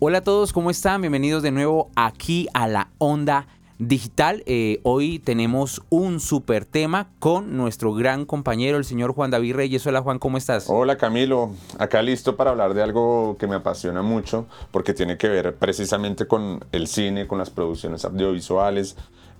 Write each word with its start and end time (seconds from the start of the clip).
Hola 0.00 0.18
a 0.18 0.20
todos, 0.22 0.52
¿cómo 0.52 0.70
están? 0.70 1.00
Bienvenidos 1.00 1.42
de 1.44 1.52
nuevo 1.52 1.88
aquí 1.94 2.48
a 2.52 2.66
la 2.66 2.90
Onda 2.98 3.46
Digital. 3.78 4.42
Eh, 4.44 4.80
hoy 4.82 5.20
tenemos 5.20 5.82
un 5.88 6.18
super 6.18 6.64
tema 6.64 7.08
con 7.20 7.56
nuestro 7.56 7.94
gran 7.94 8.26
compañero, 8.26 8.76
el 8.76 8.84
señor 8.84 9.14
Juan 9.14 9.30
David 9.30 9.54
Reyes. 9.54 9.86
Hola 9.86 10.02
Juan, 10.02 10.18
¿cómo 10.18 10.36
estás? 10.36 10.66
Hola 10.68 10.98
Camilo, 10.98 11.52
acá 11.78 12.02
listo 12.02 12.36
para 12.36 12.50
hablar 12.50 12.74
de 12.74 12.82
algo 12.82 13.36
que 13.38 13.46
me 13.46 13.54
apasiona 13.54 14.02
mucho 14.02 14.46
porque 14.72 14.94
tiene 14.94 15.16
que 15.16 15.28
ver 15.28 15.54
precisamente 15.54 16.26
con 16.26 16.64
el 16.72 16.88
cine, 16.88 17.28
con 17.28 17.38
las 17.38 17.50
producciones 17.50 18.04
audiovisuales, 18.04 18.96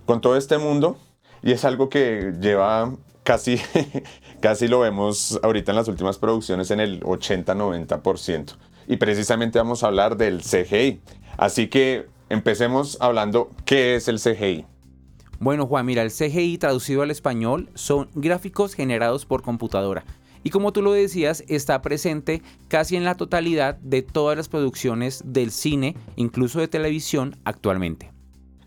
con 0.06 0.20
todo 0.20 0.36
este 0.36 0.56
mundo 0.58 0.96
y 1.42 1.50
es 1.50 1.64
algo 1.64 1.88
que 1.88 2.32
lleva 2.40 2.94
casi, 3.24 3.60
casi 4.40 4.68
lo 4.68 4.80
vemos 4.80 5.38
ahorita 5.42 5.72
en 5.72 5.76
las 5.76 5.88
últimas 5.88 6.16
producciones 6.16 6.70
en 6.70 6.78
el 6.78 7.00
80-90% 7.00 8.54
y 8.86 8.96
precisamente 8.96 9.58
vamos 9.58 9.82
a 9.82 9.88
hablar 9.88 10.16
del 10.16 10.40
CGI. 10.42 11.00
Así 11.36 11.68
que 11.68 12.06
empecemos 12.28 12.96
hablando 13.00 13.50
qué 13.64 13.96
es 13.96 14.08
el 14.08 14.18
CGI. 14.18 14.66
Bueno 15.40 15.66
Juan, 15.66 15.86
mira, 15.86 16.02
el 16.02 16.10
CGI 16.10 16.58
traducido 16.58 17.02
al 17.02 17.10
español 17.10 17.70
son 17.74 18.08
gráficos 18.14 18.74
generados 18.74 19.26
por 19.26 19.42
computadora. 19.42 20.04
Y 20.44 20.50
como 20.50 20.72
tú 20.72 20.82
lo 20.82 20.92
decías, 20.92 21.42
está 21.48 21.80
presente 21.80 22.42
casi 22.68 22.96
en 22.96 23.04
la 23.04 23.16
totalidad 23.16 23.76
de 23.76 24.02
todas 24.02 24.36
las 24.36 24.48
producciones 24.48 25.22
del 25.24 25.50
cine, 25.50 25.96
incluso 26.16 26.60
de 26.60 26.68
televisión, 26.68 27.36
actualmente. 27.44 28.12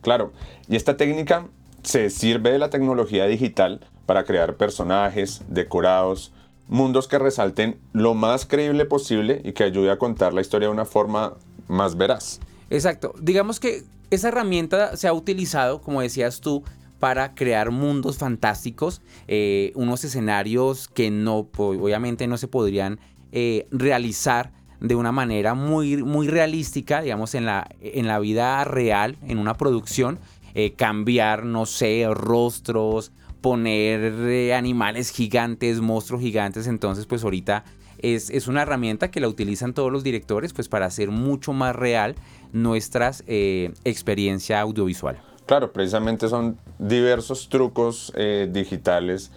Claro, 0.01 0.33
y 0.67 0.75
esta 0.75 0.97
técnica 0.97 1.47
se 1.83 2.09
sirve 2.09 2.51
de 2.51 2.57
la 2.57 2.71
tecnología 2.71 3.27
digital 3.27 3.87
para 4.07 4.23
crear 4.23 4.57
personajes, 4.57 5.43
decorados, 5.49 6.33
mundos 6.67 7.07
que 7.07 7.19
resalten 7.19 7.79
lo 7.93 8.13
más 8.13 8.45
creíble 8.45 8.85
posible 8.85 9.41
y 9.43 9.53
que 9.53 9.63
ayude 9.63 9.91
a 9.91 9.97
contar 9.97 10.33
la 10.33 10.41
historia 10.41 10.67
de 10.67 10.73
una 10.73 10.85
forma 10.85 11.33
más 11.67 11.97
veraz. 11.97 12.39
Exacto. 12.69 13.13
Digamos 13.19 13.59
que 13.59 13.83
esa 14.09 14.29
herramienta 14.29 14.95
se 14.97 15.07
ha 15.07 15.13
utilizado, 15.13 15.81
como 15.81 16.01
decías 16.01 16.41
tú, 16.41 16.63
para 16.99 17.35
crear 17.35 17.71
mundos 17.71 18.17
fantásticos, 18.17 19.01
eh, 19.27 19.71
unos 19.75 20.03
escenarios 20.03 20.87
que 20.87 21.11
no, 21.11 21.49
obviamente 21.57 22.27
no 22.27 22.37
se 22.37 22.47
podrían 22.47 22.99
eh, 23.31 23.67
realizar 23.71 24.51
de 24.79 24.95
una 24.95 25.11
manera 25.11 25.53
muy, 25.53 25.97
muy 26.03 26.27
realística, 26.27 27.01
digamos, 27.01 27.35
en 27.35 27.45
la, 27.45 27.69
en 27.81 28.07
la 28.07 28.19
vida 28.19 28.63
real, 28.63 29.17
en 29.23 29.37
una 29.39 29.55
producción, 29.55 30.19
eh, 30.53 30.73
cambiar, 30.73 31.45
no 31.45 31.65
sé, 31.65 32.05
rostros 32.11 33.11
poner 33.41 34.01
eh, 34.29 34.53
animales 34.53 35.09
gigantes, 35.09 35.81
monstruos 35.81 36.21
gigantes, 36.21 36.67
entonces 36.67 37.05
pues 37.05 37.23
ahorita 37.23 37.63
es, 37.99 38.47
una 38.47 38.61
herramienta 38.61 39.09
que 39.09 39.19
la 39.19 39.27
utilizan 39.27 39.73
todos 39.73 39.91
los 39.91 40.03
directores 40.03 40.53
pues 40.53 40.69
para 40.69 40.85
hacer 40.85 41.09
mucho 41.09 41.53
más 41.53 41.75
real 41.75 42.15
nuestras 42.53 43.23
eh, 43.27 43.73
experiencia 43.83 44.61
audiovisual. 44.61 45.19
Claro, 45.45 45.71
precisamente 45.71 46.27
son 46.27 46.57
diversos 46.77 47.49
trucos 47.49 48.11
eh, 48.15 48.49
digitales 48.51 49.31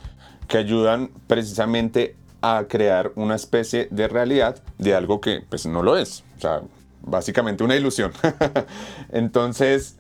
que 0.48 0.59
ayudan 0.59 1.11
precisamente 1.27 2.17
a 2.42 2.64
crear 2.69 3.12
una 3.14 3.37
especie 3.37 3.87
de 3.91 4.09
realidad 4.09 4.62
de 4.79 4.95
algo 4.95 5.20
que 5.20 5.45
pues 5.48 5.67
no 5.67 5.83
lo 5.83 5.97
es. 5.97 6.25
O 6.37 6.41
sea, 6.41 6.62
básicamente 7.03 7.62
una 7.62 7.77
ilusión. 7.77 8.12
Entonces, 9.12 9.97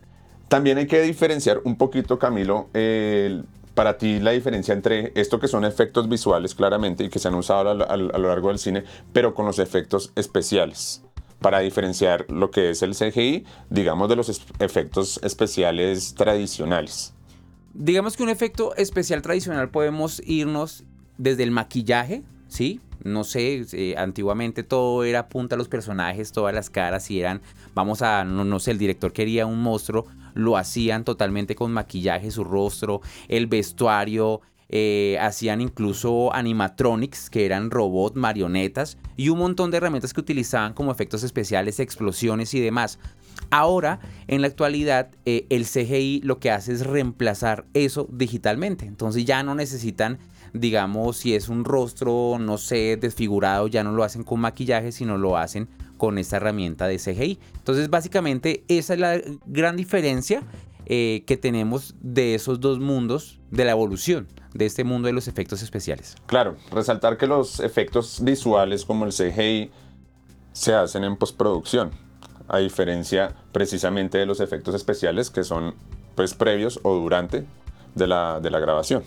también 0.48 0.78
hay 0.78 0.86
que 0.86 1.00
diferenciar 1.02 1.60
un 1.64 1.76
poquito, 1.76 2.18
Camilo, 2.18 2.68
el 2.74 3.44
para 3.74 3.98
ti 3.98 4.20
la 4.20 4.32
diferencia 4.32 4.74
entre 4.74 5.12
esto 5.14 5.38
que 5.40 5.48
son 5.48 5.64
efectos 5.64 6.08
visuales 6.08 6.54
claramente 6.54 7.04
y 7.04 7.08
que 7.08 7.18
se 7.18 7.28
han 7.28 7.34
usado 7.34 7.70
a 7.70 7.96
lo, 7.96 8.08
largo 8.08 8.48
del 8.48 8.58
cine, 8.58 8.84
pero 9.12 9.34
con 9.34 9.46
los 9.46 9.58
efectos 9.58 10.12
especiales? 10.16 11.02
Para 11.40 11.60
diferenciar 11.60 12.26
lo 12.30 12.50
que 12.50 12.70
es 12.70 12.82
el 12.82 12.94
CGI, 12.94 13.44
digamos, 13.70 14.08
de 14.10 14.16
los 14.16 14.42
efectos 14.58 15.18
especiales 15.22 16.14
tradicionales. 16.14 17.14
Digamos 17.72 18.16
que 18.16 18.22
un 18.22 18.28
efecto 18.28 18.74
especial 18.76 19.22
tradicional 19.22 19.70
podemos 19.70 20.20
irnos 20.26 20.84
desde 21.16 21.44
el 21.44 21.50
maquillaje, 21.50 22.22
¿sí? 22.48 22.80
no 23.04 23.24
sé, 23.24 23.64
eh, 23.72 23.94
antiguamente 23.96 24.62
todo 24.62 25.04
era 25.04 25.28
punta 25.28 25.54
a 25.54 25.58
los 25.58 25.68
personajes, 25.68 26.32
todas 26.32 26.54
las 26.54 26.70
caras 26.70 27.10
y 27.10 27.20
eran, 27.20 27.40
vamos 27.74 28.02
a, 28.02 28.24
no, 28.24 28.58
sé, 28.58 28.72
el 28.72 28.78
director 28.78 29.12
quería 29.12 29.46
un 29.46 29.62
monstruo, 29.62 30.06
lo 30.34 30.56
hacían 30.56 31.04
totalmente 31.04 31.54
con 31.54 31.72
maquillaje, 31.72 32.30
su 32.30 32.44
rostro, 32.44 33.00
el 33.28 33.46
vestuario, 33.46 34.40
eh, 34.72 35.18
hacían 35.20 35.60
incluso 35.60 36.32
animatronics, 36.32 37.28
que 37.28 37.44
eran 37.44 37.72
robots, 37.72 38.16
marionetas, 38.16 38.98
y 39.16 39.28
un 39.28 39.38
montón 39.38 39.70
de 39.70 39.78
herramientas 39.78 40.14
que 40.14 40.20
utilizaban 40.20 40.74
como 40.74 40.92
efectos 40.92 41.24
especiales, 41.24 41.80
explosiones 41.80 42.54
y 42.54 42.60
demás. 42.60 43.00
Ahora, 43.50 43.98
en 44.28 44.42
la 44.42 44.46
actualidad, 44.46 45.10
eh, 45.24 45.46
el 45.50 45.64
CGI 45.64 46.20
lo 46.22 46.38
que 46.38 46.52
hace 46.52 46.72
es 46.72 46.86
reemplazar 46.86 47.66
eso 47.74 48.08
digitalmente. 48.12 48.86
Entonces 48.86 49.24
ya 49.24 49.42
no 49.42 49.54
necesitan 49.54 50.18
digamos, 50.52 51.16
si 51.16 51.34
es 51.34 51.48
un 51.48 51.64
rostro, 51.64 52.38
no 52.40 52.58
sé, 52.58 52.96
desfigurado, 52.96 53.68
ya 53.68 53.84
no 53.84 53.92
lo 53.92 54.04
hacen 54.04 54.24
con 54.24 54.40
maquillaje, 54.40 54.92
sino 54.92 55.16
lo 55.16 55.36
hacen 55.36 55.68
con 56.00 56.16
esta 56.16 56.38
herramienta 56.38 56.88
de 56.88 56.96
CGI. 56.96 57.38
Entonces, 57.58 57.90
básicamente, 57.90 58.64
esa 58.68 58.94
es 58.94 59.00
la 59.00 59.20
gran 59.44 59.76
diferencia 59.76 60.42
eh, 60.86 61.24
que 61.26 61.36
tenemos 61.36 61.94
de 62.00 62.34
esos 62.34 62.58
dos 62.58 62.80
mundos 62.80 63.38
de 63.50 63.66
la 63.66 63.72
evolución 63.72 64.26
de 64.54 64.64
este 64.64 64.82
mundo 64.82 65.08
de 65.08 65.12
los 65.12 65.28
efectos 65.28 65.62
especiales. 65.62 66.16
Claro, 66.24 66.56
resaltar 66.72 67.18
que 67.18 67.26
los 67.26 67.60
efectos 67.60 68.20
visuales 68.24 68.86
como 68.86 69.04
el 69.04 69.12
CGI 69.12 69.70
se 70.52 70.72
hacen 70.72 71.04
en 71.04 71.18
postproducción, 71.18 71.90
a 72.48 72.58
diferencia 72.58 73.36
precisamente 73.52 74.16
de 74.16 74.24
los 74.24 74.40
efectos 74.40 74.74
especiales 74.74 75.28
que 75.28 75.44
son 75.44 75.74
pues 76.14 76.32
previos 76.32 76.80
o 76.82 76.94
durante 76.94 77.44
de 77.94 78.06
la, 78.06 78.40
de 78.40 78.50
la 78.50 78.58
grabación. 78.58 79.04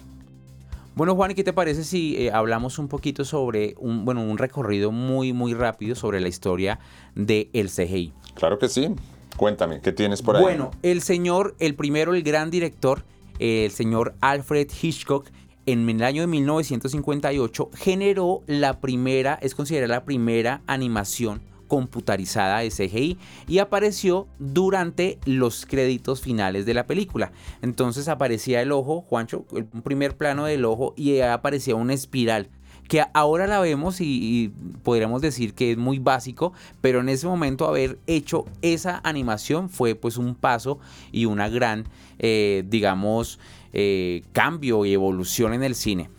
Bueno, 0.95 1.15
Juan, 1.15 1.33
¿qué 1.33 1.43
te 1.43 1.53
parece 1.53 1.83
si 1.83 2.15
eh, 2.17 2.31
hablamos 2.31 2.77
un 2.77 2.87
poquito 2.87 3.25
sobre 3.25 3.73
un, 3.79 4.05
bueno, 4.05 4.21
un 4.21 4.37
recorrido 4.37 4.91
muy, 4.91 5.33
muy 5.33 5.55
rápido 5.55 5.95
sobre 5.95 6.19
la 6.19 6.27
historia 6.27 6.79
del 7.15 7.49
el 7.53 7.69
CGI? 7.69 8.13
Claro 8.35 8.59
que 8.59 8.69
sí. 8.69 8.93
Cuéntame, 9.35 9.81
¿qué 9.81 9.91
tienes 9.91 10.21
por 10.21 10.35
ahí? 10.35 10.43
Bueno, 10.43 10.69
el 10.83 11.01
señor, 11.01 11.55
el 11.57 11.73
primero, 11.73 12.13
el 12.13 12.21
gran 12.21 12.51
director, 12.51 13.03
el 13.39 13.71
señor 13.71 14.13
Alfred 14.21 14.69
Hitchcock, 14.79 15.25
en 15.65 15.89
el 15.89 16.03
año 16.03 16.21
de 16.21 16.27
1958 16.27 17.71
generó 17.73 18.43
la 18.45 18.79
primera, 18.79 19.39
es 19.41 19.55
considerada 19.55 19.95
la 19.95 20.05
primera 20.05 20.61
animación 20.67 21.41
computarizada 21.73 22.59
de 22.59 22.69
CGI 22.69 23.17
y 23.47 23.57
apareció 23.57 24.27
durante 24.37 25.17
los 25.25 25.65
créditos 25.65 26.21
finales 26.21 26.67
de 26.67 26.75
la 26.75 26.85
película. 26.85 27.31
Entonces 27.63 28.07
aparecía 28.09 28.61
el 28.61 28.71
ojo, 28.71 29.01
Juancho, 29.01 29.47
un 29.49 29.81
primer 29.81 30.15
plano 30.15 30.45
del 30.45 30.65
ojo 30.65 30.93
y 30.95 31.21
aparecía 31.21 31.73
una 31.73 31.95
espiral 31.95 32.47
que 32.87 33.03
ahora 33.15 33.47
la 33.47 33.59
vemos 33.59 34.01
y, 34.01 34.51
podríamos 34.83 35.23
decir 35.23 35.55
que 35.55 35.71
es 35.71 35.77
muy 35.79 35.97
básico, 35.97 36.53
pero 36.79 36.99
en 36.99 37.09
ese 37.09 37.25
momento 37.25 37.67
haber 37.67 37.97
hecho 38.05 38.45
esa 38.61 39.01
animación 39.03 39.67
fue 39.67 39.95
pues 39.95 40.17
un 40.17 40.35
paso 40.35 40.77
y 41.11 41.25
una 41.25 41.49
gran, 41.49 41.85
eh, 42.19 42.63
digamos, 42.67 43.39
eh, 43.71 44.21
cambio 44.31 44.85
y 44.85 44.93
evolución 44.93 45.55
en 45.55 45.63
el 45.63 45.73
cine. 45.73 46.11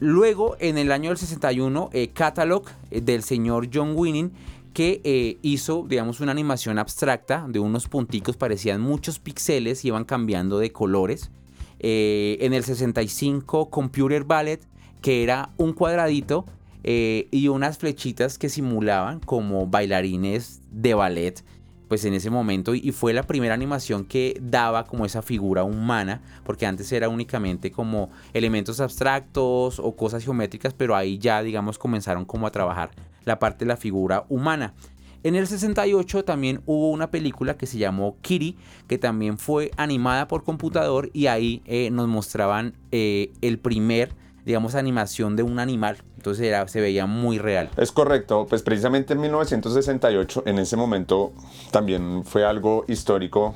Luego, 0.00 0.56
en 0.58 0.76
el 0.76 0.90
año 0.90 1.10
del 1.10 1.18
61, 1.18 1.90
eh, 1.92 2.08
Catalog 2.08 2.64
del 2.90 3.22
señor 3.22 3.68
John 3.72 3.92
Winning 3.94 4.32
que 4.78 5.00
eh, 5.02 5.38
hizo, 5.42 5.84
digamos, 5.88 6.20
una 6.20 6.30
animación 6.30 6.78
abstracta 6.78 7.46
de 7.48 7.58
unos 7.58 7.88
punticos, 7.88 8.36
parecían 8.36 8.80
muchos 8.80 9.18
píxeles, 9.18 9.84
iban 9.84 10.04
cambiando 10.04 10.60
de 10.60 10.70
colores. 10.70 11.32
Eh, 11.80 12.38
en 12.42 12.52
el 12.52 12.62
65, 12.62 13.70
Computer 13.70 14.22
Ballet, 14.22 14.60
que 15.02 15.24
era 15.24 15.50
un 15.56 15.72
cuadradito 15.72 16.44
eh, 16.84 17.26
y 17.32 17.48
unas 17.48 17.78
flechitas 17.78 18.38
que 18.38 18.48
simulaban 18.48 19.18
como 19.18 19.66
bailarines 19.66 20.60
de 20.70 20.94
ballet 20.94 21.42
pues 21.88 22.04
en 22.04 22.14
ese 22.14 22.30
momento 22.30 22.74
y 22.74 22.92
fue 22.92 23.12
la 23.14 23.22
primera 23.24 23.54
animación 23.54 24.04
que 24.04 24.38
daba 24.40 24.84
como 24.84 25.06
esa 25.06 25.22
figura 25.22 25.64
humana, 25.64 26.20
porque 26.44 26.66
antes 26.66 26.92
era 26.92 27.08
únicamente 27.08 27.72
como 27.72 28.10
elementos 28.32 28.78
abstractos 28.78 29.80
o 29.80 29.96
cosas 29.96 30.22
geométricas, 30.22 30.72
pero 30.74 30.94
ahí 30.94 31.18
ya 31.18 31.42
digamos 31.42 31.78
comenzaron 31.78 32.26
como 32.26 32.46
a 32.46 32.52
trabajar 32.52 32.90
la 33.28 33.38
parte 33.38 33.64
de 33.64 33.68
la 33.68 33.76
figura 33.76 34.24
humana. 34.28 34.74
En 35.22 35.34
el 35.34 35.46
68 35.46 36.24
también 36.24 36.62
hubo 36.66 36.90
una 36.90 37.10
película 37.10 37.56
que 37.56 37.66
se 37.66 37.78
llamó 37.78 38.16
Kitty, 38.22 38.56
que 38.86 38.98
también 38.98 39.38
fue 39.38 39.70
animada 39.76 40.28
por 40.28 40.44
computador 40.44 41.10
y 41.12 41.26
ahí 41.26 41.62
eh, 41.66 41.90
nos 41.90 42.08
mostraban 42.08 42.74
eh, 42.92 43.30
el 43.40 43.58
primer 43.58 44.14
digamos, 44.48 44.74
animación 44.74 45.36
de 45.36 45.42
un 45.42 45.58
animal. 45.58 45.98
Entonces 46.16 46.46
era, 46.46 46.66
se 46.68 46.80
veía 46.80 47.04
muy 47.04 47.38
real. 47.38 47.68
Es 47.76 47.92
correcto, 47.92 48.46
pues 48.48 48.62
precisamente 48.62 49.12
en 49.12 49.20
1968, 49.20 50.44
en 50.46 50.58
ese 50.58 50.74
momento, 50.74 51.32
también 51.70 52.24
fue 52.24 52.46
algo 52.46 52.86
histórico 52.88 53.54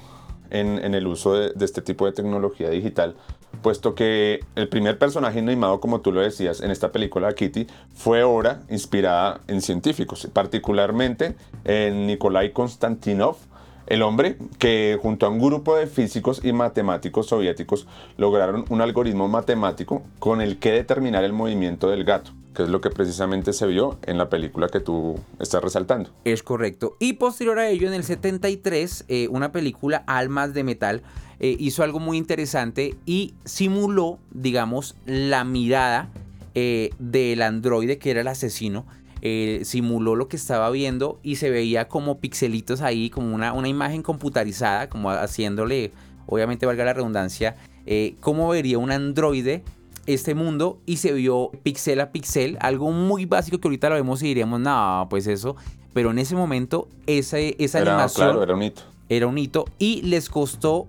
en, 0.50 0.94
el 0.94 1.06
uso 1.06 1.32
de, 1.32 1.52
este 1.64 1.80
tipo 1.80 2.04
de 2.04 2.12
tecnología 2.12 2.68
digital, 2.68 3.16
puesto 3.60 3.94
que 3.94 4.40
el 4.56 4.68
primer 4.68 4.98
personaje 4.98 5.38
animado, 5.38 5.80
como 5.80 6.00
tú 6.00 6.12
lo 6.12 6.20
decías, 6.20 6.60
en 6.60 6.70
esta 6.70 6.92
película 6.92 7.34
Kitty, 7.34 7.66
fue 7.94 8.22
obra 8.22 8.62
inspirada 8.70 9.40
en 9.48 9.60
científicos, 9.60 10.28
particularmente 10.32 11.34
en 11.64 12.06
Nikolai 12.06 12.52
Konstantinov, 12.52 13.36
el 13.86 14.02
hombre 14.02 14.36
que 14.58 14.98
junto 15.02 15.26
a 15.26 15.28
un 15.28 15.38
grupo 15.38 15.76
de 15.76 15.86
físicos 15.86 16.44
y 16.44 16.52
matemáticos 16.52 17.26
soviéticos 17.26 17.86
lograron 18.16 18.64
un 18.68 18.80
algoritmo 18.80 19.28
matemático 19.28 20.02
con 20.18 20.40
el 20.40 20.58
que 20.58 20.72
determinar 20.72 21.24
el 21.24 21.32
movimiento 21.32 21.90
del 21.90 22.04
gato, 22.04 22.30
que 22.54 22.64
es 22.64 22.68
lo 22.68 22.80
que 22.80 22.90
precisamente 22.90 23.52
se 23.52 23.66
vio 23.66 23.98
en 24.02 24.18
la 24.18 24.28
película 24.28 24.68
que 24.68 24.80
tú 24.80 25.18
estás 25.38 25.62
resaltando. 25.62 26.10
Es 26.24 26.42
correcto. 26.42 26.96
Y 26.98 27.14
posterior 27.14 27.58
a 27.58 27.68
ello, 27.68 27.88
en 27.88 27.94
el 27.94 28.04
73, 28.04 29.04
eh, 29.08 29.28
una 29.28 29.52
película, 29.52 30.04
Almas 30.06 30.54
de 30.54 30.64
Metal, 30.64 31.02
eh, 31.44 31.56
hizo 31.58 31.82
algo 31.82 31.98
muy 31.98 32.18
interesante 32.18 32.94
y 33.04 33.34
simuló, 33.44 34.20
digamos, 34.30 34.94
la 35.06 35.42
mirada 35.42 36.08
eh, 36.54 36.90
del 37.00 37.42
androide 37.42 37.98
que 37.98 38.12
era 38.12 38.20
el 38.20 38.28
asesino 38.28 38.86
eh, 39.22 39.62
simuló 39.64 40.14
lo 40.14 40.28
que 40.28 40.36
estaba 40.36 40.70
viendo 40.70 41.18
y 41.24 41.36
se 41.36 41.50
veía 41.50 41.88
como 41.88 42.20
pixelitos 42.20 42.80
ahí, 42.80 43.10
como 43.10 43.34
una, 43.34 43.54
una 43.54 43.66
imagen 43.66 44.02
computarizada, 44.02 44.88
como 44.88 45.10
haciéndole, 45.10 45.90
obviamente 46.26 46.64
valga 46.64 46.84
la 46.84 46.92
redundancia, 46.92 47.56
cómo 48.20 48.48
vería 48.48 48.78
un 48.78 48.92
androide 48.92 49.64
este 50.06 50.34
mundo 50.34 50.80
y 50.86 50.96
se 50.96 51.12
vio 51.12 51.50
pixel 51.62 52.00
a 52.00 52.10
pixel, 52.10 52.58
algo 52.60 52.90
muy 52.90 53.26
básico 53.26 53.58
que 53.58 53.68
ahorita 53.68 53.88
lo 53.88 53.94
vemos 53.96 54.22
y 54.22 54.26
diríamos, 54.26 54.60
no, 54.60 55.06
pues 55.10 55.26
eso, 55.26 55.56
pero 55.92 56.10
en 56.10 56.18
ese 56.18 56.34
momento 56.34 56.88
esa, 57.06 57.38
esa 57.38 57.78
animación 57.78 58.42
era 58.42 58.54
un 58.54 58.62
hito. 58.62 58.82
Era 59.08 59.26
un 59.26 59.38
hito 59.38 59.66
y 59.78 60.02
les 60.02 60.28
costó 60.28 60.88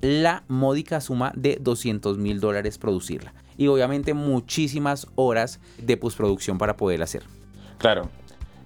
la 0.00 0.44
módica 0.48 1.00
suma 1.00 1.32
de 1.34 1.58
200 1.60 2.18
mil 2.18 2.40
dólares 2.40 2.78
producirla. 2.78 3.32
Y 3.56 3.68
obviamente 3.68 4.14
muchísimas 4.14 5.06
horas 5.14 5.60
de 5.78 5.96
postproducción 5.96 6.58
para 6.58 6.76
poder 6.76 7.02
hacer. 7.02 7.22
Claro. 7.78 8.08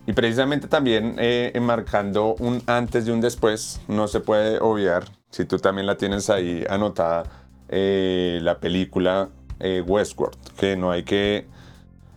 Y 0.06 0.14
precisamente 0.14 0.68
también 0.68 1.16
eh, 1.18 1.52
enmarcando 1.54 2.34
un 2.36 2.62
antes 2.66 3.06
y 3.06 3.10
un 3.10 3.20
después, 3.20 3.80
no 3.88 4.08
se 4.08 4.20
puede 4.20 4.58
obviar, 4.58 5.04
si 5.30 5.44
tú 5.44 5.58
también 5.58 5.86
la 5.86 5.98
tienes 5.98 6.30
ahí 6.30 6.64
anotada, 6.68 7.24
eh, 7.68 8.38
la 8.42 8.58
película 8.58 9.28
eh, 9.60 9.82
Westworld, 9.86 10.36
que 10.58 10.76
no 10.76 10.90
hay 10.90 11.02
que, 11.02 11.46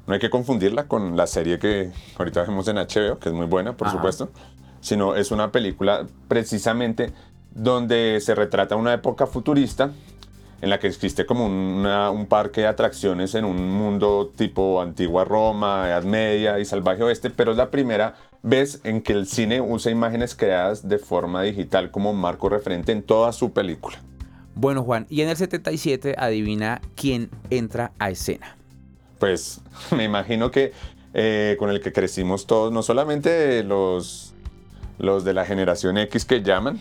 no 0.07 0.13
hay 0.13 0.19
que 0.19 0.29
confundirla 0.29 0.87
con 0.87 1.15
la 1.15 1.27
serie 1.27 1.59
que 1.59 1.91
ahorita 2.17 2.43
vemos 2.43 2.67
en 2.67 2.77
HBO, 2.77 3.19
que 3.19 3.29
es 3.29 3.35
muy 3.35 3.45
buena, 3.45 3.75
por 3.77 3.89
supuesto, 3.89 4.29
sino 4.79 5.15
es 5.15 5.31
una 5.31 5.51
película 5.51 6.05
precisamente 6.27 7.13
donde 7.53 8.19
se 8.21 8.35
retrata 8.35 8.75
una 8.75 8.93
época 8.93 9.27
futurista 9.27 9.91
en 10.61 10.69
la 10.69 10.79
que 10.79 10.87
existe 10.87 11.25
como 11.25 11.47
un 11.47 12.25
parque 12.27 12.61
de 12.61 12.67
atracciones 12.67 13.33
en 13.33 13.45
un 13.45 13.69
mundo 13.69 14.31
tipo 14.35 14.79
antigua 14.81 15.25
Roma, 15.25 15.87
Edad 15.87 16.03
Media 16.03 16.59
y 16.59 16.65
Salvaje 16.65 17.03
Oeste, 17.03 17.31
pero 17.31 17.51
es 17.51 17.57
la 17.57 17.71
primera 17.71 18.15
vez 18.43 18.79
en 18.83 19.01
que 19.01 19.13
el 19.13 19.25
cine 19.25 19.59
usa 19.59 19.91
imágenes 19.91 20.35
creadas 20.35 20.87
de 20.87 20.99
forma 20.99 21.41
digital 21.41 21.89
como 21.89 22.13
marco 22.13 22.47
referente 22.47 22.91
en 22.91 23.01
toda 23.01 23.31
su 23.31 23.51
película. 23.51 23.97
Bueno 24.55 24.83
Juan, 24.83 25.07
y 25.09 25.21
en 25.21 25.29
el 25.29 25.37
77 25.37 26.15
adivina 26.17 26.81
quién 26.95 27.29
entra 27.49 27.91
a 27.99 28.09
escena. 28.09 28.57
Pues 29.19 29.61
me 29.95 30.03
imagino 30.03 30.51
que 30.51 30.73
eh, 31.13 31.55
con 31.59 31.69
el 31.69 31.81
que 31.81 31.91
crecimos 31.91 32.47
todos, 32.47 32.71
no 32.71 32.83
solamente 32.83 33.63
los, 33.63 34.33
los 34.97 35.23
de 35.23 35.33
la 35.33 35.45
generación 35.45 35.97
X 35.97 36.25
que 36.25 36.41
llaman, 36.41 36.79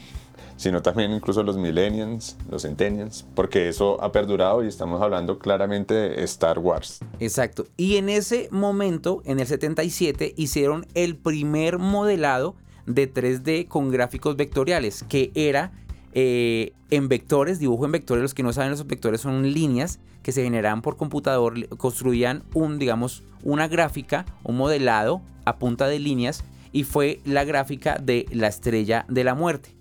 sino 0.61 0.83
también 0.83 1.11
incluso 1.13 1.43
los 1.43 1.57
millennials, 1.57 2.37
los 2.51 2.63
centennials, 2.63 3.25
porque 3.35 3.71
eso 3.71 4.03
ha 4.05 4.13
perdurado 4.13 4.63
y 4.63 4.69
estamos 4.69 5.01
hablando 5.01 5.39
claramente 5.39 5.95
de 5.95 6.23
Star 6.25 6.59
Wars. 6.59 7.01
Exacto. 7.19 7.67
Y 7.79 7.97
en 7.97 8.11
ese 8.11 8.49
momento, 8.51 9.23
en 9.25 9.41
el 9.41 9.47
77, 9.47 10.35
hicieron 10.37 10.87
el 10.93 11.17
primer 11.17 11.79
modelado 11.79 12.57
de 12.85 13.13
3D 13.13 13.69
con 13.69 13.91
gráficos 13.91 14.37
vectoriales, 14.37 15.03
que 15.09 15.31
era 15.35 15.73
eh, 16.13 16.73
en 16.91 17.09
vectores, 17.09 17.59
dibujo 17.59 17.85
en 17.85 17.93
vectores. 17.93 18.23
Los 18.23 18.35
que 18.35 18.43
no 18.43 18.53
saben, 18.53 18.71
los 18.71 18.87
vectores 18.87 19.21
son 19.21 19.53
líneas 19.53 20.01
que 20.23 20.33
se 20.33 20.43
generaban 20.43 20.83
por 20.83 20.97
computador, 20.97 21.69
construían 21.77 22.43
un, 22.55 22.79
digamos, 22.79 23.23
una 23.43 23.69
gráfica, 23.69 24.27
un 24.43 24.57
modelado 24.57 25.23
a 25.45 25.59
punta 25.59 25.87
de 25.87 25.99
líneas, 25.99 26.45
y 26.73 26.85
fue 26.85 27.21
la 27.25 27.45
gráfica 27.45 27.99
de 27.99 28.27
la 28.31 28.49
estrella 28.49 29.07
de 29.09 29.25
la 29.25 29.35
muerte. 29.35 29.77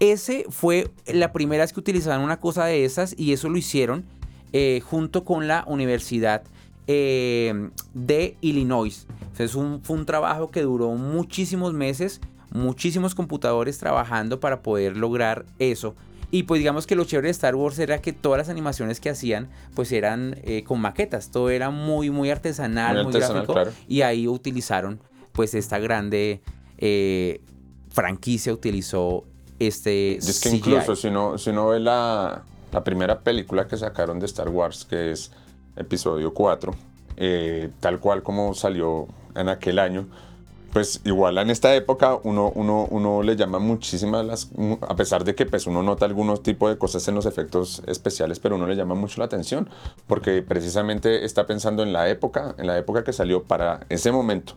Ese 0.00 0.44
fue 0.48 0.90
la 1.06 1.32
primera 1.32 1.64
vez 1.64 1.72
que 1.72 1.80
utilizaban 1.80 2.20
una 2.20 2.38
cosa 2.38 2.64
de 2.66 2.84
esas 2.84 3.14
y 3.18 3.32
eso 3.32 3.48
lo 3.48 3.56
hicieron 3.56 4.04
eh, 4.52 4.80
junto 4.84 5.24
con 5.24 5.48
la 5.48 5.64
Universidad 5.66 6.42
eh, 6.86 7.70
de 7.94 8.36
Illinois. 8.40 9.06
Entonces 9.20 9.52
fue 9.82 9.96
un 9.96 10.06
trabajo 10.06 10.50
que 10.50 10.62
duró 10.62 10.90
muchísimos 10.92 11.72
meses, 11.72 12.20
muchísimos 12.50 13.14
computadores 13.14 13.78
trabajando 13.78 14.40
para 14.40 14.62
poder 14.62 14.96
lograr 14.96 15.44
eso. 15.58 15.94
Y 16.30 16.42
pues 16.42 16.58
digamos 16.58 16.86
que 16.86 16.94
lo 16.94 17.04
chévere 17.04 17.28
de 17.28 17.32
Star 17.32 17.54
Wars 17.54 17.78
era 17.78 18.02
que 18.02 18.12
todas 18.12 18.38
las 18.38 18.48
animaciones 18.50 19.00
que 19.00 19.08
hacían 19.08 19.48
pues 19.74 19.92
eran 19.92 20.38
eh, 20.42 20.62
con 20.62 20.80
maquetas, 20.80 21.30
todo 21.30 21.48
era 21.48 21.70
muy 21.70 22.10
muy 22.10 22.30
artesanal, 22.30 23.04
muy, 23.04 23.12
gráfico. 23.14 23.54
y 23.86 24.02
ahí 24.02 24.28
utilizaron 24.28 25.00
pues 25.32 25.54
esta 25.54 25.78
grande 25.78 26.42
franquicia 27.90 28.52
utilizó 28.52 29.24
este 29.58 30.16
Es 30.16 30.40
que 30.40 30.50
incluso 30.50 30.94
si 30.94 31.10
no, 31.10 31.38
si 31.38 31.52
no 31.52 31.68
ve 31.68 31.80
la, 31.80 32.42
la, 32.72 32.84
primera 32.84 33.20
película 33.20 33.66
que 33.66 33.76
sacaron 33.76 34.20
de 34.20 34.26
Star 34.26 34.48
Wars, 34.48 34.84
que 34.84 35.10
es 35.10 35.32
episodio 35.76 36.32
4, 36.32 36.74
eh, 37.16 37.70
tal 37.80 37.98
cual 37.98 38.22
como 38.22 38.54
salió 38.54 39.08
en 39.34 39.48
aquel 39.48 39.78
año, 39.78 40.06
pues 40.72 41.00
igual 41.04 41.38
en 41.38 41.50
esta 41.50 41.74
época 41.74 42.18
uno, 42.22 42.52
uno, 42.54 42.86
uno 42.90 43.22
le 43.22 43.36
llama 43.36 43.58
muchísimas 43.58 44.24
las, 44.24 44.50
a 44.82 44.96
pesar 44.96 45.24
de 45.24 45.34
que 45.34 45.46
pues 45.46 45.66
uno 45.66 45.82
nota 45.82 46.04
algunos 46.04 46.42
tipos 46.42 46.70
de 46.70 46.78
cosas 46.78 47.06
en 47.08 47.14
los 47.14 47.26
efectos 47.26 47.82
especiales, 47.86 48.38
pero 48.38 48.56
uno 48.56 48.66
le 48.66 48.76
llama 48.76 48.94
mucho 48.94 49.20
la 49.20 49.24
atención, 49.26 49.68
porque 50.06 50.42
precisamente 50.42 51.24
está 51.24 51.46
pensando 51.46 51.82
en 51.82 51.92
la 51.92 52.08
época, 52.08 52.54
en 52.58 52.66
la 52.66 52.78
época 52.78 53.04
que 53.04 53.12
salió 53.12 53.44
para 53.44 53.80
ese 53.88 54.12
momento 54.12 54.54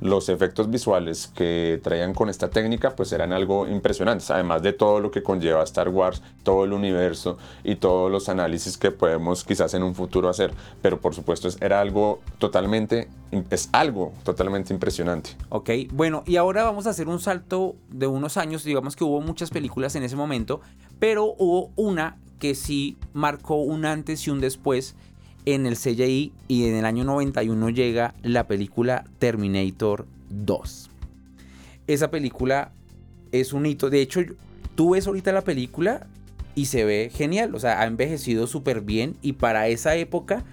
los 0.00 0.28
efectos 0.28 0.70
visuales 0.70 1.30
que 1.34 1.80
traían 1.82 2.14
con 2.14 2.28
esta 2.28 2.48
técnica 2.48 2.96
pues 2.96 3.12
eran 3.12 3.32
algo 3.32 3.66
impresionantes, 3.66 4.30
además 4.30 4.62
de 4.62 4.72
todo 4.72 5.00
lo 5.00 5.10
que 5.10 5.22
conlleva 5.22 5.62
Star 5.64 5.88
Wars, 5.88 6.22
todo 6.42 6.64
el 6.64 6.72
universo 6.72 7.38
y 7.64 7.76
todos 7.76 8.10
los 8.10 8.28
análisis 8.28 8.78
que 8.78 8.90
podemos 8.90 9.44
quizás 9.44 9.74
en 9.74 9.82
un 9.82 9.94
futuro 9.94 10.28
hacer, 10.28 10.52
pero 10.82 11.00
por 11.00 11.14
supuesto 11.14 11.48
era 11.60 11.80
algo 11.80 12.20
totalmente, 12.38 13.08
es 13.50 13.68
algo 13.72 14.12
totalmente 14.24 14.72
impresionante. 14.72 15.30
Ok, 15.48 15.70
bueno, 15.92 16.22
y 16.26 16.36
ahora 16.36 16.64
vamos 16.64 16.86
a 16.86 16.90
hacer 16.90 17.08
un 17.08 17.20
salto 17.20 17.76
de 17.88 18.06
unos 18.06 18.36
años, 18.36 18.64
digamos 18.64 18.96
que 18.96 19.04
hubo 19.04 19.20
muchas 19.20 19.50
películas 19.50 19.94
en 19.96 20.02
ese 20.02 20.16
momento, 20.16 20.60
pero 20.98 21.34
hubo 21.38 21.70
una 21.76 22.16
que 22.38 22.54
sí 22.54 22.96
marcó 23.12 23.56
un 23.56 23.84
antes 23.84 24.26
y 24.26 24.30
un 24.30 24.40
después 24.40 24.96
en 25.46 25.66
el 25.66 25.76
CGI 25.76 26.32
y 26.48 26.66
en 26.66 26.74
el 26.74 26.84
año 26.84 27.04
91 27.04 27.70
llega 27.70 28.14
la 28.22 28.46
película 28.46 29.04
Terminator 29.18 30.06
2. 30.30 30.90
Esa 31.86 32.10
película 32.10 32.72
es 33.32 33.52
un 33.52 33.66
hito. 33.66 33.90
De 33.90 34.00
hecho, 34.00 34.20
tú 34.74 34.90
ves 34.90 35.06
ahorita 35.06 35.32
la 35.32 35.42
película 35.42 36.06
y 36.54 36.66
se 36.66 36.84
ve 36.84 37.10
genial. 37.12 37.54
O 37.54 37.58
sea, 37.58 37.80
ha 37.80 37.86
envejecido 37.86 38.46
súper 38.46 38.80
bien 38.80 39.16
y 39.22 39.34
para 39.34 39.68
esa 39.68 39.96
época, 39.96 40.44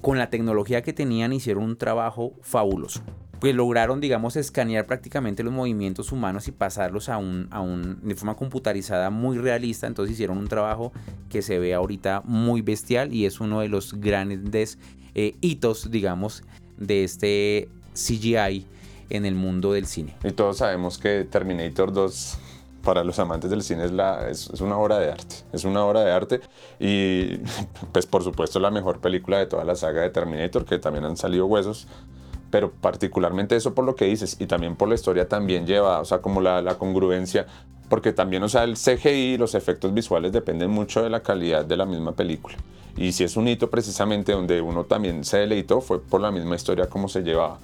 con 0.00 0.18
la 0.18 0.30
tecnología 0.30 0.82
que 0.82 0.92
tenían, 0.92 1.32
hicieron 1.32 1.64
un 1.64 1.76
trabajo 1.76 2.34
fabuloso 2.42 3.02
pues 3.44 3.54
lograron, 3.54 4.00
digamos, 4.00 4.36
escanear 4.36 4.86
prácticamente 4.86 5.42
los 5.42 5.52
movimientos 5.52 6.12
humanos 6.12 6.48
y 6.48 6.50
pasarlos 6.50 7.10
a 7.10 7.18
un, 7.18 7.98
de 8.02 8.14
forma 8.14 8.36
computarizada 8.36 9.10
muy 9.10 9.36
realista. 9.36 9.86
Entonces 9.86 10.14
hicieron 10.14 10.38
un 10.38 10.48
trabajo 10.48 10.94
que 11.28 11.42
se 11.42 11.58
ve 11.58 11.74
ahorita 11.74 12.22
muy 12.24 12.62
bestial 12.62 13.12
y 13.12 13.26
es 13.26 13.40
uno 13.40 13.60
de 13.60 13.68
los 13.68 14.00
grandes 14.00 14.78
eh, 15.14 15.34
hitos, 15.42 15.90
digamos, 15.90 16.42
de 16.78 17.04
este 17.04 17.68
CGI 17.92 18.66
en 19.10 19.26
el 19.26 19.34
mundo 19.34 19.74
del 19.74 19.84
cine. 19.84 20.16
Y 20.24 20.32
todos 20.32 20.56
sabemos 20.56 20.96
que 20.96 21.24
Terminator 21.24 21.92
2 21.92 22.38
para 22.82 23.04
los 23.04 23.18
amantes 23.18 23.50
del 23.50 23.62
cine 23.62 23.84
es, 23.84 24.48
es, 24.50 24.60
una 24.62 24.78
obra 24.78 24.98
de 24.98 25.10
arte. 25.12 25.36
Es 25.52 25.64
una 25.64 25.84
obra 25.84 26.00
de 26.00 26.12
arte 26.12 26.40
y 26.80 27.36
pues 27.92 28.06
por 28.06 28.24
supuesto 28.24 28.58
la 28.58 28.70
mejor 28.70 29.02
película 29.02 29.36
de 29.36 29.44
toda 29.44 29.64
la 29.64 29.76
saga 29.76 30.00
de 30.00 30.08
Terminator, 30.08 30.64
que 30.64 30.78
también 30.78 31.04
han 31.04 31.18
salido 31.18 31.44
huesos 31.44 31.88
pero 32.54 32.70
particularmente 32.70 33.56
eso 33.56 33.74
por 33.74 33.84
lo 33.84 33.96
que 33.96 34.04
dices 34.04 34.36
y 34.38 34.46
también 34.46 34.76
por 34.76 34.88
la 34.88 34.94
historia 34.94 35.28
también 35.28 35.66
lleva, 35.66 35.98
o 35.98 36.04
sea, 36.04 36.18
como 36.18 36.40
la, 36.40 36.62
la 36.62 36.78
congruencia, 36.78 37.46
porque 37.88 38.12
también, 38.12 38.44
o 38.44 38.48
sea, 38.48 38.62
el 38.62 38.76
CGI, 38.76 39.38
los 39.38 39.56
efectos 39.56 39.92
visuales 39.92 40.30
dependen 40.30 40.70
mucho 40.70 41.02
de 41.02 41.10
la 41.10 41.20
calidad 41.20 41.64
de 41.64 41.76
la 41.76 41.84
misma 41.84 42.12
película. 42.12 42.54
Y 42.96 43.10
si 43.10 43.24
es 43.24 43.36
un 43.36 43.48
hito 43.48 43.70
precisamente 43.70 44.30
donde 44.30 44.60
uno 44.60 44.84
también 44.84 45.24
se 45.24 45.38
deleitó, 45.38 45.80
fue 45.80 46.00
por 46.00 46.20
la 46.20 46.30
misma 46.30 46.54
historia 46.54 46.86
como 46.86 47.08
se 47.08 47.22
llevaba. 47.22 47.58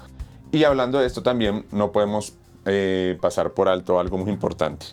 Y 0.51 0.65
hablando 0.65 0.99
de 0.99 1.07
esto 1.07 1.23
también, 1.23 1.67
no 1.71 1.93
podemos 1.93 2.33
eh, 2.65 3.17
pasar 3.21 3.53
por 3.53 3.69
alto 3.69 4.01
algo 4.01 4.19
muy 4.19 4.33
importante, 4.33 4.87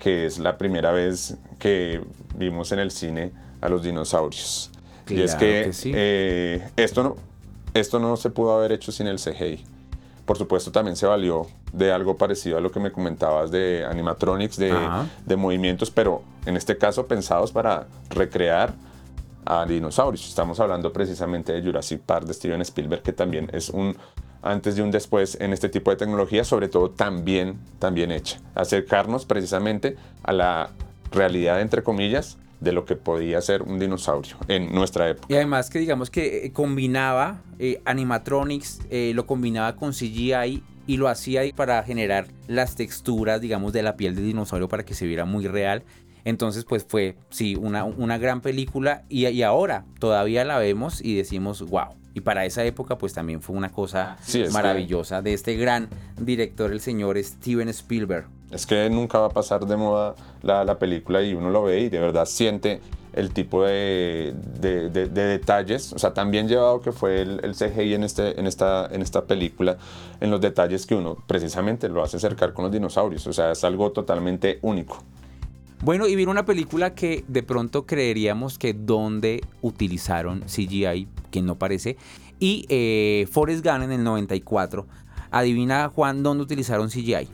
que 0.00 0.26
es 0.26 0.40
la 0.40 0.58
primera 0.58 0.90
vez 0.90 1.36
que 1.60 2.00
vimos 2.34 2.72
en 2.72 2.80
el 2.80 2.90
cine 2.90 3.30
a 3.60 3.68
los 3.68 3.84
dinosaurios. 3.84 4.72
y 5.08 5.20
es 5.20 5.36
que, 5.36 5.70
eh, 5.84 6.68
esto, 6.76 7.04
no, 7.04 7.27
esto 7.80 7.98
no 7.98 8.16
se 8.16 8.30
pudo 8.30 8.52
haber 8.56 8.72
hecho 8.72 8.92
sin 8.92 9.06
el 9.06 9.18
CGI. 9.18 9.64
Por 10.24 10.36
supuesto, 10.36 10.70
también 10.70 10.96
se 10.96 11.06
valió 11.06 11.46
de 11.72 11.90
algo 11.90 12.16
parecido 12.16 12.58
a 12.58 12.60
lo 12.60 12.70
que 12.70 12.80
me 12.80 12.92
comentabas 12.92 13.50
de 13.50 13.86
animatronics, 13.86 14.58
de, 14.58 14.74
de 15.24 15.36
movimientos, 15.36 15.90
pero 15.90 16.22
en 16.44 16.56
este 16.56 16.76
caso 16.76 17.06
pensados 17.06 17.50
para 17.50 17.86
recrear 18.10 18.74
a 19.46 19.64
dinosaurios. 19.64 20.28
Estamos 20.28 20.60
hablando 20.60 20.92
precisamente 20.92 21.54
de 21.54 21.62
Jurassic 21.62 22.00
Park 22.02 22.26
de 22.26 22.34
Steven 22.34 22.60
Spielberg, 22.60 23.02
que 23.02 23.14
también 23.14 23.48
es 23.52 23.70
un 23.70 23.96
antes 24.42 24.78
y 24.78 24.80
un 24.80 24.90
después 24.90 25.36
en 25.40 25.52
este 25.52 25.68
tipo 25.68 25.90
de 25.90 25.96
tecnología, 25.96 26.44
sobre 26.44 26.68
todo 26.68 26.90
también, 26.90 27.58
también 27.78 28.12
hecha. 28.12 28.38
Acercarnos 28.54 29.26
precisamente 29.26 29.96
a 30.22 30.32
la 30.32 30.70
realidad, 31.10 31.60
entre 31.60 31.82
comillas, 31.82 32.36
de 32.60 32.72
lo 32.72 32.84
que 32.84 32.96
podía 32.96 33.40
ser 33.40 33.62
un 33.62 33.78
dinosaurio 33.78 34.36
en 34.48 34.72
nuestra 34.72 35.08
época. 35.08 35.26
Y 35.28 35.36
además 35.36 35.70
que 35.70 35.78
digamos 35.78 36.10
que 36.10 36.46
eh, 36.46 36.52
combinaba 36.52 37.42
eh, 37.58 37.80
animatronics, 37.84 38.80
eh, 38.90 39.12
lo 39.14 39.26
combinaba 39.26 39.76
con 39.76 39.92
CGI 39.92 40.62
y 40.86 40.96
lo 40.96 41.08
hacía 41.08 41.42
para 41.54 41.82
generar 41.82 42.26
las 42.46 42.74
texturas, 42.74 43.40
digamos, 43.40 43.72
de 43.72 43.82
la 43.82 43.96
piel 43.96 44.14
del 44.14 44.26
dinosaurio 44.26 44.68
para 44.68 44.84
que 44.84 44.94
se 44.94 45.06
viera 45.06 45.24
muy 45.24 45.46
real. 45.46 45.84
Entonces, 46.24 46.64
pues 46.64 46.84
fue, 46.86 47.16
sí, 47.30 47.54
una, 47.54 47.84
una 47.84 48.18
gran 48.18 48.40
película 48.40 49.04
y, 49.08 49.26
y 49.26 49.42
ahora 49.42 49.84
todavía 49.98 50.44
la 50.44 50.58
vemos 50.58 51.02
y 51.02 51.14
decimos, 51.14 51.62
wow. 51.62 51.97
Y 52.14 52.20
para 52.20 52.44
esa 52.44 52.64
época, 52.64 52.98
pues 52.98 53.12
también 53.12 53.40
fue 53.40 53.56
una 53.56 53.70
cosa 53.70 54.16
maravillosa 54.52 55.22
de 55.22 55.34
este 55.34 55.54
gran 55.56 55.88
director, 56.18 56.72
el 56.72 56.80
señor 56.80 57.22
Steven 57.22 57.68
Spielberg. 57.68 58.26
Es 58.50 58.66
que 58.66 58.88
nunca 58.88 59.18
va 59.18 59.26
a 59.26 59.30
pasar 59.30 59.66
de 59.66 59.76
moda 59.76 60.14
la, 60.42 60.78
película 60.78 61.22
y 61.22 61.34
uno 61.34 61.50
lo 61.50 61.64
ve 61.64 61.80
y 61.80 61.88
de 61.90 62.00
verdad 62.00 62.24
siente 62.24 62.80
el 63.12 63.30
tipo 63.30 63.64
de, 63.64 64.34
detalles, 64.60 65.92
o 65.92 65.98
sea, 65.98 66.14
también 66.14 66.48
llevado 66.48 66.80
que 66.80 66.92
fue 66.92 67.20
el, 67.20 67.40
el, 67.42 67.54
CGI 67.54 67.94
en, 67.94 68.04
este, 68.04 68.38
en, 68.38 68.46
esta, 68.46 68.88
en 68.90 69.02
esta 69.02 69.24
película, 69.24 69.76
en 70.20 70.30
los 70.30 70.40
detalles 70.40 70.86
que 70.86 70.94
uno 70.94 71.16
precisamente 71.26 71.88
lo 71.88 72.02
hace 72.02 72.16
acercar 72.16 72.52
con 72.52 72.64
los 72.64 72.72
dinosaurios, 72.72 73.26
o 73.26 73.32
sea, 73.32 73.52
es 73.52 73.64
algo 73.64 73.90
totalmente 73.92 74.58
único. 74.62 75.02
Bueno, 75.80 76.08
y 76.08 76.16
viene 76.16 76.32
una 76.32 76.44
película 76.44 76.94
que 76.94 77.24
de 77.28 77.42
pronto 77.44 77.86
creeríamos 77.86 78.58
que 78.58 78.72
donde 78.72 79.42
utilizaron 79.62 80.40
CGI, 80.40 81.06
que 81.30 81.42
no 81.42 81.56
parece, 81.56 81.96
y 82.38 82.66
eh, 82.68 83.26
Forrest 83.30 83.64
Gump 83.64 83.82
en 83.82 83.92
el 83.92 84.04
94. 84.04 84.86
Adivina, 85.30 85.90
Juan, 85.94 86.22
dónde 86.22 86.44
utilizaron 86.44 86.88
CGI. 86.88 87.28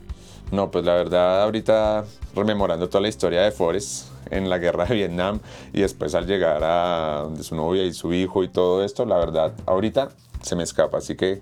No, 0.51 0.69
pues 0.69 0.85
la 0.85 0.95
verdad, 0.95 1.43
ahorita 1.43 2.05
rememorando 2.35 2.87
toda 2.89 3.01
la 3.01 3.07
historia 3.07 3.41
de 3.41 3.51
Forrest 3.51 4.07
en 4.29 4.49
la 4.49 4.57
guerra 4.57 4.85
de 4.85 4.95
Vietnam 4.95 5.39
y 5.73 5.81
después 5.81 6.13
al 6.13 6.27
llegar 6.27 6.63
a 6.63 7.21
donde 7.23 7.43
su 7.43 7.55
novia 7.55 7.83
y 7.83 7.93
su 7.93 8.13
hijo 8.13 8.43
y 8.43 8.49
todo 8.49 8.83
esto, 8.83 9.05
la 9.05 9.17
verdad, 9.17 9.53
ahorita 9.65 10.09
se 10.41 10.55
me 10.55 10.63
escapa, 10.63 10.97
así 10.97 11.15
que 11.15 11.41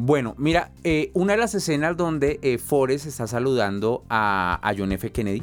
bueno, 0.00 0.36
mira, 0.38 0.70
eh, 0.84 1.10
una 1.14 1.32
de 1.32 1.40
las 1.40 1.56
escenas 1.56 1.96
donde 1.96 2.38
eh, 2.42 2.58
Forrest 2.58 3.06
está 3.06 3.26
saludando 3.26 4.04
a, 4.08 4.60
a, 4.62 4.72
John 4.78 4.92
F. 4.92 5.10
Kennedy, 5.10 5.42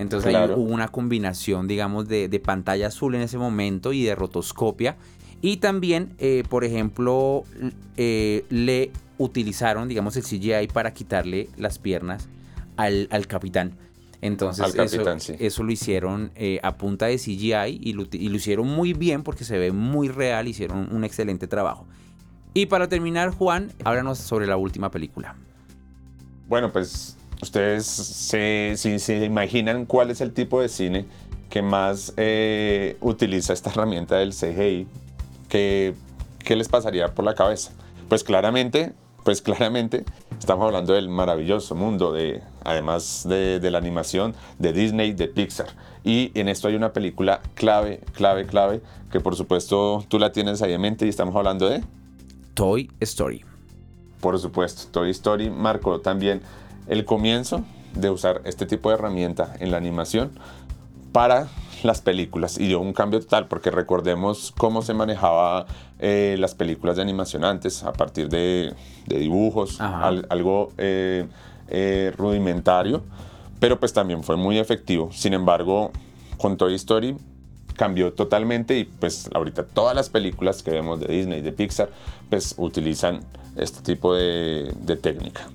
entonces 0.00 0.34
ahí 0.34 0.50
hubo 0.56 0.72
una 0.72 0.88
combinación, 0.88 1.68
digamos, 1.68 2.08
de, 2.08 2.42
pantalla 2.42 2.86
azul 2.86 3.14
en 3.16 3.20
ese 3.20 3.36
momento 3.36 3.92
y 3.92 4.02
de 4.04 4.14
rotoscopia. 4.14 4.96
Y 5.42 5.58
también, 5.58 6.14
eh, 6.18 6.42
por 6.48 6.64
ejemplo, 6.64 7.44
eh, 7.96 8.44
le 8.50 8.90
utilizaron, 9.18 9.88
digamos, 9.88 10.16
el 10.16 10.24
CGI 10.24 10.68
para 10.72 10.92
quitarle 10.92 11.48
las 11.56 11.78
piernas 11.78 12.28
al, 12.76 13.08
capitán. 13.26 13.72
Entonces, 14.22 14.66
eso, 15.38 15.62
lo 15.62 15.72
hicieron 15.72 16.30
eh, 16.34 16.60
a 16.62 16.76
punta 16.76 17.06
de 17.06 17.16
CGI 17.16 17.78
y 17.80 17.92
lo, 17.94 18.06
y 18.12 18.28
lo, 18.28 18.36
hicieron 18.36 18.66
muy 18.66 18.92
bien 18.92 19.22
porque 19.22 19.44
se 19.44 19.58
ve 19.58 19.72
muy 19.72 20.08
real, 20.08 20.46
hicieron 20.46 20.94
un 20.94 21.04
excelente 21.04 21.46
trabajo. 21.46 21.86
Y 22.52 22.66
para 22.66 22.88
terminar, 22.88 23.30
Juan, 23.30 23.72
háblanos 23.84 24.18
sobre 24.18 24.46
la 24.46 24.56
última 24.56 24.90
película. 24.90 25.36
Bueno, 26.48 26.70
pues 26.70 27.16
¿Ustedes 27.42 27.86
se, 27.86 28.74
se 28.76 29.24
imaginan 29.24 29.86
cuál 29.86 30.10
es 30.10 30.20
el 30.20 30.32
tipo 30.32 30.60
de 30.60 30.68
cine 30.68 31.06
que 31.48 31.62
más 31.62 32.12
eh, 32.16 32.96
utiliza 33.00 33.54
esta 33.54 33.70
herramienta 33.70 34.16
del 34.16 34.34
CGI? 34.34 34.86
¿Qué, 35.50 35.94
¿Qué 36.38 36.56
les 36.56 36.68
pasaría 36.68 37.14
por 37.14 37.24
la 37.24 37.34
cabeza? 37.34 37.72
Pues 38.08 38.24
claramente, 38.24 38.94
pues 39.24 39.42
claramente 39.42 40.04
estamos 40.38 40.64
hablando 40.64 40.94
del 40.94 41.08
maravilloso 41.08 41.74
mundo 41.74 42.12
de, 42.12 42.40
además 42.64 43.26
de, 43.28 43.60
de, 43.60 43.70
la 43.70 43.78
animación 43.78 44.34
de 44.58 44.72
Disney, 44.72 45.12
de 45.12 45.28
Pixar. 45.28 45.66
Y 46.04 46.30
en 46.38 46.48
esto 46.48 46.68
hay 46.68 46.76
una 46.76 46.92
película 46.92 47.42
clave, 47.54 48.00
clave, 48.14 48.46
clave, 48.46 48.80
que 49.10 49.20
por 49.20 49.36
supuesto 49.36 50.04
tú 50.08 50.18
la 50.18 50.32
tienes 50.32 50.62
ahí 50.62 50.72
en 50.72 50.80
mente 50.80 51.04
y 51.04 51.08
estamos 51.08 51.34
hablando 51.34 51.68
de... 51.68 51.82
Toy 52.54 52.90
Story. 53.00 53.44
Por 54.20 54.38
supuesto, 54.38 54.90
Toy 54.92 55.10
Story 55.10 55.50
marcó 55.50 56.00
también 56.00 56.42
el 56.86 57.04
comienzo 57.04 57.64
de 57.94 58.10
usar 58.10 58.40
este 58.44 58.66
tipo 58.66 58.88
de 58.88 58.94
herramienta 58.94 59.56
en 59.58 59.72
la 59.72 59.78
animación 59.78 60.30
para 61.12 61.48
las 61.84 62.00
películas 62.00 62.58
y 62.58 62.66
dio 62.66 62.80
un 62.80 62.92
cambio 62.92 63.20
total 63.20 63.48
porque 63.48 63.70
recordemos 63.70 64.52
cómo 64.56 64.82
se 64.82 64.94
manejaba 64.94 65.66
eh, 65.98 66.36
las 66.38 66.54
películas 66.54 66.96
de 66.96 67.02
animación 67.02 67.44
antes 67.44 67.82
a 67.82 67.92
partir 67.92 68.28
de, 68.28 68.74
dibujos, 69.06 69.80
algo 69.80 70.72
eh, 70.78 71.26
eh, 71.68 72.12
rudimentario, 72.16 73.02
pero 73.58 73.78
pues 73.78 73.92
también 73.92 74.22
fue 74.22 74.36
muy 74.36 74.58
efectivo. 74.58 75.10
Sin 75.12 75.34
embargo, 75.34 75.92
con 76.36 76.56
Toy 76.56 76.74
Story 76.74 77.16
cambió 77.76 78.12
totalmente 78.12 78.78
y 78.78 78.84
pues 78.84 79.30
ahorita 79.32 79.64
todas 79.66 79.94
las 79.94 80.10
películas 80.10 80.62
que 80.62 80.70
vemos 80.70 81.00
de 81.00 81.06
Disney 81.06 81.38
y 81.38 81.42
de 81.42 81.52
Pixar 81.52 81.88
pues 82.28 82.54
utilizan 82.58 83.20
este 83.56 83.80
tipo 83.80 84.14
de 84.14 84.98
técnica. 85.00 85.48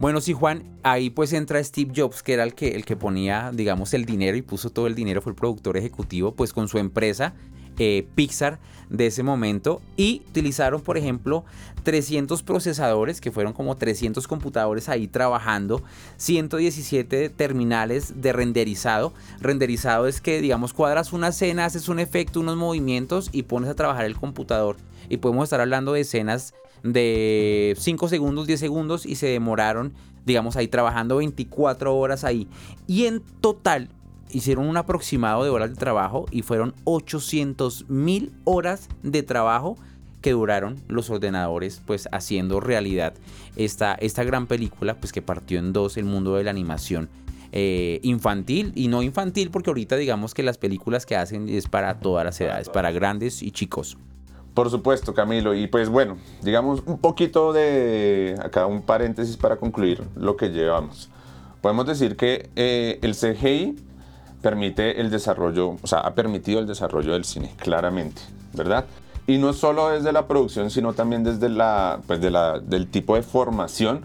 Bueno, 0.00 0.20
sí, 0.20 0.32
Juan, 0.32 0.62
ahí 0.84 1.10
pues 1.10 1.32
entra 1.32 1.62
Steve 1.62 1.92
Jobs, 1.94 2.22
que 2.22 2.32
era 2.32 2.44
el 2.44 2.54
que, 2.54 2.68
el 2.76 2.84
que 2.84 2.94
ponía, 2.94 3.50
digamos, 3.52 3.94
el 3.94 4.04
dinero 4.04 4.36
y 4.36 4.42
puso 4.42 4.70
todo 4.70 4.86
el 4.86 4.94
dinero, 4.94 5.20
fue 5.20 5.32
el 5.32 5.36
productor 5.36 5.76
ejecutivo, 5.76 6.32
pues 6.36 6.52
con 6.52 6.68
su 6.68 6.78
empresa 6.78 7.34
eh, 7.80 8.06
Pixar 8.14 8.60
de 8.90 9.06
ese 9.06 9.24
momento 9.24 9.82
y 9.96 10.22
utilizaron, 10.28 10.82
por 10.82 10.98
ejemplo, 10.98 11.44
300 11.82 12.44
procesadores, 12.44 13.20
que 13.20 13.32
fueron 13.32 13.52
como 13.52 13.76
300 13.76 14.28
computadores 14.28 14.88
ahí 14.88 15.08
trabajando, 15.08 15.82
117 16.16 17.28
terminales 17.30 18.20
de 18.20 18.32
renderizado. 18.32 19.12
Renderizado 19.40 20.06
es 20.06 20.20
que, 20.20 20.40
digamos, 20.40 20.74
cuadras 20.74 21.12
una 21.12 21.28
escena, 21.28 21.64
haces 21.64 21.88
un 21.88 21.98
efecto, 21.98 22.38
unos 22.38 22.56
movimientos 22.56 23.30
y 23.32 23.42
pones 23.42 23.68
a 23.68 23.74
trabajar 23.74 24.04
el 24.04 24.16
computador. 24.16 24.76
Y 25.08 25.16
podemos 25.16 25.44
estar 25.44 25.60
hablando 25.60 25.94
de 25.94 26.02
escenas 26.02 26.54
de 26.82 27.74
5 27.78 28.08
segundos, 28.08 28.46
10 28.46 28.60
segundos 28.60 29.06
y 29.06 29.16
se 29.16 29.26
demoraron, 29.26 29.92
digamos, 30.24 30.56
ahí 30.56 30.68
trabajando 30.68 31.16
24 31.16 31.96
horas 31.96 32.24
ahí. 32.24 32.48
Y 32.86 33.06
en 33.06 33.20
total 33.40 33.88
hicieron 34.30 34.68
un 34.68 34.76
aproximado 34.76 35.44
de 35.44 35.50
horas 35.50 35.70
de 35.70 35.76
trabajo 35.76 36.26
y 36.30 36.42
fueron 36.42 36.74
800 36.84 37.88
mil 37.88 38.32
horas 38.44 38.88
de 39.02 39.22
trabajo 39.22 39.76
que 40.20 40.32
duraron 40.32 40.76
los 40.88 41.10
ordenadores 41.10 41.80
pues 41.86 42.08
haciendo 42.12 42.60
realidad 42.60 43.14
esta, 43.56 43.94
esta 43.94 44.24
gran 44.24 44.46
película 44.46 44.98
pues 44.98 45.12
que 45.12 45.22
partió 45.22 45.58
en 45.58 45.72
dos 45.72 45.96
el 45.96 46.04
mundo 46.04 46.34
de 46.34 46.44
la 46.44 46.50
animación 46.50 47.08
eh, 47.52 48.00
infantil 48.02 48.72
y 48.74 48.88
no 48.88 49.02
infantil 49.02 49.50
porque 49.50 49.70
ahorita 49.70 49.96
digamos 49.96 50.34
que 50.34 50.42
las 50.42 50.58
películas 50.58 51.06
que 51.06 51.16
hacen 51.16 51.48
es 51.48 51.66
para 51.68 51.98
todas 52.00 52.24
las 52.24 52.40
edades, 52.40 52.68
para 52.68 52.90
grandes 52.90 53.42
y 53.42 53.52
chicos. 53.52 53.96
Por 54.58 54.70
supuesto, 54.70 55.14
Camilo. 55.14 55.54
Y 55.54 55.68
pues 55.68 55.88
bueno, 55.88 56.16
digamos 56.42 56.82
un 56.84 56.98
poquito 56.98 57.52
de 57.52 58.34
acá 58.42 58.66
un 58.66 58.82
paréntesis 58.82 59.36
para 59.36 59.54
concluir 59.54 60.02
lo 60.16 60.36
que 60.36 60.48
llevamos. 60.48 61.10
Podemos 61.60 61.86
decir 61.86 62.16
que 62.16 62.50
eh, 62.56 62.98
el 63.02 63.14
CGI 63.14 63.76
permite 64.42 65.00
el 65.00 65.10
desarrollo, 65.10 65.76
o 65.80 65.86
sea, 65.86 66.00
ha 66.00 66.12
permitido 66.16 66.58
el 66.58 66.66
desarrollo 66.66 67.12
del 67.12 67.24
cine, 67.24 67.54
claramente, 67.56 68.20
¿verdad? 68.52 68.86
Y 69.28 69.38
no 69.38 69.52
solo 69.52 69.90
desde 69.90 70.10
la 70.10 70.26
producción, 70.26 70.70
sino 70.72 70.92
también 70.92 71.22
desde 71.22 71.48
la, 71.48 72.00
pues 72.08 72.20
de 72.20 72.32
la, 72.32 72.58
del 72.58 72.88
tipo 72.88 73.14
de 73.14 73.22
formación 73.22 74.00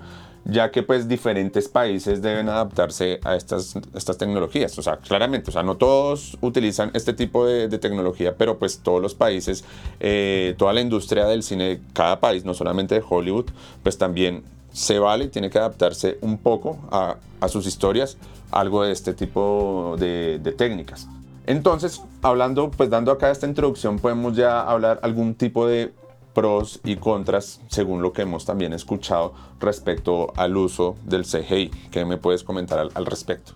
ya 0.46 0.72
que 0.72 0.84
pues 0.84 1.08
diferentes 1.08 1.70
países 1.70 2.22
deben 2.22 2.50
adaptarse 2.50 3.20
a 3.24 3.36
estas, 3.36 3.76
estas 3.94 4.18
tecnologías. 4.18 4.78
O 4.78 4.82
sea, 4.82 4.98
claramente, 4.98 5.50
o 5.50 5.54
sea, 5.54 5.64
no 5.64 5.78
todos 5.78 6.38
utilizan 6.42 6.92
este 6.94 7.14
tipo 7.14 7.46
de, 7.46 7.70
tecnología, 7.78 8.36
pero 8.38 8.60
pues 8.60 8.80
todos 8.80 9.02
los 9.02 9.16
países, 9.16 9.64
eh, 10.00 10.54
toda 10.58 10.74
la 10.74 10.82
industria 10.82 11.26
del 11.26 11.44
cine 11.44 11.64
de 11.66 11.82
cada 11.94 12.20
país, 12.20 12.46
no 12.46 12.54
solamente 12.54 12.96
de 12.96 13.04
Hollywood, 13.08 13.46
pues 13.82 13.98
también 13.98 14.44
se 14.72 15.00
vale 15.00 15.26
y 15.26 15.28
tiene 15.30 15.50
que 15.50 15.58
adaptarse 15.58 16.18
un 16.22 16.38
poco 16.38 16.80
a, 16.92 17.18
a 17.40 17.48
sus 17.48 17.66
historias, 17.66 18.18
algo 18.52 18.84
de 18.84 18.92
este 18.92 19.14
tipo 19.14 19.96
de, 19.98 20.40
de 20.40 20.52
técnicas. 20.52 21.08
Entonces, 21.46 22.02
hablando, 22.22 22.72
pues 22.72 22.90
dando 22.90 23.12
acá 23.12 23.32
esta 23.32 23.48
introducción, 23.48 24.00
podemos 24.00 24.36
ya 24.36 24.62
hablar 24.62 25.00
algún 25.04 25.36
tipo 25.36 25.68
de 25.68 25.94
pros 26.34 26.80
y 26.84 26.98
contras 26.98 27.62
según 27.68 28.02
lo 28.02 28.14
que 28.14 28.24
hemos 28.24 28.46
también 28.46 28.74
escuchado 28.74 29.34
respecto 29.60 30.34
al 30.36 30.58
uso 30.58 30.96
del 31.06 31.24
CGI. 31.24 31.70
¿Qué 31.92 32.06
me 32.06 32.18
puedes 32.18 32.44
comentar 32.44 32.80
al, 32.80 33.06
respecto? 33.06 33.54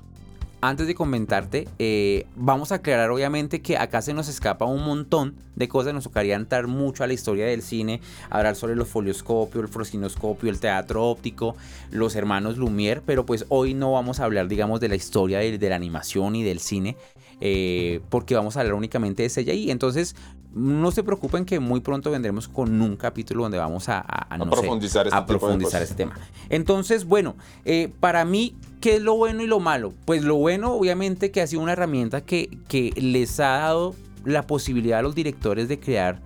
antes 0.60 0.88
de 0.88 0.96
comentarte, 0.96 1.68
eh, 1.78 2.26
vamos 2.36 2.72
a 2.72 2.76
aclarar 2.76 3.12
obviamente 3.12 3.62
que 3.62 3.78
acá 3.78 4.02
se 4.02 4.14
nos 4.14 4.28
escapa 4.28 4.66
un 4.66 4.84
montón 4.84 5.36
de 5.56 5.68
cosas, 5.68 5.94
nos 5.94 6.06
tocaría 6.06 6.36
entrar 6.36 6.68
mucho 6.68 7.04
a 7.04 7.08
la 7.08 7.14
historia 7.14 7.46
del 7.46 7.62
cine, 7.62 8.02
hablar 8.30 8.56
sobre 8.56 8.76
los 8.76 8.88
folioscopios, 8.88 9.64
el 9.64 9.70
frosinoscopio, 9.70 10.50
el 10.50 10.60
teatro 10.60 11.06
óptico, 11.06 11.56
los 11.92 12.16
hermanos 12.16 12.58
Lumière, 12.58 13.02
pero 13.06 13.26
pues 13.26 13.46
hoy 13.50 13.76
no 13.76 13.92
vamos 13.92 14.20
a 14.20 14.26
hablar 14.26 14.48
digamos 14.48 14.80
de 14.80 14.90
la 14.90 14.96
historia 14.96 15.40
de 15.40 15.70
la 15.70 15.76
animación 15.76 16.36
y 16.36 16.44
del 16.44 16.60
cine, 16.60 16.98
eh, 17.42 18.02
porque 18.10 18.36
vamos 18.36 18.58
a 18.58 18.62
hablar 18.62 18.76
únicamente 18.76 19.24
de 19.24 19.30
CGI. 19.30 19.72
Entonces, 19.72 20.16
no 20.54 20.92
se 20.92 21.04
preocupen 21.04 21.46
que 21.46 21.60
muy 21.60 21.82
pronto 21.82 22.10
vendremos 22.10 22.48
con 22.48 22.82
un 22.82 22.96
capítulo 22.96 23.44
donde 23.44 23.58
vamos 23.58 23.90
a, 23.90 24.04
profundizar, 24.50 25.08
este, 25.08 25.22
profundizar 25.24 25.82
este 25.82 25.96
tema. 25.96 26.18
Entonces, 26.50 27.06
bueno, 27.06 27.36
eh, 27.66 27.92
para 28.00 28.26
mí, 28.26 28.56
¿qué 28.82 28.96
es 28.96 29.02
lo 29.02 29.16
bueno 29.16 29.44
y 29.44 29.48
lo 29.48 29.60
malo? 29.60 29.94
Pues 30.06 30.24
lo 30.24 30.36
bueno, 30.36 30.74
obviamente, 30.74 31.32
que 31.32 31.42
ha 31.42 31.48
sido 31.48 31.62
una 31.62 31.74
herramienta 31.74 32.22
que, 32.22 32.58
que 32.68 32.92
les 32.96 33.40
ha 33.40 33.60
dado 33.60 33.96
la 34.26 34.48
posibilidad 34.48 35.00
a 35.00 35.02
los 35.04 35.16
directores 35.16 35.68
de 35.68 35.80
crear 35.80 36.22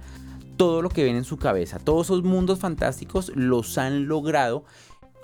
todo 0.55 0.81
lo 0.81 0.89
que 0.89 1.03
ven 1.03 1.15
en 1.15 1.23
su 1.23 1.37
cabeza. 1.37 1.79
Todos 1.79 2.07
esos 2.07 2.23
mundos 2.23 2.59
fantásticos 2.59 3.31
los 3.35 3.77
han 3.77 4.07
logrado 4.07 4.63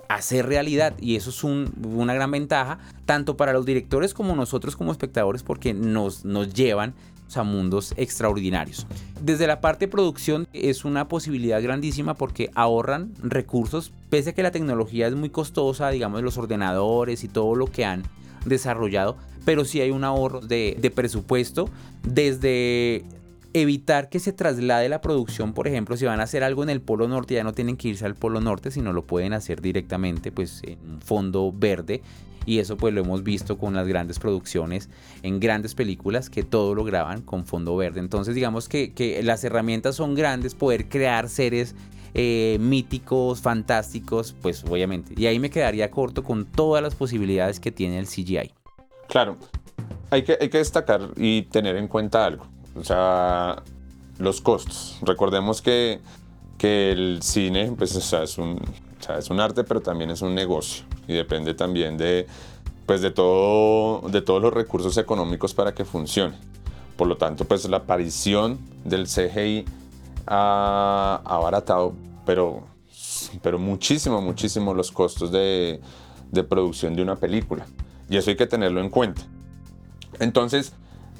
hacer 0.10 0.46
realidad 0.48 0.94
y 1.00 1.16
eso 1.16 1.30
es 1.30 1.44
una 1.44 2.14
gran 2.14 2.32
ventaja 2.32 2.80
tanto 3.06 3.38
para 3.38 3.54
los 3.54 3.66
directores 3.66 4.14
como 4.14 4.36
nosotros 4.36 4.76
como 4.76 4.92
espectadores 4.92 5.44
porque 5.44 5.74
nos, 5.74 6.26
nos 6.26 6.54
llevan 6.54 6.94
a 7.36 7.44
mundos 7.44 7.94
extraordinarios. 7.98 8.88
Desde 9.22 9.48
la 9.48 9.60
parte 9.60 9.86
de 9.86 9.92
producción 9.92 10.48
es 10.54 10.86
una 10.86 11.08
posibilidad 11.08 11.62
grandísima 11.62 12.14
porque 12.14 12.50
ahorran 12.56 13.12
recursos, 13.22 13.92
pese 14.10 14.30
a 14.30 14.34
que 14.34 14.44
la 14.44 14.52
tecnología 14.52 15.08
es 15.08 15.16
muy 15.16 15.30
costosa, 15.30 15.90
digamos 15.90 16.22
los 16.24 16.38
ordenadores 16.38 17.24
y 17.24 17.28
todo 17.28 17.56
lo 17.56 17.68
que 17.68 17.86
han 17.86 18.04
desarrollado, 18.46 19.18
pero 19.46 19.66
sí 19.66 19.82
hay 19.82 19.92
un 19.92 20.04
ahorro 20.04 20.40
de, 20.40 20.78
de 20.80 20.90
presupuesto 20.92 21.70
desde 22.04 23.04
evitar 23.62 24.10
que 24.10 24.20
se 24.20 24.34
traslade 24.34 24.90
la 24.90 25.02
producción, 25.02 25.54
por 25.54 25.68
ejemplo, 25.68 25.98
si 25.98 26.06
van 26.06 26.20
a 26.20 26.24
hacer 26.24 26.44
algo 26.44 26.64
en 26.64 26.70
el 26.70 26.82
Polo 26.82 27.08
Norte, 27.08 27.36
ya 27.36 27.44
no 27.44 27.54
tienen 27.54 27.78
que 27.78 27.90
irse 27.90 28.06
al 28.06 28.16
Polo 28.16 28.42
Norte, 28.42 28.72
sino 28.72 28.94
lo 28.94 29.06
pueden 29.06 29.34
hacer 29.34 29.62
directamente 29.62 30.32
pues, 30.32 30.62
en 30.64 30.80
un 30.90 31.02
fondo 31.02 31.54
verde. 31.54 32.02
Y 32.46 32.60
eso 32.60 32.78
pues 32.78 32.94
lo 32.94 33.02
hemos 33.02 33.24
visto 33.24 33.58
con 33.58 33.74
las 33.74 33.86
grandes 33.88 34.20
producciones 34.20 34.90
en 35.22 35.42
grandes 35.42 35.76
películas 35.76 36.30
que 36.30 36.44
todo 36.44 36.76
lo 36.76 36.86
graban 36.86 37.22
con 37.22 37.46
fondo 37.46 37.76
verde. 37.76 38.00
Entonces 38.00 38.36
digamos 38.36 38.70
que, 38.70 39.20
las 39.22 39.44
herramientas 39.44 39.96
son 39.98 40.16
grandes, 40.16 40.56
poder 40.56 40.88
crear 40.88 41.28
seres 41.28 41.76
eh, 42.14 42.58
míticos, 42.62 43.42
fantásticos, 43.42 44.34
pues 44.42 44.64
obviamente. 44.64 45.14
Y 45.18 45.26
ahí 45.26 45.40
me 45.40 45.50
quedaría 45.50 45.92
corto 45.92 46.24
con 46.24 46.46
todas 46.46 46.82
las 46.82 46.96
posibilidades 46.96 47.60
que 47.60 47.74
tiene 47.74 48.00
el 48.00 48.08
CGI. 48.08 48.54
Claro, 49.10 49.36
hay 50.10 50.24
que, 50.24 50.38
hay 50.40 50.50
que 50.50 50.60
destacar 50.60 51.02
y 51.18 51.44
tener 51.44 51.76
en 51.76 51.90
cuenta 51.90 52.26
algo. 52.26 52.48
O 52.80 52.84
sea, 52.84 53.64
los 54.20 54.42
costos. 54.42 54.98
Recordemos 55.02 55.62
que, 55.62 56.00
que 56.58 56.92
el 56.92 57.20
cine 57.22 57.74
pues, 57.78 57.96
es, 57.96 58.38
un, 58.38 58.60
es 59.18 59.30
un 59.30 59.40
arte, 59.40 59.64
pero 59.64 59.82
también 59.82 60.10
es 60.10 60.22
un 60.22 60.36
negocio. 60.36 60.86
Y 61.08 61.14
depende 61.14 61.54
también 61.54 61.98
de, 61.98 62.28
pues, 62.86 63.02
de, 63.02 63.12
todo, 63.12 64.08
de 64.10 64.22
todos 64.22 64.42
los 64.42 64.54
recursos 64.54 64.98
económicos 64.98 65.54
para 65.54 65.74
que 65.74 65.86
funcione. 65.86 66.36
Por 66.96 67.08
lo 67.08 67.18
tanto, 67.18 67.46
pues 67.46 67.68
la 67.70 67.78
aparición 67.78 68.58
del 68.84 69.06
CGI 69.06 69.66
ha 70.26 71.22
abaratado, 71.24 71.94
pero, 72.26 72.64
pero 73.44 73.60
muchísimo, 73.60 74.20
muchísimo 74.20 74.74
los 74.74 74.92
costos 74.92 75.32
de, 75.32 75.80
de 76.32 76.44
producción 76.44 76.96
de 76.96 77.04
una 77.04 77.16
película. 77.16 77.68
Y 78.10 78.18
eso 78.18 78.32
hay 78.32 78.36
que 78.36 78.48
tenerlo 78.48 78.82
en 78.82 78.90
cuenta. 78.90 79.22
Entonces, 80.20 80.74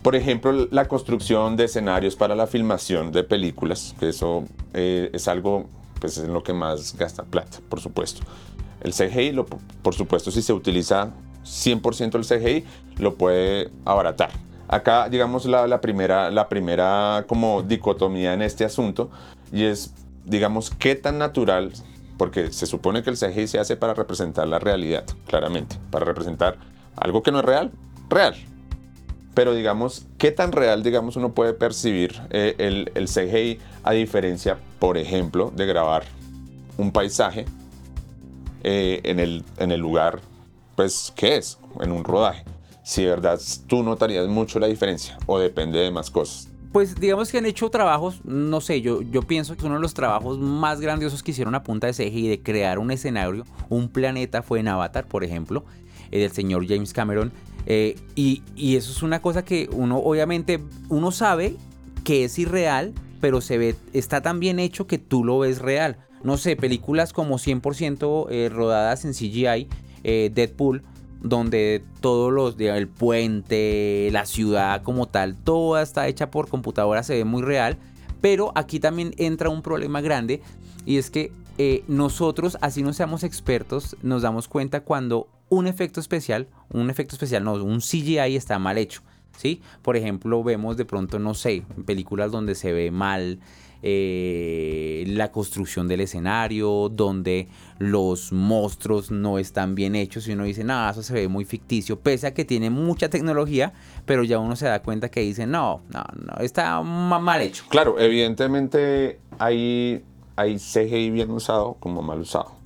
por 0.08 0.16
ejemplo, 0.16 0.54
la 0.72 0.88
construcción 0.88 1.58
de 1.58 1.66
escenarios 1.66 2.16
para 2.16 2.34
la 2.34 2.48
filmación 2.48 3.12
de 3.12 3.26
películas, 3.26 3.94
que 4.00 4.08
eso 4.08 4.46
eh, 4.74 5.10
es 5.12 5.28
algo 5.28 5.66
pues, 6.00 6.18
en 6.18 6.32
lo 6.32 6.44
que 6.44 6.54
más 6.54 6.96
gasta 6.96 7.24
plata, 7.24 7.58
por 7.68 7.82
supuesto. 7.82 8.22
El 8.80 8.94
CGI, 8.94 9.34
lo, 9.34 9.46
por 9.46 9.96
supuesto, 9.96 10.32
si 10.32 10.42
se 10.42 10.54
utiliza 10.54 11.12
100% 11.44 12.16
el 12.16 12.26
CGI, 12.26 12.66
lo 13.00 13.16
puede 13.16 13.70
abaratar. 13.84 14.30
Acá, 14.70 15.10
digamos, 15.10 15.46
la, 15.46 15.68
la, 15.68 15.82
primera, 15.82 16.32
la 16.32 16.48
primera 16.48 17.26
como 17.28 17.62
dicotomía 17.62 18.34
en 18.34 18.44
este 18.44 18.64
asunto, 18.64 19.10
y 19.52 19.66
es, 19.66 19.94
digamos, 20.24 20.70
qué 20.70 20.96
tan 20.96 21.18
natural, 21.18 21.74
porque 22.18 22.54
se 22.54 22.66
supone 22.66 23.04
que 23.04 23.10
el 23.10 23.18
CGI 23.18 23.48
se 23.48 23.60
hace 23.60 23.76
para 23.76 23.94
representar 23.94 24.48
la 24.48 24.60
realidad, 24.60 25.04
claramente, 25.26 25.76
para 25.92 26.06
representar 26.06 26.56
algo 26.96 27.22
que 27.24 27.34
no 27.34 27.40
es 27.40 27.46
real, 27.46 27.74
real, 28.10 28.38
pero 29.38 29.54
digamos, 29.54 30.08
¿qué 30.18 30.32
tan 30.32 30.52
real, 30.52 30.82
digamos, 30.82 31.16
uno 31.16 31.36
puede 31.36 31.54
percibir 31.54 32.20
eh, 32.32 32.56
el, 32.58 32.92
el, 32.96 33.06
CGI 33.06 33.60
a 33.84 33.92
diferencia, 33.92 34.58
por 34.80 34.98
ejemplo, 34.98 35.54
de 35.56 35.68
grabar 35.68 36.06
un 36.76 36.92
paisaje 36.92 37.46
eh, 38.64 39.00
en, 39.04 39.20
el, 39.20 39.44
en 39.58 39.72
el 39.72 39.80
lugar, 39.80 40.22
pues, 40.76 41.14
¿qué 41.16 41.38
es? 41.38 41.60
En 41.82 41.92
un 41.92 42.04
rodaje. 42.04 42.46
Si 42.82 43.04
de 43.04 43.10
verdad 43.10 43.40
tú 43.68 43.84
notarías 43.84 44.28
mucho 44.28 44.58
la 44.58 44.66
diferencia 44.66 45.20
o 45.28 45.38
depende 45.38 45.78
de 45.78 45.92
más 45.92 46.10
cosas. 46.10 46.50
Pues 46.74 46.96
digamos 46.96 47.32
que 47.32 47.38
han 47.38 47.46
hecho 47.46 47.70
trabajos, 47.70 48.26
no 48.26 48.60
sé, 48.60 48.82
yo, 48.82 49.04
yo 49.04 49.22
pienso 49.22 49.56
que 49.56 49.68
uno 49.68 49.76
de 49.76 49.82
los 49.82 49.94
trabajos 49.94 50.40
más 50.40 50.82
grandiosos 50.82 51.22
que 51.22 51.30
hicieron 51.30 51.54
a 51.54 51.62
punta 51.62 51.86
de 51.86 51.94
CGI 51.94 52.28
de 52.28 52.42
crear 52.42 52.80
un 52.80 52.90
escenario, 52.90 53.46
un 53.70 53.88
planeta, 53.88 54.42
fue 54.42 54.62
en 54.62 54.68
Avatar, 54.68 55.08
por 55.08 55.24
ejemplo, 55.24 55.64
el 56.10 56.22
del 56.22 56.32
señor 56.32 56.66
James 56.68 56.92
Cameron, 56.92 57.32
eh, 57.70 57.98
y, 58.16 58.44
eso 58.78 58.92
es 58.92 59.04
una 59.04 59.22
cosa 59.22 59.44
que 59.44 59.70
uno, 59.74 59.98
obviamente, 59.98 60.64
uno 60.88 61.12
sabe 61.12 61.58
que 62.06 62.24
es 62.24 62.40
irreal, 62.40 62.94
pero 63.20 63.42
se 63.42 63.58
ve, 63.58 63.76
está 63.92 64.22
tan 64.22 64.40
bien 64.40 64.58
hecho 64.58 64.88
que 64.88 64.98
tú 64.98 65.26
lo 65.26 65.40
ves 65.40 65.60
real. 65.60 65.98
No 66.24 66.38
sé, 66.38 66.56
películas 66.56 67.12
como 67.12 67.38
100% 67.38 68.28
eh, 68.30 68.50
rodadas 68.50 69.04
en 69.04 69.12
CGI, 69.12 69.68
eh, 70.06 70.32
Deadpool, 70.34 70.84
donde 71.22 71.84
todos 72.00 72.32
los, 72.32 72.58
el 72.58 72.88
puente, 72.88 74.08
la 74.14 74.26
ciudad 74.26 74.82
como 74.82 75.08
tal, 75.08 75.36
toda 75.36 75.82
está 75.82 76.08
hecha 76.08 76.32
por 76.32 76.48
computadora, 76.48 77.04
se 77.04 77.16
ve 77.16 77.26
muy 77.26 77.42
real. 77.42 77.78
Pero 78.22 78.54
aquí 78.56 78.80
también 78.80 79.14
entra 79.18 79.50
un 79.50 79.62
problema 79.62 80.00
grande 80.00 80.42
y 80.86 80.98
es 80.98 81.12
que 81.12 81.32
nosotros, 81.88 82.58
así 82.62 82.82
no 82.82 82.94
seamos 82.94 83.24
expertos, 83.24 83.98
nos 84.02 84.22
damos 84.22 84.48
cuenta 84.48 84.82
cuando 84.82 85.28
un 85.50 85.68
efecto 85.68 86.00
especial, 86.00 86.48
un 86.70 86.90
efecto 86.90 87.16
especial, 87.16 87.44
no, 87.44 87.54
un 87.54 87.80
CGI 87.80 88.36
está 88.36 88.60
mal 88.60 88.78
hecho. 88.78 89.02
¿sí? 89.38 89.62
Por 89.82 89.96
ejemplo, 89.96 90.44
vemos 90.44 90.78
de 90.78 90.86
pronto, 90.86 91.20
no 91.20 91.34
sé, 91.34 91.64
películas 91.86 92.32
donde 92.32 92.56
se 92.56 92.74
ve 92.74 92.92
mal 92.92 93.40
eh, 93.84 95.04
la 95.08 95.32
construcción 95.32 95.88
del 95.88 96.02
escenario, 96.02 96.90
donde 96.90 97.48
los 97.78 98.32
monstruos 98.34 99.12
no 99.12 99.38
están 99.38 99.76
bien 99.76 99.96
hechos 99.96 100.28
y 100.28 100.34
uno 100.34 100.46
dice, 100.46 100.64
no, 100.64 100.90
eso 100.90 101.04
se 101.04 101.14
ve 101.14 101.28
muy 101.28 101.46
ficticio, 101.46 102.00
pese 102.00 102.28
a 102.28 102.34
que 102.34 102.44
tiene 102.44 102.70
mucha 102.70 103.10
tecnología, 103.10 103.74
pero 104.06 104.24
ya 104.24 104.40
uno 104.40 104.56
se 104.56 104.66
da 104.66 104.82
cuenta 104.82 105.10
que 105.10 105.22
dice, 105.22 105.46
no, 105.46 105.82
no, 105.94 106.04
no, 106.16 106.44
está 106.44 106.82
mal 106.82 107.42
hecho. 107.42 107.66
Claro, 107.70 108.00
evidentemente 108.00 109.20
hay, 109.38 110.04
hay 110.36 110.58
CGI 110.58 111.12
bien 111.12 111.30
usado 111.30 111.76
como 111.80 112.02
mal 112.02 112.20
usado. 112.20 112.57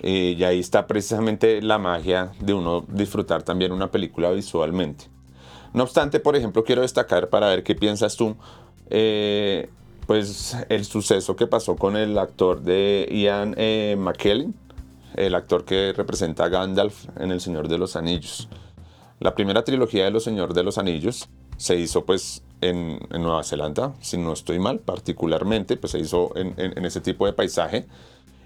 Eh, 0.00 0.36
y 0.38 0.44
ahí 0.44 0.60
está 0.60 0.86
precisamente 0.86 1.60
la 1.60 1.78
magia 1.78 2.32
de 2.40 2.54
uno 2.54 2.84
disfrutar 2.88 3.42
también 3.42 3.72
una 3.72 3.90
película 3.90 4.30
visualmente. 4.30 5.06
No 5.72 5.82
obstante, 5.82 6.20
por 6.20 6.36
ejemplo, 6.36 6.64
quiero 6.64 6.82
destacar 6.82 7.28
para 7.28 7.48
ver 7.48 7.62
qué 7.62 7.74
piensas 7.74 8.16
tú, 8.16 8.36
eh, 8.90 9.68
pues 10.06 10.56
el 10.68 10.84
suceso 10.84 11.36
que 11.36 11.46
pasó 11.46 11.76
con 11.76 11.96
el 11.96 12.16
actor 12.16 12.62
de 12.62 13.08
Ian 13.10 13.54
eh, 13.58 13.96
McKellen, 13.98 14.54
el 15.16 15.34
actor 15.34 15.64
que 15.64 15.92
representa 15.94 16.44
a 16.44 16.48
Gandalf 16.48 17.06
en 17.18 17.32
El 17.32 17.40
Señor 17.40 17.68
de 17.68 17.78
los 17.78 17.96
Anillos. 17.96 18.48
La 19.20 19.34
primera 19.34 19.64
trilogía 19.64 20.04
de 20.04 20.10
Los 20.12 20.24
Señor 20.24 20.54
de 20.54 20.62
los 20.62 20.78
Anillos 20.78 21.28
se 21.56 21.76
hizo 21.76 22.06
pues 22.06 22.44
en, 22.60 23.00
Nueva 23.10 23.42
Zelanda, 23.42 23.92
si 24.00 24.16
no 24.16 24.32
estoy 24.32 24.60
mal, 24.60 24.78
particularmente, 24.78 25.76
pues 25.76 25.90
se 25.90 25.98
hizo 25.98 26.30
en, 26.36 26.54
en 26.56 26.84
ese 26.84 27.00
tipo 27.00 27.26
de 27.26 27.32
paisaje 27.32 27.86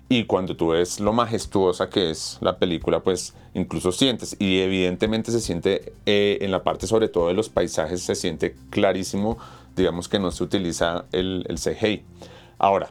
y 0.08 0.24
cuando 0.24 0.56
tú 0.56 0.68
ves 0.68 1.00
lo 1.00 1.12
majestuosa 1.12 1.88
que 1.88 2.10
es 2.10 2.38
la 2.40 2.58
película, 2.58 3.00
pues 3.00 3.34
incluso 3.54 3.92
sientes, 3.92 4.36
y 4.38 4.60
evidentemente 4.60 5.30
se 5.30 5.40
siente 5.40 5.94
eh, 6.06 6.38
en 6.40 6.50
la 6.50 6.62
parte 6.62 6.86
sobre 6.86 7.08
todo 7.08 7.28
de 7.28 7.34
los 7.34 7.48
paisajes, 7.48 8.02
se 8.02 8.14
siente 8.14 8.54
clarísimo, 8.70 9.38
digamos 9.76 10.08
que 10.08 10.18
no 10.18 10.30
se 10.30 10.44
utiliza 10.44 11.06
el, 11.12 11.44
el 11.48 11.58
CGI. 11.58 12.04
Ahora, 12.58 12.90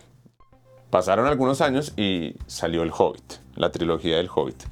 pasaron 0.89 1.26
algunos 1.28 1.62
años 1.62 1.93
y 1.97 2.36
salió 2.47 2.84
El 2.84 2.91
Hobbit, 2.91 3.34
la 3.56 3.71
trilogía 3.71 4.17
del 4.17 4.30
Hobbit. 4.34 4.63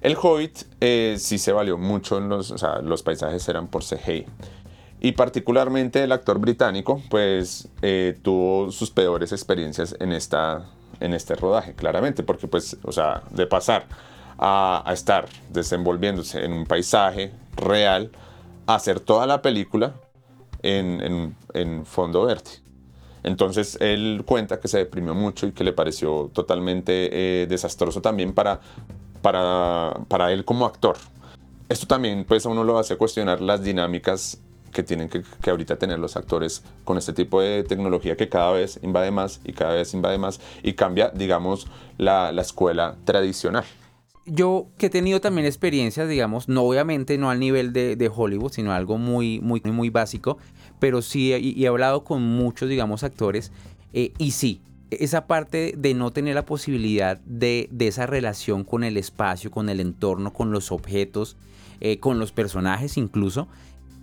El 0.00 0.16
Hobbit 0.20 0.64
eh, 0.80 1.16
sí 1.18 1.36
se 1.36 1.52
valió 1.52 1.78
mucho, 1.78 2.18
en 2.18 2.28
los, 2.28 3.02
paisajes 3.02 3.48
eran 3.48 3.66
por 3.66 3.82
CGI. 3.82 4.24
Y 5.00 5.12
particularmente 5.12 6.02
el 6.04 6.12
actor 6.12 6.38
británico, 6.38 7.02
pues 7.10 7.68
eh, 7.82 8.16
tuvo 8.22 8.70
sus 8.70 8.90
peores 8.90 9.32
experiencias 9.32 9.96
en 9.98 10.12
esta 10.12 10.66
en 11.00 11.14
este 11.14 11.34
rodaje, 11.34 11.74
claramente, 11.74 12.22
porque 12.22 12.48
pues, 12.48 12.76
o 12.82 12.92
sea, 12.92 13.22
de 13.30 13.46
pasar 13.46 13.86
a, 14.38 14.84
estar 14.92 15.26
desenvolviéndose 15.50 16.44
en 16.44 16.52
un 16.52 16.66
paisaje 16.66 17.32
real 17.56 18.10
hacer 18.66 19.00
toda 19.00 19.26
la 19.26 19.42
película 19.42 19.94
en, 20.62 21.34
en, 21.54 21.86
fondo 21.86 22.26
verde. 22.26 22.50
Entonces 23.22 23.76
él 23.80 24.22
cuenta 24.26 24.60
que 24.60 24.68
se 24.68 24.78
deprimió 24.78 25.14
mucho 25.14 25.46
y 25.46 25.52
que 25.52 25.64
le 25.64 25.72
pareció 25.72 26.30
totalmente 26.32 27.42
eh, 27.42 27.46
desastroso 27.46 28.00
también 28.00 28.32
para, 28.32 28.60
para, 29.22 29.94
para 30.08 30.32
él 30.32 30.44
como 30.44 30.66
actor. 30.66 30.96
Esto 31.68 31.86
también 31.86 32.24
pues 32.24 32.46
a 32.46 32.48
uno 32.48 32.62
lo 32.62 32.78
hace 32.78 32.96
cuestionar 32.96 33.40
las 33.40 33.62
dinámicas 33.62 34.40
que 34.72 34.82
tienen 34.82 35.08
que, 35.08 35.22
que, 35.42 35.50
ahorita 35.50 35.76
tener 35.76 35.98
los 35.98 36.16
actores 36.16 36.62
con 36.84 36.98
este 36.98 37.12
tipo 37.12 37.40
de 37.40 37.64
tecnología 37.64 38.16
que 38.16 38.28
cada 38.28 38.52
vez 38.52 38.78
invade 38.82 39.10
más 39.10 39.40
y 39.44 39.52
cada 39.52 39.74
vez 39.74 39.94
invade 39.94 40.18
más 40.18 40.40
y 40.62 40.74
cambia, 40.74 41.10
digamos, 41.14 41.66
la, 41.98 42.32
la 42.32 42.42
escuela 42.42 42.96
tradicional. 43.04 43.64
Yo 44.28 44.66
que 44.76 44.86
he 44.86 44.90
tenido 44.90 45.20
también 45.20 45.46
experiencias, 45.46 46.08
digamos, 46.08 46.48
no 46.48 46.62
obviamente 46.62 47.16
no 47.16 47.30
al 47.30 47.38
nivel 47.38 47.72
de, 47.72 48.10
Hollywood, 48.12 48.50
sino 48.50 48.72
algo 48.72 48.98
muy, 48.98 49.38
muy, 49.40 49.60
muy 49.64 49.88
básico, 49.88 50.38
pero 50.80 51.00
sí, 51.00 51.32
y, 51.32 51.64
he 51.64 51.68
hablado 51.68 52.02
con 52.02 52.22
muchos, 52.22 52.68
digamos, 52.68 53.04
actores, 53.04 53.52
eh, 53.92 54.12
y 54.18 54.32
sí, 54.32 54.62
esa 54.90 55.28
parte 55.28 55.74
de 55.76 55.94
no 55.94 56.12
tener 56.12 56.34
la 56.34 56.44
posibilidad 56.44 57.18
de, 57.18 57.68
esa 57.78 58.06
relación 58.06 58.64
con 58.64 58.82
el 58.82 58.96
espacio, 58.96 59.52
con 59.52 59.68
el 59.68 59.78
entorno, 59.78 60.32
con 60.32 60.50
los 60.50 60.72
objetos, 60.72 61.36
eh, 61.80 62.00
con 62.00 62.18
los 62.18 62.32
personajes 62.32 62.96
incluso, 62.96 63.46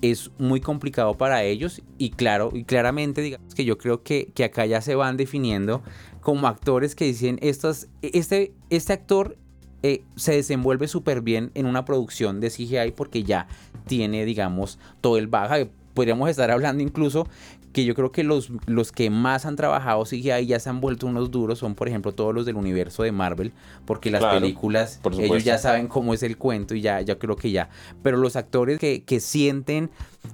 es 0.04 0.32
muy 0.38 0.60
complicado 0.60 1.16
para 1.16 1.44
ellos 1.44 1.82
y 1.98 2.10
claro, 2.10 2.52
y 2.54 2.66
claramente 2.66 3.22
digamos 3.22 3.56
que 3.56 3.64
yo 3.64 3.78
creo 3.78 4.04
que, 4.04 4.32
que 4.36 4.44
acá 4.44 4.66
ya 4.66 4.82
se 4.82 4.96
van 4.96 5.16
definiendo 5.16 5.82
como 6.20 6.48
actores 6.48 6.94
que 6.94 7.06
dicen, 7.06 7.40
estos, 7.42 7.88
este, 8.02 8.54
este 8.70 8.94
actor 8.94 9.38
eh, 9.82 10.04
se 10.18 10.34
desenvuelve 10.34 10.90
súper 10.90 11.22
bien 11.22 11.52
en 11.56 11.66
una 11.66 11.86
producción 11.86 12.42
de 12.42 12.50
CGI 12.50 12.92
porque 12.96 13.24
ya 13.24 13.48
tiene, 13.88 14.26
digamos, 14.26 14.78
todo 15.00 15.18
el 15.18 15.28
baja. 15.28 15.68
Podríamos 15.94 16.30
estar 16.30 16.52
hablando 16.52 16.84
incluso 16.84 17.28
que 17.74 17.86
yo 17.86 17.96
creo 17.96 18.12
que 18.12 18.24
los, 18.24 18.52
los 18.68 18.92
que 18.92 19.10
más 19.10 19.46
han 19.46 19.56
trabajado 19.56 20.04
CGI 20.04 20.46
ya 20.46 20.60
se 20.60 20.70
han 20.70 20.80
vuelto 20.80 21.08
unos 21.08 21.32
duros 21.32 21.60
son, 21.60 21.74
por 21.76 21.88
ejemplo, 21.88 22.14
todos 22.14 22.34
los 22.34 22.46
del 22.46 22.56
universo 22.56 23.04
de 23.04 23.12
Marvel, 23.12 23.52
porque 23.86 24.12
las 24.12 24.24
películas, 24.24 25.02
ellos 25.20 25.44
ya 25.44 25.58
saben 25.58 25.88
cómo 25.88 26.14
es 26.14 26.24
el 26.24 26.38
cuento 26.38 26.76
y 26.76 26.82
ya, 26.82 27.02
ya 27.02 27.18
creo 27.18 27.36
que 27.36 27.52
ya. 27.52 27.70
Pero 28.04 28.18
los 28.18 28.36
actores 28.36 28.80
que, 28.80 29.04
que 29.04 29.20
sienten 29.20 29.90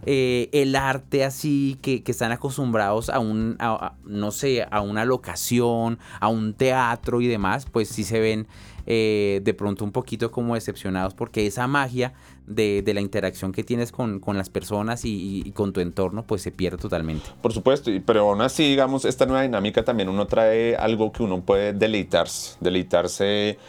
eh, 0.06 0.50
el 0.52 0.76
arte 0.76 1.24
así, 1.24 1.78
que, 1.82 2.04
que, 2.04 2.12
están 2.12 2.32
acostumbrados 2.32 3.10
a 3.10 3.20
un, 3.20 3.58
no 4.04 4.32
sé, 4.32 4.68
a 4.70 4.82
una 4.82 5.06
locación, 5.06 5.98
a 6.20 6.28
un 6.28 6.54
teatro 6.54 7.22
y 7.22 7.28
demás, 7.28 7.66
pues 7.72 7.88
sí 7.88 8.04
se 8.04 8.20
ven 8.20 8.48
eh, 8.92 9.40
de 9.44 9.54
pronto 9.54 9.86
un 9.86 9.92
poquito 9.92 10.32
como 10.32 10.56
decepcionados 10.56 11.14
porque 11.14 11.46
esa 11.46 11.68
magia 11.68 12.14
de, 12.48 12.82
la 12.92 13.02
interacción 13.02 13.52
que 13.52 13.64
tienes 13.64 13.92
con, 13.92 14.20
las 14.34 14.50
personas 14.50 15.02
y, 15.06 15.52
con 15.54 15.74
tu 15.74 15.80
entorno 15.80 16.24
pues 16.24 16.42
se 16.42 16.52
pierde 16.52 16.80
totalmente. 16.80 17.30
Por 17.40 17.54
supuesto, 17.54 17.92
pero 18.04 18.28
aún 18.28 18.42
así 18.42 18.68
digamos 18.68 19.06
esta 19.06 19.28
nueva 19.28 19.44
dinámica 19.44 19.84
también 19.86 20.10
uno 20.10 20.26
trae 20.26 20.76
algo 20.76 21.12
que 21.12 21.22
uno 21.22 21.42
puede 21.42 21.74
deleitarse, 21.74 22.58
deleitarse 22.62 23.60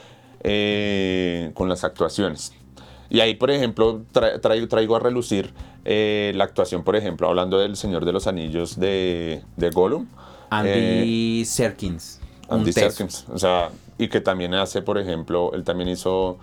eh, 0.42 1.50
con 1.52 1.68
las 1.68 1.84
actuaciones. 1.84 2.54
Y 3.10 3.20
ahí, 3.20 3.34
por 3.34 3.50
ejemplo, 3.50 4.02
traigo, 4.12 4.68
traigo 4.68 4.96
a 4.96 5.00
relucir 5.00 5.52
eh, 5.84 6.32
la 6.34 6.44
actuación, 6.44 6.82
por 6.82 6.96
ejemplo, 6.96 7.28
hablando 7.28 7.58
del 7.58 7.76
Señor 7.76 8.06
de 8.06 8.12
los 8.12 8.26
Anillos 8.26 8.80
de, 8.80 9.42
de 9.58 9.70
Gollum. 9.70 10.06
Andy 10.48 11.44
Serkins. 11.44 12.19
Andy 12.50 12.72
Serkins. 12.72 13.26
O 13.32 13.38
sea, 13.38 13.70
y 13.98 14.08
que 14.08 14.20
también 14.20 14.54
hace, 14.54 14.82
por 14.82 14.98
ejemplo, 14.98 15.52
él 15.54 15.64
también 15.64 15.88
hizo 15.88 16.38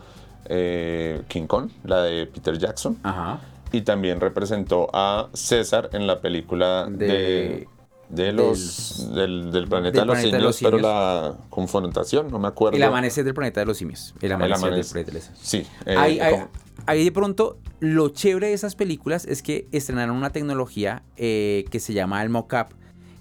eh, 0.46 1.22
King 1.28 1.48
Kong, 1.48 1.70
la 1.84 2.04
de 2.04 2.28
Peter 2.28 2.58
Jackson. 2.58 2.98
Ajá. 3.04 3.40
Y 3.72 3.82
también 3.82 4.22
representó 4.22 4.90
a 4.94 5.30
César 5.34 5.90
en 5.92 6.08
la 6.08 6.22
película 6.22 6.88
de, 6.90 7.68
de, 8.10 8.32
los 8.32 9.14
del, 9.14 9.66
planeta, 9.68 10.02
de, 10.02 10.06
los 10.06 10.20
simios, 10.20 10.60
pero 10.62 10.78
la 10.78 11.36
confrontación, 11.50 12.32
no 12.32 12.40
me 12.40 12.48
acuerdo. 12.48 12.78
El 12.78 12.84
amanecer 12.84 13.26
del 13.26 13.34
planeta 13.34 13.60
de 13.60 13.66
los 13.66 13.78
simios. 13.78 14.14
El 14.22 14.32
amanecer, 14.32 14.72
del 14.72 14.86
planeta 14.86 15.12
de 15.12 15.18
los 15.18 15.24
simios. 15.24 15.40
Sí. 15.42 15.68
Eh, 15.86 16.42
ahí, 16.86 17.04
de 17.04 17.12
pronto, 17.12 17.58
lo 17.82 18.10
chévere 18.10 18.48
de 18.48 18.54
esas 18.54 18.76
películas 18.76 19.26
es 19.26 19.42
que 19.42 19.68
estrenaron 19.74 20.16
una 20.16 20.30
tecnología 20.30 21.04
eh, 21.18 21.66
que 21.70 21.82
se 21.82 21.94
llama 21.94 22.24
el 22.24 22.30
mocap, 22.30 22.72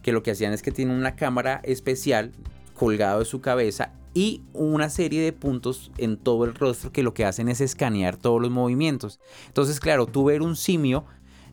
que 0.03 0.13
lo 0.13 0.23
que 0.23 0.31
hacían 0.31 0.53
es 0.53 0.63
que 0.63 0.71
tiene 0.71 0.95
una 0.95 1.17
cámara 1.17 1.61
especial 1.65 2.31
colgado 2.77 3.19
de 3.19 3.25
su 3.25 3.41
cabeza 3.41 3.93
y 4.15 4.43
una 4.55 4.89
serie 4.89 5.21
de 5.23 5.33
puntos 5.33 5.91
en 5.99 6.17
todo 6.17 6.45
el 6.45 6.55
rostro 6.55 6.93
que 6.93 7.03
lo 7.03 7.13
que 7.13 7.25
hacen 7.25 7.49
es 7.49 7.61
escanear 7.61 8.17
todos 8.17 8.41
los 8.41 8.51
movimientos. 8.51 9.21
Entonces, 9.49 9.81
claro, 9.81 10.07
tú 10.07 10.25
ver 10.25 10.41
un 10.43 10.57
simio, 10.57 11.05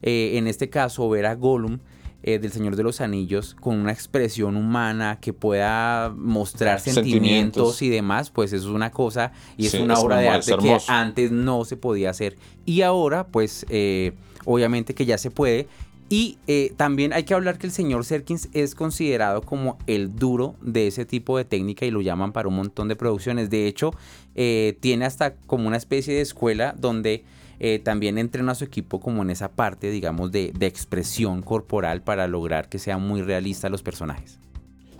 eh, 0.01 0.37
en 0.37 0.47
este 0.47 0.69
caso 0.69 1.09
ver 1.09 1.25
a 1.25 1.35
Gollum, 1.35 1.79
eh, 2.25 2.39
del 2.39 2.53
Señor 2.53 2.77
de 2.77 2.83
los 2.83 3.01
Anillos 3.01 3.53
con 3.53 3.77
una 3.77 3.91
expresión 3.91 4.55
humana 4.55 5.19
que 5.19 5.33
pueda 5.33 6.09
mostrar 6.15 6.79
sentimientos, 6.79 7.81
y 7.81 7.89
demás, 7.89 8.29
pues 8.29 8.53
eso 8.53 8.69
es 8.69 8.73
una 8.73 8.91
cosa 8.91 9.33
y 9.57 9.65
es 9.65 9.73
una 9.73 9.95
obra 9.99 10.19
de 10.19 10.29
arte 10.29 10.55
que 10.57 10.77
antes 10.87 11.31
no 11.31 11.65
se 11.65 11.75
podía 11.75 12.11
hacer. 12.11 12.37
Y 12.65 12.81
ahora, 12.81 13.27
pues 13.27 13.65
eh, 13.67 14.13
obviamente 14.45 14.95
que 14.95 15.05
ya 15.05 15.17
se 15.17 15.31
puede 15.31 15.67
y 16.09 16.37
eh, 16.47 16.73
también 16.77 17.13
hay 17.13 17.23
que 17.23 17.33
hablar 17.33 17.57
que 17.57 17.67
el 17.67 17.73
señor 17.73 18.05
Serkins 18.05 18.49
es 18.53 18.75
considerado 18.75 19.41
como 19.41 19.77
el 19.87 20.15
duro 20.15 20.55
de 20.61 20.87
ese 20.87 21.05
tipo 21.05 21.37
de 21.37 21.45
técnica 21.45 21.85
y 21.85 21.91
lo 21.91 22.01
llaman 22.01 22.33
para 22.33 22.47
un 22.47 22.55
montón 22.55 22.87
de 22.87 22.95
producciones. 22.95 23.49
De 23.49 23.67
hecho, 23.67 23.91
eh, 24.35 24.77
tiene 24.79 25.05
hasta 25.05 25.35
como 25.35 25.67
una 25.67 25.77
especie 25.77 26.13
de 26.13 26.21
escuela 26.21 26.75
donde 26.77 27.23
eh, 27.59 27.79
también 27.79 28.17
entrena 28.17 28.51
a 28.51 28.55
su 28.55 28.65
equipo 28.65 28.99
como 28.99 29.21
en 29.21 29.29
esa 29.29 29.51
parte, 29.51 29.89
digamos, 29.89 30.31
de, 30.31 30.51
expresión 30.59 31.41
corporal 31.41 32.01
para 32.01 32.27
lograr 32.27 32.69
que 32.69 32.79
sean 32.79 33.01
muy 33.01 33.21
realistas 33.21 33.71
los 33.71 33.83
personajes. 33.83 34.39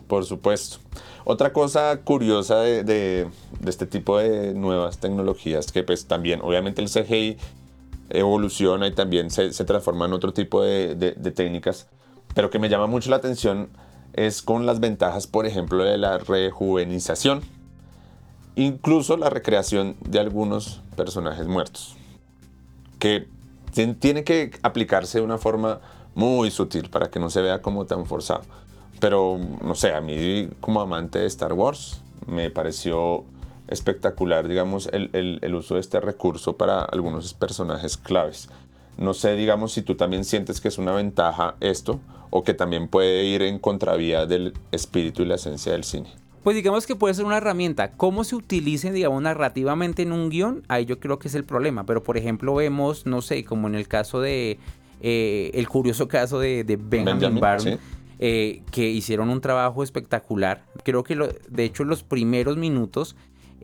Por 0.08 0.26
supuesto. 0.26 0.78
Otra 1.26 1.54
cosa 1.54 2.02
curiosa 2.04 2.60
de, 2.60 2.84
de, 2.84 3.28
este 3.66 3.86
tipo 3.86 4.18
de 4.18 4.54
nuevas 4.54 5.00
tecnologías, 5.00 5.72
que 5.72 5.84
pues 5.84 6.06
también 6.06 6.42
obviamente 6.42 6.82
el 6.82 6.90
CGI 6.90 7.38
evoluciona 8.14 8.88
y 8.88 8.92
también 8.92 9.30
se, 9.30 9.50
transforma 9.52 10.06
en 10.06 10.14
otro 10.14 10.34
tipo 10.34 10.62
de, 10.62 10.96
técnicas, 11.36 11.88
pero 12.34 12.50
que 12.50 12.60
me 12.60 12.70
llama 12.70 12.88
mucho 12.88 13.10
la 13.10 13.18
atención 13.18 13.70
es 14.14 14.42
con 14.42 14.66
las 14.66 14.80
ventajas, 14.80 15.28
por 15.28 15.46
ejemplo, 15.46 15.84
de 15.84 15.98
la 15.98 16.20
rejuvenización, 16.20 17.42
incluso 18.56 19.18
la 19.18 19.30
recreación 19.30 19.96
de 20.08 20.20
algunos 20.20 20.82
personajes 20.96 21.48
muertos, 21.48 21.96
que 23.00 23.28
tiene 24.00 24.24
que 24.24 24.52
aplicarse 24.62 25.18
de 25.18 25.26
una 25.26 25.40
forma 25.40 25.82
muy 26.14 26.52
sutil 26.52 26.90
para 26.90 27.10
que 27.10 27.20
no 27.20 27.32
se 27.32 27.42
vea 27.42 27.62
como 27.62 27.86
tan 27.86 28.06
forzado. 28.06 28.44
Pero, 29.00 29.40
no 29.62 29.74
sé, 29.74 29.94
a 29.94 30.02
mí 30.02 30.48
como 30.62 30.80
amante 30.80 31.20
de 31.20 31.26
Star 31.26 31.54
Wars 31.54 32.02
me 32.28 32.52
pareció 32.52 33.26
espectacular, 33.68 34.48
digamos, 34.48 34.90
el, 34.92 35.56
uso 35.56 35.76
de 35.76 35.82
este 35.82 36.00
recurso 36.00 36.58
para 36.58 36.84
algunos 36.84 37.34
personajes 37.34 37.98
claves. 37.98 38.50
No 38.98 39.14
sé, 39.14 39.36
digamos, 39.36 39.74
si 39.74 39.82
tú 39.82 39.96
también 39.96 40.24
sientes 40.24 40.62
que 40.62 40.68
es 40.68 40.78
una 40.78 40.92
ventaja 40.94 41.56
esto 41.60 42.00
o 42.30 42.44
que 42.44 42.54
también 42.54 42.88
puede 42.88 43.24
ir 43.24 43.42
en 43.42 43.60
contravía 43.60 44.26
del 44.26 44.54
espíritu 44.72 45.24
y 45.24 45.26
la 45.26 45.36
esencia 45.36 45.72
del 45.72 45.84
cine. 45.84 46.10
Pues 46.44 46.56
digamos 46.56 46.86
que 46.86 46.96
puede 46.96 47.14
ser 47.14 47.26
una 47.26 47.38
herramienta. 47.38 47.92
¿Cómo 47.92 48.26
se 48.26 48.36
utilice, 48.36 48.92
digamos, 48.92 49.22
narrativamente 49.22 50.02
en 50.02 50.12
un 50.12 50.30
guion? 50.30 50.64
Ahí 50.68 50.86
yo 50.86 51.00
creo 51.00 51.18
que 51.18 51.30
es 51.30 51.36
el 51.36 51.46
problema. 51.46 51.86
Pero, 51.86 52.04
por 52.04 52.18
ejemplo, 52.18 52.54
vemos, 52.56 53.06
no 53.06 53.22
sé, 53.22 53.46
como 53.46 53.68
en 53.68 53.76
el 53.76 53.88
caso 53.88 54.20
de... 54.20 54.60
Eh, 55.06 55.52
el 55.54 55.68
curioso 55.68 56.08
caso 56.08 56.40
de, 56.40 56.64
Benjamin, 56.64 57.42
Benjamin 57.42 57.80
eh, 58.20 58.62
que 58.72 58.90
hicieron 58.90 59.30
un 59.30 59.42
trabajo 59.42 59.84
espectacular. 59.84 60.64
Creo 60.84 61.04
que, 61.04 61.16
lo, 61.16 61.28
de 61.28 61.64
hecho, 61.66 61.84
los 61.84 62.04
primeros 62.04 62.56
minutos 62.56 63.16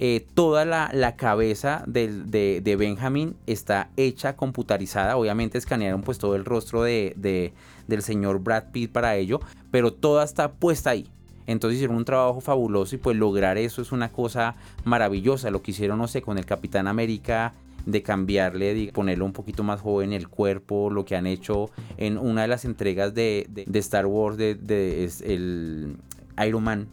eh, 0.01 0.25
toda 0.33 0.63
la, 0.63 1.15
cabeza 1.17 1.83
de, 1.85 2.75
Benjamin 2.79 3.35
está 3.47 3.89
hecha 3.97 4.37
computarizada. 4.37 5.17
Obviamente 5.17 5.57
escanearon 5.57 6.03
pues 6.03 6.17
todo 6.19 6.35
el 6.35 6.45
rostro 6.45 6.83
de, 6.83 7.53
del 7.87 8.01
señor 8.01 8.39
Brad 8.39 8.71
Pitt 8.71 8.93
para 8.93 9.17
ello, 9.17 9.41
pero 9.71 9.91
toda 9.91 10.23
está 10.23 10.53
puesta 10.53 10.91
ahí. 10.91 11.09
Entonces 11.47 11.75
hicieron 11.75 11.97
un 11.97 12.05
trabajo 12.05 12.39
fabuloso 12.39 12.95
y 12.95 12.97
pues 12.97 13.17
lograr 13.17 13.57
eso 13.57 13.81
es 13.81 13.91
una 13.91 14.09
cosa 14.09 14.55
maravillosa. 14.85 15.51
Lo 15.51 15.61
que 15.61 15.71
hicieron, 15.71 15.97
no 15.97 16.07
sé, 16.07 16.21
con 16.21 16.37
el 16.37 16.45
Capitán 16.45 16.87
América 16.87 17.53
de 17.85 18.01
cambiarle, 18.01 18.73
de 18.73 18.91
ponerlo 18.93 19.25
un 19.25 19.33
poquito 19.33 19.63
más 19.63 19.81
joven 19.81 20.13
el 20.13 20.29
cuerpo, 20.29 20.89
lo 20.89 21.03
que 21.03 21.17
han 21.17 21.27
hecho 21.27 21.71
en 21.97 22.17
una 22.17 22.43
de 22.43 22.47
las 22.47 22.63
entregas 22.63 23.13
de, 23.13 23.49
Star 23.73 24.05
Wars 24.05 24.37
de, 24.37 25.09
el 25.25 25.97
Iron 26.45 26.63
Man 26.63 26.87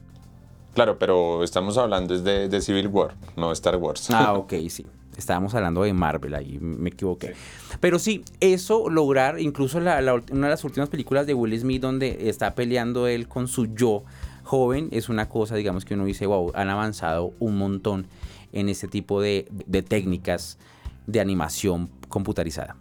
Claro, 0.77 0.99
pero 0.99 1.43
estamos 1.43 1.79
hablando 1.79 2.19
de, 2.19 2.51
de 2.51 2.61
Civil 2.61 2.89
War, 2.89 3.15
no 3.35 3.51
Star 3.51 3.77
Wars. 3.77 4.11
Ah, 4.11 4.35
ok, 4.37 4.53
sí. 4.69 4.85
Estábamos 5.17 5.55
hablando 5.55 5.83
de 5.83 5.95
Marvel, 5.95 6.35
ahí 6.35 6.59
me 6.61 6.91
equivoqué. 6.91 7.33
Pero 7.81 7.99
sí, 7.99 8.23
eso 8.41 8.91
lograr, 8.91 9.41
incluso 9.41 9.79
una 9.79 9.97
de 9.97 10.37
las 10.51 10.65
últimas 10.65 10.91
películas 10.91 11.27
de 11.27 11.33
Will 11.33 11.59
Smith 11.59 11.81
donde 11.81 12.29
está 12.29 12.55
peleando 12.55 13.07
él 13.07 13.27
con 13.27 13.49
su 13.49 13.75
yo 13.75 14.05
joven, 14.45 14.91
es 14.93 15.09
una 15.09 15.31
cosa, 15.31 15.55
digamos, 15.55 15.87
que 15.87 15.95
uno 15.95 16.05
dice, 16.05 16.27
wow, 16.27 16.53
han 16.55 16.69
avanzado 16.69 17.33
un 17.41 17.57
montón 17.57 18.07
en 18.53 18.69
este 18.69 18.87
tipo 18.87 19.23
de, 19.23 19.49
técnicas 19.89 20.59
de 21.07 21.21
animación 21.21 21.89
computarizada. 22.11 22.77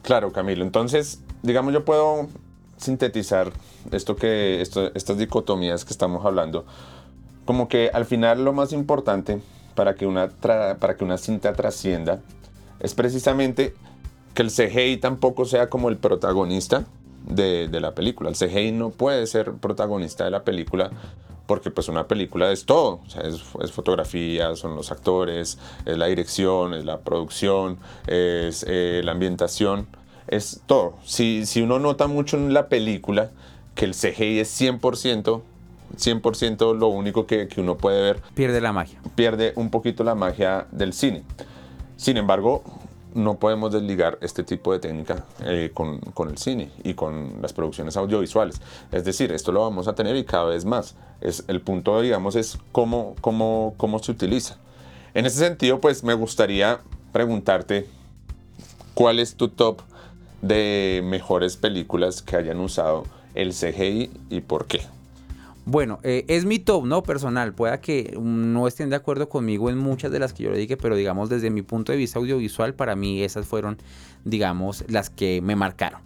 Claro, 0.00 0.32
Camilo. 0.32 0.64
Entonces, 0.64 1.22
digamos, 1.42 1.74
yo 1.74 1.84
puedo 1.84 2.28
sintetizar 2.78 3.52
esto 3.92 4.16
que, 4.16 4.62
estas 4.62 5.18
dicotomías 5.18 5.84
que 5.84 5.92
estamos 5.92 6.24
hablando, 6.24 6.64
como 7.50 7.66
que 7.66 7.90
al 7.92 8.04
final 8.04 8.44
lo 8.44 8.52
más 8.52 8.72
importante 8.72 9.40
para 9.74 9.96
que 9.96 10.06
una, 10.06 10.28
para 10.28 10.96
que 10.96 11.02
una 11.02 11.18
cinta 11.18 11.52
trascienda 11.52 12.20
es 12.78 12.94
precisamente 12.94 13.74
que 14.34 14.42
el 14.42 14.52
CGI 14.52 14.98
tampoco 14.98 15.44
sea 15.44 15.68
como 15.68 15.88
el 15.88 15.96
protagonista 15.96 16.84
de, 17.26 17.68
la 17.80 17.92
película. 17.92 18.30
El 18.30 18.36
CGI 18.36 18.70
no 18.70 18.90
puede 18.90 19.26
ser 19.26 19.54
protagonista 19.54 20.22
de 20.24 20.30
la 20.30 20.44
película 20.44 20.92
porque 21.48 21.72
pues 21.72 21.88
una 21.88 22.06
película 22.06 22.52
es 22.52 22.66
todo, 22.66 23.00
es, 23.20 23.72
fotografía, 23.72 24.54
son 24.54 24.76
los 24.76 24.92
actores, 24.92 25.58
es 25.86 25.98
la 25.98 26.06
dirección, 26.06 26.72
es 26.72 26.84
la 26.84 27.00
producción, 27.00 27.78
es 28.06 28.64
eh, 28.68 29.00
la 29.02 29.10
ambientación, 29.10 29.88
es 30.28 30.60
todo. 30.66 30.94
Si, 31.04 31.46
si 31.46 31.62
uno 31.62 31.80
nota 31.80 32.06
mucho 32.06 32.36
en 32.36 32.54
la 32.54 32.68
película 32.68 33.32
que 33.74 33.86
el 33.86 33.94
CGI 33.94 34.38
es 34.38 34.60
100%, 34.60 35.42
100% 35.96 36.76
lo 36.76 36.88
único 36.88 37.26
que, 37.26 37.48
que 37.48 37.60
uno 37.60 37.76
puede 37.76 38.02
ver. 38.02 38.22
Pierde 38.34 38.60
la 38.60 38.72
magia. 38.72 39.00
Pierde 39.14 39.52
un 39.56 39.70
poquito 39.70 40.04
la 40.04 40.14
magia 40.14 40.66
del 40.70 40.92
cine. 40.92 41.22
Sin 41.96 42.16
embargo, 42.16 42.62
no 43.14 43.38
podemos 43.38 43.72
desligar 43.72 44.18
este 44.20 44.44
tipo 44.44 44.72
de 44.72 44.78
técnica 44.78 45.24
eh, 45.44 45.70
con, 45.74 45.98
con, 45.98 46.28
el 46.28 46.38
cine 46.38 46.70
y 46.84 46.94
con 46.94 47.42
las 47.42 47.52
producciones 47.52 47.96
audiovisuales. 47.96 48.60
Es 48.92 49.04
decir, 49.04 49.32
esto 49.32 49.52
lo 49.52 49.60
vamos 49.60 49.88
a 49.88 49.94
tener 49.94 50.16
y 50.16 50.24
cada 50.24 50.44
vez 50.44 50.64
más. 50.64 50.94
Es, 51.20 51.44
el 51.48 51.60
punto, 51.60 52.00
digamos, 52.00 52.36
es 52.36 52.58
cómo, 52.72 53.16
cómo, 53.20 53.74
cómo 53.76 53.98
se 53.98 54.12
utiliza. 54.12 54.56
En 55.14 55.26
ese 55.26 55.38
sentido, 55.38 55.80
pues 55.80 56.04
me 56.04 56.14
gustaría 56.14 56.80
preguntarte 57.12 57.86
cuál 58.94 59.18
es 59.18 59.34
tu 59.34 59.48
top 59.48 59.80
de 60.40 61.02
mejores 61.04 61.56
películas 61.56 62.22
que 62.22 62.36
hayan 62.36 62.60
usado 62.60 63.04
el 63.34 63.52
CGI 63.52 64.10
y 64.30 64.40
por 64.40 64.66
qué. 64.66 64.80
Bueno, 65.70 66.00
eh, 66.02 66.24
es 66.26 66.46
mi 66.46 66.58
top, 66.58 66.84
¿no? 66.84 67.04
Personal. 67.04 67.54
Pueda 67.54 67.80
que 67.80 68.18
no 68.20 68.66
estén 68.66 68.90
de 68.90 68.96
acuerdo 68.96 69.28
conmigo 69.28 69.70
en 69.70 69.78
muchas 69.78 70.10
de 70.10 70.18
las 70.18 70.32
que 70.32 70.42
yo 70.42 70.50
le 70.50 70.58
dije, 70.58 70.76
pero 70.76 70.96
digamos 70.96 71.28
desde 71.28 71.48
mi 71.48 71.62
punto 71.62 71.92
de 71.92 71.98
vista 71.98 72.18
audiovisual, 72.18 72.74
para 72.74 72.96
mí 72.96 73.22
esas 73.22 73.46
fueron, 73.46 73.78
digamos, 74.24 74.84
las 74.88 75.10
que 75.10 75.40
me 75.40 75.54
marcaron. 75.54 76.00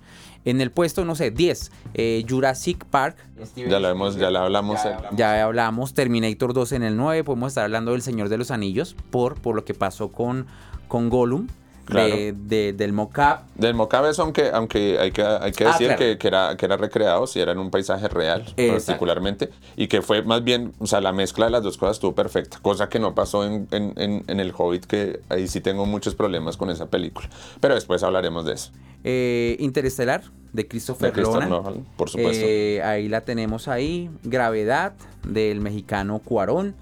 En 0.45 0.61
el 0.61 0.71
puesto, 0.71 1.07
no 1.07 1.15
sé, 1.15 1.31
10, 1.31 1.73
eh, 1.95 2.27
Jurassic 2.29 2.85
Park. 2.85 3.17
Ya 3.57 3.81
lo 3.81 3.89
hemos, 3.89 4.17
ya 4.17 4.31
la 4.31 4.45
hablamos. 4.45 4.81
Ya, 5.17 5.43
hablamos. 5.43 5.95
Terminator 5.95 6.53
2 6.53 6.73
en 6.73 6.83
el 6.83 6.99
9. 6.99 7.25
Podemos 7.25 7.53
estar 7.53 7.65
hablando 7.65 7.93
del 7.93 8.03
Señor 8.03 8.29
de 8.29 8.37
los 8.37 8.51
Anillos 8.51 8.95
por, 9.11 9.41
por 9.41 9.57
lo 9.57 9.65
que 9.65 9.73
pasó 9.73 10.13
con, 10.13 10.47
con 10.89 11.09
Gollum 11.09 11.47
del 11.87 12.93
mocap. 12.93 13.47
Del 13.55 13.75
mocap 13.75 14.07
es 14.07 14.19
aunque, 14.19 14.51
aunque 14.53 14.99
hay 14.99 15.13
que, 15.13 15.23
hay 15.23 15.53
que 15.53 15.65
ah, 15.65 15.73
decir 15.73 15.95
que, 15.97 16.19
que, 16.19 16.29
era, 16.29 16.57
que 16.57 16.67
era 16.67 16.77
recreado, 16.77 17.27
si 17.27 17.41
era 17.41 17.53
en 17.53 17.59
un 17.59 17.71
paisaje 17.71 18.09
real 18.09 18.45
particularmente, 18.57 19.51
y 19.77 19.89
que 19.89 20.03
fue 20.03 20.23
más 20.23 20.43
bien, 20.43 20.73
o 20.79 20.87
sea, 20.87 21.01
la 21.01 21.13
mezcla 21.13 21.47
de 21.47 21.53
las 21.53 21.63
dos 21.63 21.77
cosas 21.77 21.97
estuvo 21.97 22.15
perfecta, 22.15 22.59
cosa 22.63 22.89
que 22.89 22.99
no 22.99 23.15
pasó 23.15 23.45
en, 23.45 23.69
en, 23.71 24.25
en, 24.27 24.41
El 24.41 24.53
Hobbit, 24.57 24.87
que 24.87 25.21
ahí 25.29 25.49
sí 25.49 25.61
tengo 25.61 25.87
muchos 25.87 26.15
problemas 26.15 26.57
con 26.57 26.71
esa 26.71 26.87
película, 26.87 27.29
pero 27.61 27.75
después 27.75 28.03
hablaremos 28.03 28.45
de 28.45 28.55
eso. 28.55 28.71
Eh, 29.05 29.57
Interestelar, 29.61 30.23
de 30.55 30.67
Christopher, 30.67 31.17
Nolan. 31.19 31.85
por 31.97 32.09
supuesto. 32.09 32.45
Eh, 32.47 32.83
ahí 32.83 33.09
la 33.09 33.21
tenemos 33.21 33.69
ahí. 33.69 34.09
Gravedad, 34.23 34.95
del 35.29 35.61
mexicano 35.61 36.21
Cuarón. 36.21 36.75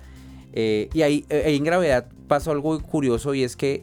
Eh, 0.53 0.89
y 0.95 1.03
ahí, 1.03 1.25
en 1.29 1.65
Gravedad 1.65 2.07
pasó 2.29 2.53
algo 2.53 2.81
curioso 2.81 3.35
y 3.35 3.43
es 3.43 3.57
que 3.57 3.83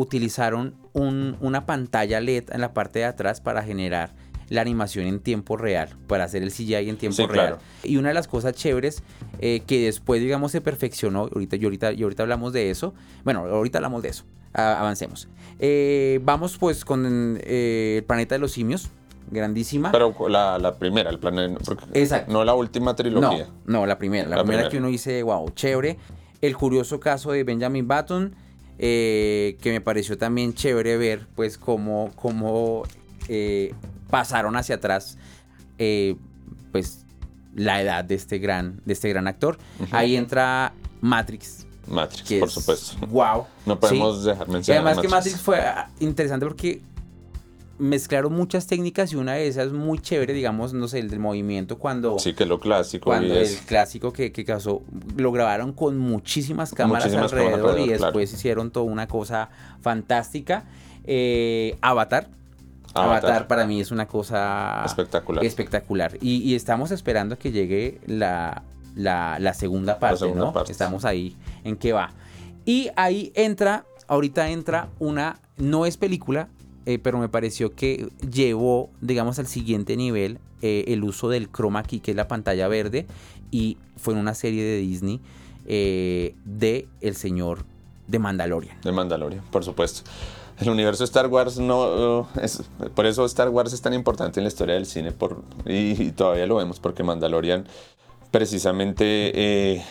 utilizaron 0.00 0.74
una 0.94 1.66
pantalla 1.66 2.20
LED 2.20 2.44
en 2.52 2.62
la 2.62 2.72
parte 2.72 3.00
de 3.00 3.04
atrás 3.04 3.42
para 3.42 3.62
generar 3.62 4.14
la 4.48 4.62
animación 4.62 5.06
en 5.06 5.20
tiempo 5.20 5.58
real, 5.58 5.90
para 6.06 6.24
hacer 6.24 6.42
el 6.42 6.50
CGI 6.50 6.88
en 6.88 6.96
tiempo 6.96 7.26
real. 7.26 7.58
Y 7.84 7.98
una 7.98 8.08
de 8.08 8.14
las 8.14 8.26
cosas 8.26 8.54
chéveres 8.54 9.02
eh, 9.40 9.60
que 9.66 9.84
después, 9.84 10.22
digamos, 10.22 10.52
se 10.52 10.62
perfeccionó, 10.62 11.28
ahorita, 11.32 11.56
y 11.56 11.64
ahorita, 11.64 11.92
y 11.92 12.02
ahorita 12.02 12.22
hablamos 12.22 12.54
de 12.54 12.70
eso, 12.70 12.94
bueno, 13.24 13.40
ahorita 13.40 13.78
hablamos 13.78 14.02
de 14.02 14.08
eso, 14.08 14.24
avancemos. 14.54 15.28
Eh, 15.58 16.18
vamos 16.22 16.56
pues 16.56 16.84
con 16.84 17.38
eh, 17.42 17.96
el 17.98 18.04
planeta 18.04 18.34
de 18.34 18.38
los 18.38 18.52
simios, 18.52 18.90
grandísima. 19.30 19.92
Pero 19.92 20.14
la, 20.30 20.76
primera, 20.78 21.10
el 21.10 21.18
planeta, 21.18 21.60
Exacto. 21.92 22.32
no 22.32 22.42
la 22.42 22.54
última 22.54 22.96
trilogía. 22.96 23.48
No, 23.66 23.84
la 23.84 23.98
primera, 23.98 24.26
la, 24.28 24.42
primera, 24.42 24.70
que 24.70 24.78
uno 24.78 24.88
dice, 24.88 25.22
wow, 25.22 25.50
chévere. 25.50 25.98
El 26.40 26.56
curioso 26.56 26.98
caso 26.98 27.32
de 27.32 27.44
Benjamin 27.44 27.86
Button 27.86 28.34
eh, 28.82 29.58
que 29.60 29.72
me 29.72 29.82
pareció 29.82 30.16
también 30.16 30.54
chévere 30.54 30.96
ver 30.96 31.26
pues 31.34 31.58
cómo, 31.58 32.10
cómo 32.16 32.84
eh, 33.28 33.74
pasaron 34.08 34.56
hacia 34.56 34.76
atrás 34.76 35.18
eh, 35.76 36.16
pues 36.72 37.04
la 37.54 37.82
edad 37.82 38.02
de 38.06 38.14
este 38.14 38.38
gran, 38.38 38.80
de 38.86 38.94
este 38.94 39.10
gran 39.10 39.28
actor. 39.28 39.58
Ahí 39.90 40.16
entra 40.16 40.72
Matrix. 41.02 41.66
Matrix, 41.88 42.32
por 42.40 42.50
supuesto. 42.50 43.06
Wow. 43.08 43.44
No 43.66 43.78
podemos 43.78 44.24
dejar 44.24 44.48
mencionar. 44.48 44.82
además 44.82 45.02
que 45.02 45.08
Matrix 45.08 45.40
fue 45.42 45.62
interesante 45.98 46.46
porque 46.46 46.80
mezclaron 47.80 48.32
muchas 48.32 48.66
técnicas 48.66 49.12
y 49.12 49.16
una 49.16 49.32
de 49.32 49.48
esas 49.48 49.72
muy 49.72 49.98
chévere, 49.98 50.32
digamos, 50.32 50.72
no 50.74 50.86
sé, 50.86 50.98
el 50.98 51.08
del 51.08 51.18
movimiento 51.18 51.78
cuando... 51.78 52.18
Sí, 52.18 52.34
que 52.34 52.44
lo 52.44 52.60
clásico. 52.60 53.06
Cuando 53.06 53.34
el 53.34 53.56
clásico 53.66 54.12
que, 54.12 54.30
que 54.30 54.44
causó, 54.44 54.82
lo 55.16 55.32
grabaron 55.32 55.72
con 55.72 55.98
muchísimas 55.98 56.72
cámaras 56.72 57.12
alrededor 57.14 57.80
y 57.80 57.88
después 57.88 58.32
hicieron 58.32 58.70
toda 58.70 58.86
una 58.86 59.08
cosa 59.08 59.48
fantástica. 59.80 60.64
Eh, 61.04 61.76
Avatar. 61.80 62.28
Avatar. 62.92 63.46
para 63.46 63.66
mí 63.66 63.80
es 63.80 63.90
una 63.90 64.06
cosa 64.06 64.82
espectacular. 64.84 65.44
espectacular. 65.44 66.18
Y, 66.20 66.54
estamos 66.54 66.90
esperando 66.90 67.38
que 67.38 67.50
llegue 67.50 68.00
la, 68.06 68.62
la, 68.94 69.54
segunda 69.54 69.98
parte, 69.98 70.32
¿no? 70.34 70.52
Estamos 70.68 71.04
ahí 71.04 71.36
en 71.64 71.76
qué 71.76 71.92
va. 71.92 72.12
Y 72.66 72.90
ahí 72.96 73.32
entra, 73.34 73.86
ahorita 74.06 74.50
entra 74.50 74.88
una, 74.98 75.40
no 75.56 75.86
es 75.86 75.96
película, 75.96 76.48
eh, 76.86 76.98
pero 76.98 77.18
me 77.18 77.28
pareció 77.28 77.74
que 77.74 78.08
llevó, 78.30 78.90
digamos, 79.00 79.38
al 79.38 79.46
siguiente 79.46 79.96
nivel 79.96 80.38
eh, 80.62 80.84
el 80.88 81.04
uso 81.04 81.28
del 81.28 81.50
chroma 81.50 81.82
key, 81.82 82.00
que 82.00 82.12
es 82.12 82.16
la 82.16 82.28
pantalla 82.28 82.68
verde, 82.68 83.06
y 83.50 83.76
fue 83.96 84.14
en 84.14 84.20
una 84.20 84.34
serie 84.34 84.64
de 84.64 84.78
Disney 84.78 85.20
eh, 85.66 86.34
de 86.44 86.88
El 87.00 87.16
Señor 87.16 87.64
de 88.06 88.18
Mandalorian. 88.18 88.80
De 88.82 88.92
Mandalorian, 88.92 89.42
por 89.50 89.64
supuesto. 89.64 90.02
El 90.58 90.68
universo 90.68 91.04
Star 91.04 91.26
Wars 91.28 91.58
no 91.58 92.28
es 92.42 92.62
por 92.94 93.06
eso 93.06 93.24
Star 93.24 93.48
Wars 93.48 93.72
es 93.72 93.80
tan 93.80 93.94
importante 93.94 94.40
en 94.40 94.44
la 94.44 94.48
historia 94.48 94.74
del 94.74 94.84
cine 94.84 95.10
por, 95.10 95.42
y, 95.64 96.10
todavía 96.10 96.46
lo 96.46 96.56
vemos 96.56 96.80
porque 96.80 97.02
Mandalorian 97.02 97.64
precisamente 98.30 99.82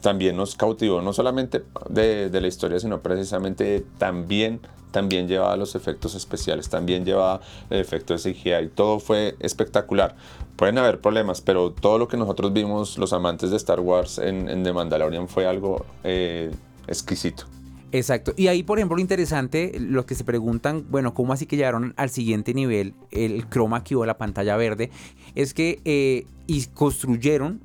también 0.00 0.36
nos 0.36 0.54
cautivó 0.54 1.02
no 1.02 1.12
solamente 1.12 1.64
de, 1.88 2.30
de, 2.30 2.40
la 2.40 2.48
historia 2.48 2.78
sino 2.78 3.00
precisamente 3.00 3.84
también 3.98 4.60
también 4.90 5.28
llevaba 5.28 5.56
los 5.56 5.74
efectos 5.74 6.14
especiales, 6.14 6.68
también 6.68 7.04
llevaba 7.04 7.40
el 7.70 7.80
efecto 7.80 8.14
de 8.16 8.20
CGI, 8.20 8.68
todo 8.74 9.00
fue 9.00 9.36
espectacular. 9.40 10.16
Pueden 10.56 10.78
haber 10.78 11.00
problemas, 11.00 11.40
pero 11.40 11.72
todo 11.72 11.98
lo 11.98 12.08
que 12.08 12.16
nosotros 12.16 12.52
vimos, 12.52 12.98
los 12.98 13.12
amantes 13.12 13.50
de 13.50 13.56
Star 13.56 13.80
Wars 13.80 14.18
en, 14.18 14.62
The 14.62 14.72
Mandalorian, 14.72 15.28
fue 15.28 15.46
algo 15.46 15.84
eh, 16.04 16.50
exquisito. 16.86 17.44
Exacto. 17.90 18.34
Y 18.36 18.48
ahí, 18.48 18.62
por 18.62 18.78
ejemplo, 18.78 18.96
lo 18.96 19.00
interesante, 19.00 19.72
los 19.78 20.04
que 20.04 20.14
se 20.14 20.24
preguntan, 20.24 20.84
bueno, 20.90 21.14
¿cómo 21.14 21.32
así 21.32 21.46
que 21.46 21.56
llegaron 21.56 21.94
al 21.96 22.10
siguiente 22.10 22.52
nivel 22.52 22.94
el 23.10 23.48
chroma 23.48 23.82
key 23.82 23.96
o 23.96 24.04
la 24.04 24.18
pantalla 24.18 24.56
verde? 24.56 24.90
Es 25.34 25.54
que 25.54 25.80
eh, 25.84 26.26
y 26.46 26.66
construyeron 26.66 27.60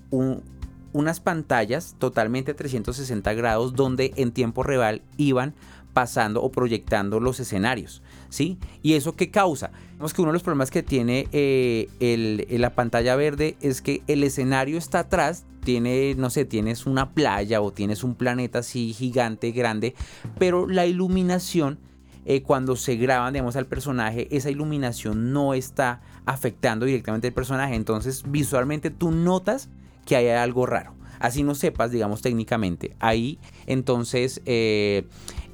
unas 0.93 1.19
pantallas 1.19 1.95
totalmente 1.99 2.53
360 2.53 3.34
grados 3.34 3.75
donde 3.75 4.13
en 4.15 4.32
tiempo 4.32 4.63
real 4.63 5.01
iban 5.17 5.53
pasando 5.93 6.41
o 6.41 6.51
proyectando 6.51 7.19
los 7.19 7.39
escenarios, 7.39 8.01
¿sí? 8.29 8.58
¿Y 8.82 8.93
eso 8.93 9.15
qué 9.15 9.29
causa? 9.29 9.71
Vemos 9.93 10.13
que 10.13 10.21
uno 10.21 10.32
de 10.32 10.34
los 10.34 10.43
problemas 10.43 10.71
que 10.71 10.84
tiene 10.84 11.27
eh, 11.32 12.47
la 12.49 12.73
pantalla 12.73 13.15
verde 13.15 13.56
es 13.62 13.82
que 13.82 14.01
el 14.08 14.23
escenario 14.23 14.77
está 14.77 14.99
atrás, 14.99 15.45
tiene, 15.63 16.15
no 16.15 16.29
sé, 16.29 16.45
tienes 16.45 16.86
una 16.86 17.12
playa 17.12 17.62
o 17.62 17.71
tienes 17.71 18.03
un 18.03 18.15
planeta 18.15 18.60
así 18.60 18.91
gigante, 18.93 19.51
grande, 19.51 19.93
pero 20.39 20.67
la 20.67 20.86
iluminación, 20.88 21.77
eh, 22.25 22.41
cuando 22.41 22.75
se 22.75 22.95
graban, 22.95 23.34
digamos, 23.34 23.56
al 23.56 23.67
personaje, 23.67 24.27
esa 24.36 24.49
iluminación 24.49 25.32
no 25.32 25.53
está 25.53 26.01
afectando 26.25 26.86
directamente 26.86 27.27
al 27.27 27.34
personaje, 27.34 27.75
entonces 27.75 28.23
visualmente 28.27 28.89
tú 28.89 29.12
notas 29.12 29.69
que 30.06 30.16
hay 30.16 30.28
algo 30.30 30.66
raro. 30.66 30.94
Así 31.20 31.44
no 31.44 31.56
sepas, 31.56 31.92
digamos, 31.92 32.22
técnicamente. 32.22 32.96
Ahí, 33.00 33.39
entonces, 33.66 34.42
eh, 34.46 35.06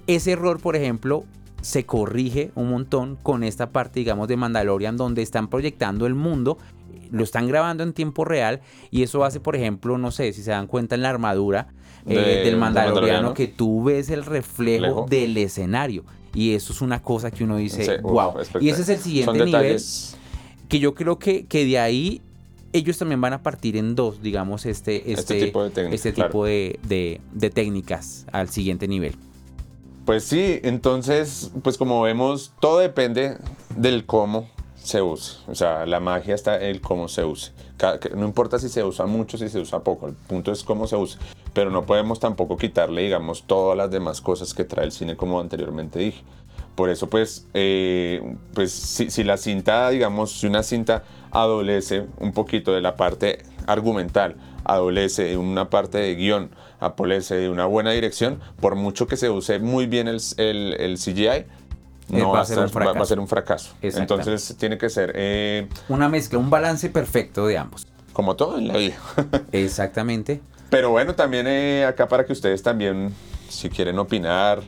ese 0.08 0.32
error, 0.32 0.60
por 0.60 0.76
ejemplo, 0.76 1.26
se 1.62 1.86
corrige 1.86 2.52
un 2.56 2.70
montón 2.70 3.18
con 3.22 3.44
esta 3.44 3.70
parte, 3.72 4.00
digamos, 4.00 4.28
de 4.28 4.38
Mandalorian, 4.38 4.98
donde 4.98 5.22
están 5.22 5.48
proyectando 5.50 6.08
el 6.08 6.16
mundo, 6.16 6.58
lo 7.12 7.24
están 7.24 7.48
grabando 7.48 7.84
en 7.84 7.94
tiempo 7.94 8.26
real, 8.26 8.62
y 8.92 9.04
eso 9.04 9.24
hace, 9.24 9.40
por 9.40 9.56
ejemplo, 9.56 9.98
no 9.98 10.12
sé 10.12 10.32
si 10.34 10.42
se 10.42 10.52
dan 10.52 10.68
cuenta 10.68 10.96
en 10.96 11.02
la 11.04 11.10
armadura 11.10 11.68
eh, 12.08 12.42
del 12.46 12.58
Mandaloriano, 12.58 13.34
que 13.34 13.48
tú 13.48 13.84
ves 13.84 14.10
el 14.10 14.26
reflejo 14.26 15.06
del 15.10 15.38
escenario. 15.38 16.04
Y 16.34 16.54
eso 16.54 16.74
es 16.74 16.82
una 16.82 17.02
cosa 17.02 17.30
que 17.32 17.44
uno 17.44 17.58
dice, 17.58 17.84
Sí, 17.86 17.92
uf, 18.04 18.12
wow. 18.12 18.34
Y 18.62 18.70
ese 18.70 18.82
es 18.84 18.90
el 18.90 19.00
siguiente 19.00 19.34
nivel 19.46 19.52
detalles- 19.76 20.16
que 20.68 20.80
yo 20.80 20.94
creo 20.96 21.18
que, 21.20 21.46
que 21.46 21.66
de 21.66 21.80
ahí 21.80 22.22
ellos 22.74 22.98
también 22.98 23.20
van 23.22 23.34
a 23.34 23.42
partir 23.44 23.78
en 23.78 23.96
dos, 23.96 24.22
digamos, 24.22 24.66
este, 24.66 24.98
este, 25.12 25.14
Este 25.38 25.46
tipo 25.46 25.64
de 25.64 25.70
técnicas, 25.72 25.96
este 25.96 26.14
claro. 26.14 26.30
tipo 26.30 26.46
de, 26.46 26.80
de- 26.84 27.22
de 27.34 27.50
técnicas 27.50 28.26
al 28.32 28.50
siguiente 28.50 28.88
nivel. 28.88 29.16
Pues 30.06 30.24
sí, 30.24 30.60
entonces, 30.64 31.52
pues 31.64 31.78
como 31.78 32.02
vemos, 32.02 32.54
todo 32.60 32.80
depende 32.80 33.38
del 33.76 34.06
cómo 34.06 34.50
se 34.76 35.02
use. 35.02 35.38
O 35.48 35.54
sea, 35.56 35.86
la 35.86 36.00
magia 36.00 36.34
está 36.34 36.56
en 36.58 36.64
el 36.64 36.82
cómo 36.82 37.08
se 37.08 37.24
use. 37.24 37.52
No 38.16 38.26
importa 38.26 38.58
si 38.60 38.70
se 38.70 38.84
usa 38.84 39.06
mucho, 39.06 39.38
si 39.38 39.50
se 39.50 39.60
usa 39.60 39.84
poco, 39.84 40.08
el 40.08 40.14
punto 40.14 40.52
es 40.52 40.64
cómo 40.64 40.88
se 40.88 40.96
usa. 40.96 41.20
Pero 41.54 41.70
no 41.70 41.86
podemos 41.86 42.20
tampoco 42.20 42.58
quitarle, 42.58 43.04
digamos, 43.04 43.44
todas 43.46 43.78
las 43.78 43.92
demás 43.92 44.20
cosas 44.22 44.54
que 44.54 44.64
trae 44.64 44.86
el 44.86 44.92
cine, 44.92 45.16
como 45.16 45.40
anteriormente 45.40 46.00
dije. 46.00 46.24
Por 46.80 46.90
eso, 46.90 47.10
pues, 47.10 47.46
eh, 47.54 48.22
pues 48.54 48.72
si, 48.72 49.12
si 49.12 49.26
la 49.26 49.36
cinta, 49.36 49.90
digamos, 49.90 50.32
si 50.40 50.48
una 50.48 50.64
cinta 50.64 51.04
adolece 51.30 52.06
un 52.20 52.32
poquito 52.32 52.72
de 52.72 52.80
la 52.80 52.96
parte 52.96 53.40
argumental, 53.68 54.38
adolece 54.64 55.24
de 55.26 55.36
una 55.36 55.70
parte 55.70 55.98
de 55.98 56.16
guion, 56.16 56.52
adolece 56.80 57.36
de 57.36 57.50
una 57.50 57.66
buena 57.66 57.92
dirección, 57.92 58.40
por 58.62 58.76
mucho 58.78 59.08
que 59.08 59.18
se 59.18 59.30
use 59.30 59.60
muy 59.60 59.88
bien 59.88 60.08
el, 60.08 60.22
el- 60.38 60.74
el 60.80 60.98
CGI, 60.98 61.28
Eh, 61.28 61.46
no 62.12 62.32
va 62.32 62.40
a 62.40 62.46
ser 62.46 62.60
va- 62.60 62.62
va 62.62 62.68
a 62.68 62.70
fracaso. 62.70 63.06
ser 63.08 63.20
un 63.20 63.28
fracaso. 63.28 63.74
Entonces 63.82 64.56
tiene 64.58 64.78
que 64.78 64.90
ser 64.90 65.12
eh, 65.16 65.68
Una 65.90 66.08
mezcla, 66.08 66.40
un 66.40 66.50
balance 66.50 66.90
perfecto 66.90 67.46
de 67.46 67.58
ambos. 67.58 67.86
como 68.14 68.38
todo 68.38 68.58
en 68.58 68.70
la 68.70 68.78
vida. 68.78 68.96
Exactamente. 69.52 70.40
Pero 70.70 70.92
bueno, 70.92 71.14
también 71.14 71.46
eh, 71.46 71.84
acá 71.86 72.08
para 72.08 72.26
que 72.26 72.32
ustedes 72.32 72.64
también, 72.64 73.14
si 73.50 73.70
quieren 73.70 74.00
opinar, 74.00 74.62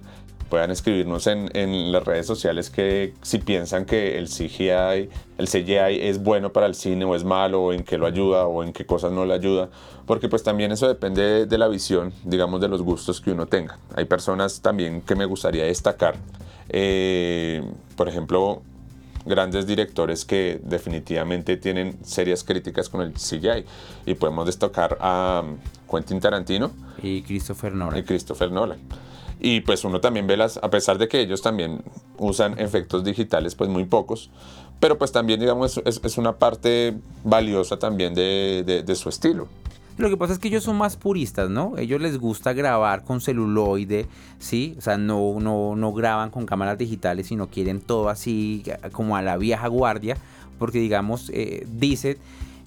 puedan 0.52 0.70
escribirnos 0.70 1.28
en, 1.28 1.50
en 1.54 1.94
las 1.94 2.04
redes 2.04 2.28
sociales 2.28 2.70
que 2.70 3.14
si 3.22 3.38
piensan 3.38 3.86
que 3.86 4.18
el 4.18 4.28
CGI, 4.28 5.10
el 5.38 5.48
CGI 5.48 6.02
es 6.02 6.22
bueno 6.22 6.52
para 6.52 6.66
el 6.66 6.76
cine 6.76 7.06
o 7.06 7.16
es 7.16 7.24
malo, 7.24 7.64
o 7.64 7.74
en 7.74 7.84
qué 7.84 7.98
lo 7.98 8.06
ayuda 8.06 8.46
o 8.46 8.62
en 8.62 8.74
qué 8.74 8.86
cosas 8.86 9.14
no 9.14 9.26
le 9.26 9.34
ayuda, 9.34 9.70
porque 10.06 10.28
pues 10.28 10.44
también 10.44 10.74
eso 10.74 10.90
depende 10.90 11.22
de, 11.24 11.46
de 11.46 11.58
la 11.58 11.70
visión, 11.70 12.12
digamos, 12.26 12.60
de 12.60 12.68
los 12.68 12.82
gustos 12.82 13.22
que 13.22 13.32
uno 13.32 13.46
tenga. 13.46 13.80
Hay 13.96 14.04
personas 14.04 14.62
también 14.62 15.02
que 15.02 15.16
me 15.16 15.24
gustaría 15.26 15.64
destacar, 15.64 16.16
eh, 16.68 17.64
por 17.96 18.10
ejemplo, 18.10 18.62
grandes 19.26 19.66
directores 19.66 20.26
que 20.26 20.60
definitivamente 20.64 21.56
tienen 21.56 21.98
serias 22.04 22.44
críticas 22.44 22.90
con 22.90 23.02
el 23.02 23.14
CGI. 23.14 23.64
Y 24.06 24.16
podemos 24.16 24.46
destacar 24.46 24.98
a 25.00 25.44
um, 25.46 25.58
Quentin 25.90 26.20
Tarantino 26.20 26.72
Y 27.02 27.22
Christopher 27.22 27.72
y 27.72 27.78
Nolan. 27.78 28.04
Christopher 28.04 28.52
Nolan. 28.52 28.80
Y 29.44 29.62
pues 29.62 29.84
uno 29.84 30.00
también 30.00 30.28
ve 30.28 30.38
las, 30.38 30.58
a 30.58 30.70
pesar 30.70 31.00
de 31.00 31.08
que 31.08 31.20
ellos 31.20 31.42
también 31.42 31.82
usan 32.20 32.60
efectos 32.60 33.04
digitales, 33.04 33.56
pues 33.56 33.70
muy 33.72 33.86
pocos, 33.86 34.30
pero 34.80 35.00
pues 35.00 35.12
también 35.12 35.40
digamos 35.40 35.82
es, 35.84 36.18
una 36.20 36.38
parte 36.38 36.96
valiosa 37.24 37.78
también 37.80 38.14
de, 38.14 38.64
de- 38.66 38.84
de 38.84 38.96
su 38.96 39.10
estilo. 39.10 39.48
Lo 39.98 40.10
que 40.10 40.18
pasa 40.18 40.34
es 40.34 40.40
que 40.40 40.48
ellos 40.48 40.64
son 40.64 40.78
más 40.78 40.96
puristas, 40.96 41.50
¿no? 41.50 41.74
Ellos 41.78 42.00
les 42.02 42.18
gusta 42.20 42.54
grabar 42.54 43.04
con 43.04 43.20
celuloide, 43.20 44.08
¿sí? 44.40 44.76
O 44.78 44.82
sea, 44.82 44.98
no, 44.98 45.36
no, 45.40 45.76
no 45.76 45.92
graban 45.94 46.30
con 46.30 46.46
cámaras 46.46 46.78
digitales, 46.78 47.28
sino 47.28 47.48
quieren 47.48 47.82
todo 47.82 48.10
así 48.10 48.64
como 48.94 49.16
a 49.18 49.22
la 49.22 49.38
vieja 49.38 49.68
guardia, 49.68 50.18
porque 50.60 50.80
digamos, 50.80 51.30
eh, 51.34 51.68
dice, 51.72 52.18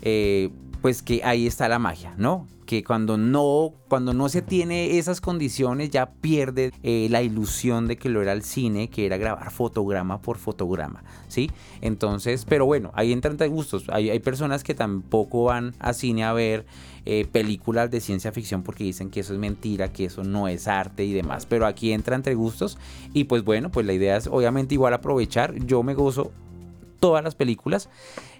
eh, 0.02 0.50
pues 0.84 1.00
que 1.00 1.22
ahí 1.24 1.46
está 1.46 1.66
la 1.66 1.78
magia, 1.78 2.12
¿no? 2.18 2.46
Que 2.66 2.84
cuando 2.84 3.16
no, 3.16 3.72
cuando 3.88 4.12
no 4.12 4.28
se 4.28 4.42
tiene 4.42 4.98
esas 4.98 5.22
condiciones 5.22 5.88
ya 5.88 6.10
pierde 6.10 6.72
eh, 6.82 7.06
la 7.08 7.22
ilusión 7.22 7.88
de 7.88 7.96
que 7.96 8.10
lo 8.10 8.20
era 8.20 8.32
el 8.32 8.42
cine, 8.42 8.90
que 8.90 9.06
era 9.06 9.16
grabar 9.16 9.50
fotograma 9.50 10.20
por 10.20 10.36
fotograma, 10.36 11.02
¿sí? 11.28 11.50
Entonces, 11.80 12.44
pero 12.46 12.66
bueno, 12.66 12.90
ahí 12.92 13.14
entran 13.14 13.38
gustos. 13.50 13.86
Hay, 13.88 14.10
hay 14.10 14.18
personas 14.18 14.62
que 14.62 14.74
tampoco 14.74 15.44
van 15.44 15.74
a 15.78 15.94
cine 15.94 16.22
a 16.22 16.34
ver 16.34 16.66
eh, 17.06 17.26
películas 17.32 17.90
de 17.90 18.02
ciencia 18.02 18.30
ficción 18.30 18.62
porque 18.62 18.84
dicen 18.84 19.08
que 19.08 19.20
eso 19.20 19.32
es 19.32 19.38
mentira, 19.38 19.90
que 19.90 20.04
eso 20.04 20.22
no 20.22 20.48
es 20.48 20.68
arte 20.68 21.06
y 21.06 21.14
demás. 21.14 21.46
Pero 21.46 21.64
aquí 21.64 21.92
entra 21.92 22.14
entre 22.14 22.34
gustos 22.34 22.76
y 23.14 23.24
pues 23.24 23.42
bueno, 23.42 23.70
pues 23.70 23.86
la 23.86 23.94
idea 23.94 24.18
es 24.18 24.26
obviamente 24.26 24.74
igual 24.74 24.92
aprovechar. 24.92 25.54
Yo 25.64 25.82
me 25.82 25.94
gozo 25.94 26.30
todas 27.00 27.24
las 27.24 27.34
películas 27.34 27.88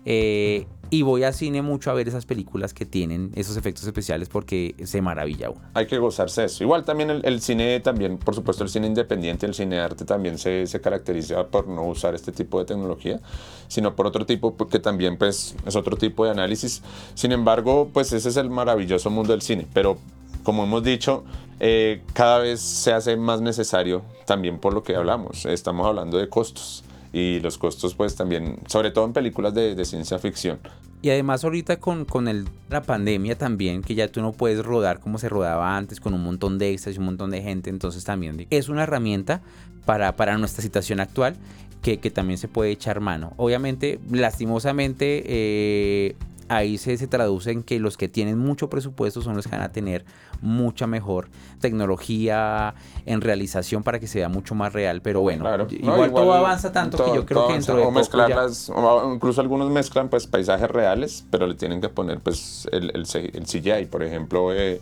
eh, 0.06 0.66
y 0.94 1.02
voy 1.02 1.24
a 1.24 1.32
cine 1.32 1.60
mucho 1.60 1.90
a 1.90 1.94
ver 1.94 2.06
esas 2.06 2.24
películas 2.24 2.72
que 2.72 2.86
tienen 2.86 3.32
esos 3.34 3.56
efectos 3.56 3.84
especiales 3.84 4.28
porque 4.28 4.76
se 4.84 5.02
maravilla 5.02 5.50
uno. 5.50 5.60
Hay 5.74 5.88
que 5.88 5.98
gozarse 5.98 6.44
eso. 6.44 6.62
Igual 6.62 6.84
también 6.84 7.10
el, 7.10 7.20
el 7.24 7.40
cine, 7.40 7.80
también, 7.80 8.16
por 8.16 8.36
supuesto, 8.36 8.62
el 8.62 8.70
cine 8.70 8.86
independiente, 8.86 9.44
el 9.44 9.54
cine 9.54 9.80
arte 9.80 10.04
también 10.04 10.38
se, 10.38 10.68
se 10.68 10.80
caracteriza 10.80 11.48
por 11.48 11.66
no 11.66 11.82
usar 11.88 12.14
este 12.14 12.30
tipo 12.30 12.60
de 12.60 12.66
tecnología, 12.66 13.18
sino 13.66 13.96
por 13.96 14.06
otro 14.06 14.24
tipo, 14.24 14.56
que 14.68 14.78
también 14.78 15.18
pues 15.18 15.56
es 15.66 15.74
otro 15.74 15.96
tipo 15.96 16.26
de 16.26 16.30
análisis. 16.30 16.80
Sin 17.14 17.32
embargo, 17.32 17.90
pues 17.92 18.12
ese 18.12 18.28
es 18.28 18.36
el 18.36 18.48
maravilloso 18.48 19.10
mundo 19.10 19.32
del 19.32 19.42
cine. 19.42 19.66
Pero 19.74 19.98
como 20.44 20.62
hemos 20.62 20.84
dicho, 20.84 21.24
eh, 21.58 22.02
cada 22.12 22.38
vez 22.38 22.60
se 22.60 22.92
hace 22.92 23.16
más 23.16 23.40
necesario 23.40 24.02
también 24.26 24.60
por 24.60 24.72
lo 24.72 24.84
que 24.84 24.94
hablamos. 24.94 25.44
Estamos 25.44 25.88
hablando 25.88 26.18
de 26.18 26.28
costos. 26.28 26.84
Y 27.14 27.38
los 27.38 27.58
costos, 27.58 27.94
pues 27.94 28.16
también, 28.16 28.58
sobre 28.66 28.90
todo 28.90 29.04
en 29.04 29.12
películas 29.12 29.54
de, 29.54 29.84
ciencia 29.84 30.18
ficción. 30.18 30.58
Y 31.00 31.10
además 31.10 31.44
ahorita 31.44 31.78
con, 31.78 32.04
con 32.06 32.26
el, 32.26 32.48
la 32.68 32.82
pandemia 32.82 33.38
también, 33.38 33.82
que 33.82 33.94
ya 33.94 34.08
tú 34.08 34.20
no 34.20 34.32
puedes 34.32 34.64
rodar 34.64 34.98
como 34.98 35.18
se 35.18 35.28
rodaba 35.28 35.76
antes, 35.76 36.00
con 36.00 36.12
un 36.12 36.24
montón 36.24 36.58
de 36.58 36.72
extras 36.72 36.96
y 36.96 36.98
un 36.98 37.04
montón 37.04 37.30
de 37.30 37.40
gente, 37.40 37.70
entonces 37.70 38.02
también 38.02 38.48
es 38.50 38.68
una 38.68 38.82
herramienta 38.82 39.42
para, 39.84 40.16
para 40.16 40.36
nuestra 40.38 40.60
situación 40.60 40.98
actual 40.98 41.36
que, 41.82 41.98
que 41.98 42.10
también 42.10 42.36
se 42.36 42.48
puede 42.48 42.72
echar 42.72 42.98
mano. 42.98 43.32
Obviamente, 43.36 44.00
lastimosamente, 44.10 45.22
eh, 45.24 46.16
ahí 46.56 46.78
se, 46.78 46.96
se 46.96 47.06
traduce 47.06 47.50
en 47.50 47.62
que 47.62 47.78
los 47.80 47.96
que 47.96 48.08
tienen 48.08 48.38
mucho 48.38 48.68
presupuesto 48.70 49.22
son 49.22 49.36
los 49.36 49.46
que 49.46 49.52
van 49.52 49.62
a 49.62 49.72
tener 49.72 50.04
mucha 50.40 50.86
mejor 50.86 51.28
tecnología 51.60 52.74
en 53.06 53.20
realización 53.20 53.82
para 53.82 53.98
que 54.00 54.06
sea 54.06 54.28
mucho 54.28 54.54
más 54.54 54.72
real, 54.72 55.02
pero 55.02 55.20
bueno, 55.20 55.42
Claro. 55.44 55.66
igual, 55.70 56.10
No, 56.10 56.16
todo 56.16 56.32
avanza 56.34 56.72
tanto 56.72 56.96
todo- 56.96 57.10
que 57.10 57.16
yo 57.16 57.26
creo 57.26 57.46
que 57.48 57.52
dentro 57.54 57.76
de 57.76 57.82
o 57.82 57.84
poco 57.86 57.94
ya- 57.94 58.00
mezclarlas, 58.00 58.70
o 58.70 59.12
incluso 59.14 59.40
algunos 59.40 59.70
mezclan 59.70 60.08
pues 60.08 60.26
paisajes 60.26 60.70
reales, 60.70 61.24
pero 61.30 61.46
le 61.46 61.54
tienen 61.54 61.80
que 61.80 61.88
poner 61.88 62.20
pues 62.20 62.68
el, 62.72 62.90
el, 62.94 63.06
C- 63.06 63.30
el 63.34 63.44
CGI, 63.46 63.86
por 63.86 64.02
ejemplo, 64.02 64.52
eh, 64.52 64.80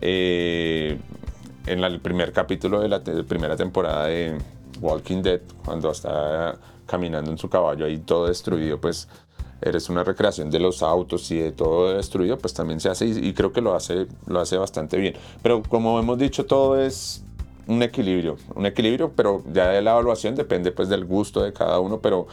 eh, 0.00 0.98
en 1.66 1.80
la- 1.80 1.86
el 1.88 2.00
primer 2.00 2.32
capítulo 2.32 2.80
de 2.80 2.88
la 2.88 3.02
te- 3.02 3.22
primera 3.24 3.56
temporada 3.56 4.06
de 4.06 4.38
Walking 4.80 5.22
Dead, 5.22 5.40
cuando 5.64 5.90
está 5.90 6.56
caminando 6.86 7.30
en 7.30 7.38
su 7.38 7.48
caballo 7.48 7.84
ahí 7.84 7.98
todo 7.98 8.26
destruido, 8.26 8.80
pues 8.80 9.08
eres 9.62 9.88
una 9.88 10.04
recreación 10.04 10.50
de 10.50 10.60
los 10.60 10.82
autos 10.82 11.30
y 11.30 11.38
de 11.38 11.52
todo 11.52 11.94
destruido, 11.94 12.38
pues 12.38 12.54
también 12.54 12.80
se 12.80 12.88
hace 12.88 13.06
y, 13.06 13.28
y 13.28 13.32
creo 13.34 13.52
que 13.52 13.60
lo 13.60 13.74
hace, 13.74 14.06
lo 14.26 14.40
hace 14.40 14.56
bastante 14.56 14.96
bien. 14.96 15.14
Pero 15.42 15.62
como 15.62 15.98
hemos 15.98 16.18
dicho, 16.18 16.46
todo 16.46 16.80
es 16.80 17.22
un 17.66 17.82
equilibrio, 17.82 18.36
un 18.54 18.66
equilibrio, 18.66 19.12
pero 19.14 19.42
ya 19.52 19.68
de 19.68 19.80
la 19.80 19.92
evaluación 19.92 20.34
depende 20.34 20.72
pues 20.72 20.88
del 20.88 21.04
gusto 21.04 21.42
de 21.42 21.52
cada 21.52 21.78
uno, 21.78 22.00
pero 22.00 22.26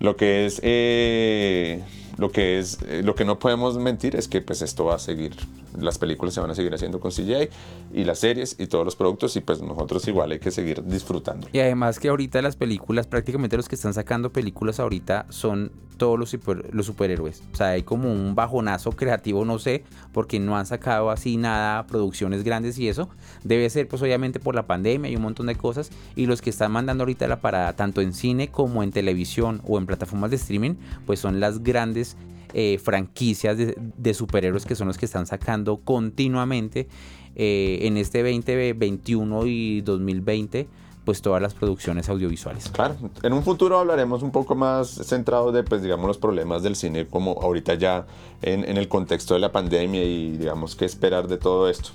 lo 0.00 0.16
que 0.16 0.46
es, 0.46 0.60
eh, 0.64 1.82
lo 2.18 2.30
que 2.30 2.58
es, 2.58 2.78
eh, 2.88 3.02
lo 3.04 3.14
que 3.14 3.24
no 3.24 3.38
podemos 3.38 3.78
mentir 3.78 4.16
es 4.16 4.28
que 4.28 4.40
pues 4.40 4.62
esto 4.62 4.84
va 4.84 4.96
a 4.96 4.98
seguir, 4.98 5.34
las 5.78 5.98
películas 5.98 6.34
se 6.34 6.40
van 6.40 6.50
a 6.50 6.54
seguir 6.54 6.72
haciendo 6.74 7.00
con 7.00 7.10
CGI 7.10 7.48
y 7.94 8.04
las 8.04 8.18
series 8.18 8.56
y 8.58 8.66
todos 8.66 8.84
los 8.84 8.96
productos 8.96 9.34
y 9.36 9.40
pues 9.40 9.62
nosotros 9.62 10.06
igual 10.08 10.32
hay 10.32 10.38
que 10.38 10.50
seguir 10.50 10.84
disfrutando. 10.84 11.48
Y 11.52 11.58
además 11.60 11.98
que 11.98 12.08
ahorita 12.08 12.42
las 12.42 12.56
películas, 12.56 13.06
prácticamente 13.06 13.56
los 13.56 13.68
que 13.68 13.74
están 13.74 13.94
sacando 13.94 14.30
películas 14.32 14.80
ahorita 14.80 15.26
son 15.30 15.72
todos 15.96 16.18
los, 16.18 16.30
super- 16.30 16.74
los 16.74 16.86
superhéroes. 16.86 17.42
O 17.52 17.56
sea, 17.56 17.68
hay 17.68 17.82
como 17.84 18.10
un 18.10 18.34
bajonazo 18.34 18.90
creativo, 18.92 19.44
no 19.44 19.58
sé, 19.60 19.84
porque 20.12 20.40
no 20.40 20.56
han 20.56 20.66
sacado 20.66 21.10
así 21.10 21.36
nada, 21.36 21.86
producciones 21.86 22.42
grandes 22.42 22.76
y 22.78 22.88
eso. 22.88 23.08
Debe 23.44 23.70
ser 23.70 23.86
pues 23.86 24.02
obviamente 24.02 24.40
por 24.40 24.54
la 24.56 24.66
pandemia 24.66 25.10
y 25.10 25.16
un 25.16 25.22
montón 25.22 25.46
de 25.46 25.54
cosas. 25.54 25.90
Y 26.16 26.26
los 26.26 26.42
que 26.42 26.50
están 26.50 26.72
mandando 26.72 27.02
ahorita 27.02 27.28
la 27.28 27.40
parada, 27.40 27.74
tanto 27.74 28.00
en 28.00 28.14
cine 28.14 28.48
como 28.48 28.82
en 28.82 28.90
televisión 28.90 29.60
o 29.64 29.78
en 29.78 29.86
plataformas 29.86 30.30
de 30.30 30.36
streaming, 30.36 30.74
pues 31.06 31.20
son 31.20 31.38
las 31.38 31.62
grandes 31.62 32.11
eh, 32.54 32.78
franquicias 32.82 33.56
de, 33.56 34.14
superhéroes 34.14 34.66
que 34.66 34.74
son 34.74 34.88
los 34.88 34.98
que 34.98 35.06
están 35.06 35.26
sacando 35.26 35.78
continuamente 35.78 36.88
eh, 37.34 37.78
en 37.82 37.96
este 37.96 38.22
2021 38.22 39.46
y 39.46 39.80
2020 39.80 40.68
pues 41.04 41.20
todas 41.20 41.42
las 41.42 41.54
producciones 41.54 42.08
audiovisuales. 42.08 42.68
Claro, 42.68 42.94
en 43.22 43.32
un 43.32 43.42
futuro 43.42 43.78
hablaremos 43.78 44.22
un 44.22 44.30
poco 44.30 44.54
más 44.54 44.88
centrado 44.88 45.50
de, 45.50 45.64
pues, 45.64 45.82
digamos, 45.82 46.06
los 46.06 46.18
problemas 46.18 46.62
del 46.62 46.76
cine, 46.76 47.08
como 47.08 47.32
ahorita 47.42 47.74
ya 47.74 48.06
en, 48.40 48.64
en 48.64 48.76
el 48.76 48.86
contexto 48.86 49.34
de 49.34 49.40
la 49.40 49.50
pandemia 49.50 50.04
y, 50.04 50.36
digamos, 50.36 50.76
qué 50.76 50.84
esperar 50.84 51.26
de 51.26 51.38
todo 51.38 51.68
esto. 51.68 51.90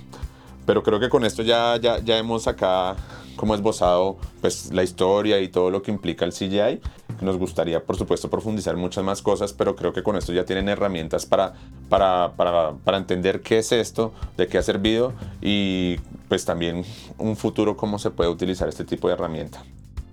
Pero 0.68 0.82
creo 0.82 1.00
que 1.00 1.08
con 1.08 1.24
esto 1.24 1.42
ya, 1.42 1.78
ya, 1.80 1.98
ya 1.98 2.18
hemos 2.18 2.46
acá 2.46 2.94
como 3.36 3.54
esbozado 3.54 4.18
pues, 4.42 4.70
la 4.70 4.82
historia 4.82 5.40
y 5.40 5.48
todo 5.48 5.70
lo 5.70 5.80
que 5.80 5.90
implica 5.90 6.26
el 6.26 6.32
CGI. 6.34 6.82
Nos 7.22 7.38
gustaría, 7.38 7.82
por 7.82 7.96
supuesto, 7.96 8.28
profundizar 8.28 8.76
muchas 8.76 9.02
más 9.02 9.22
cosas, 9.22 9.54
pero 9.54 9.74
creo 9.74 9.94
que 9.94 10.02
con 10.02 10.14
esto 10.16 10.34
ya 10.34 10.44
tienen 10.44 10.68
herramientas 10.68 11.24
para, 11.24 11.54
para, 11.88 12.32
para, 12.36 12.74
para 12.84 12.98
entender 12.98 13.40
qué 13.40 13.56
es 13.60 13.72
esto, 13.72 14.12
de 14.36 14.46
qué 14.46 14.58
ha 14.58 14.62
servido 14.62 15.14
y 15.40 15.96
pues 16.28 16.44
también 16.44 16.84
un 17.16 17.34
futuro 17.38 17.74
cómo 17.74 17.98
se 17.98 18.10
puede 18.10 18.28
utilizar 18.28 18.68
este 18.68 18.84
tipo 18.84 19.08
de 19.08 19.14
herramienta. 19.14 19.64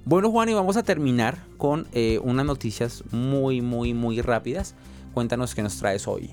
Bueno, 0.06 0.32
Juan, 0.32 0.48
y 0.48 0.54
vamos 0.54 0.78
a 0.78 0.84
terminar 0.84 1.38
con 1.58 1.86
eh, 1.92 2.22
unas 2.24 2.46
noticias 2.46 3.04
muy, 3.12 3.60
muy, 3.60 3.94
muy 3.94 4.22
rápidas. 4.22 4.74
Cuéntanos 5.14 5.54
qué 5.54 5.64
nos 5.64 5.76
traes 5.76 6.08
hoy. 6.08 6.32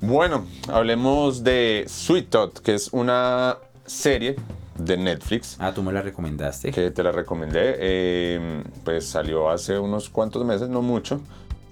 Bueno, 0.00 0.44
hablemos 0.68 1.42
de 1.42 1.86
Sweet 1.88 2.28
Tot, 2.28 2.58
que 2.60 2.74
es 2.74 2.92
una 2.92 3.56
serie 3.86 4.36
de 4.78 4.96
Netflix. 4.98 5.56
Ah, 5.58 5.72
tú 5.72 5.82
me 5.82 5.92
la 5.92 6.02
recomendaste. 6.02 6.70
Que 6.70 6.90
te 6.90 7.02
la 7.02 7.12
recomendé. 7.12 7.76
Eh, 7.78 8.62
pues 8.84 9.06
salió 9.06 9.48
hace 9.48 9.78
unos 9.78 10.10
cuantos 10.10 10.44
meses, 10.44 10.68
no 10.68 10.82
mucho, 10.82 11.20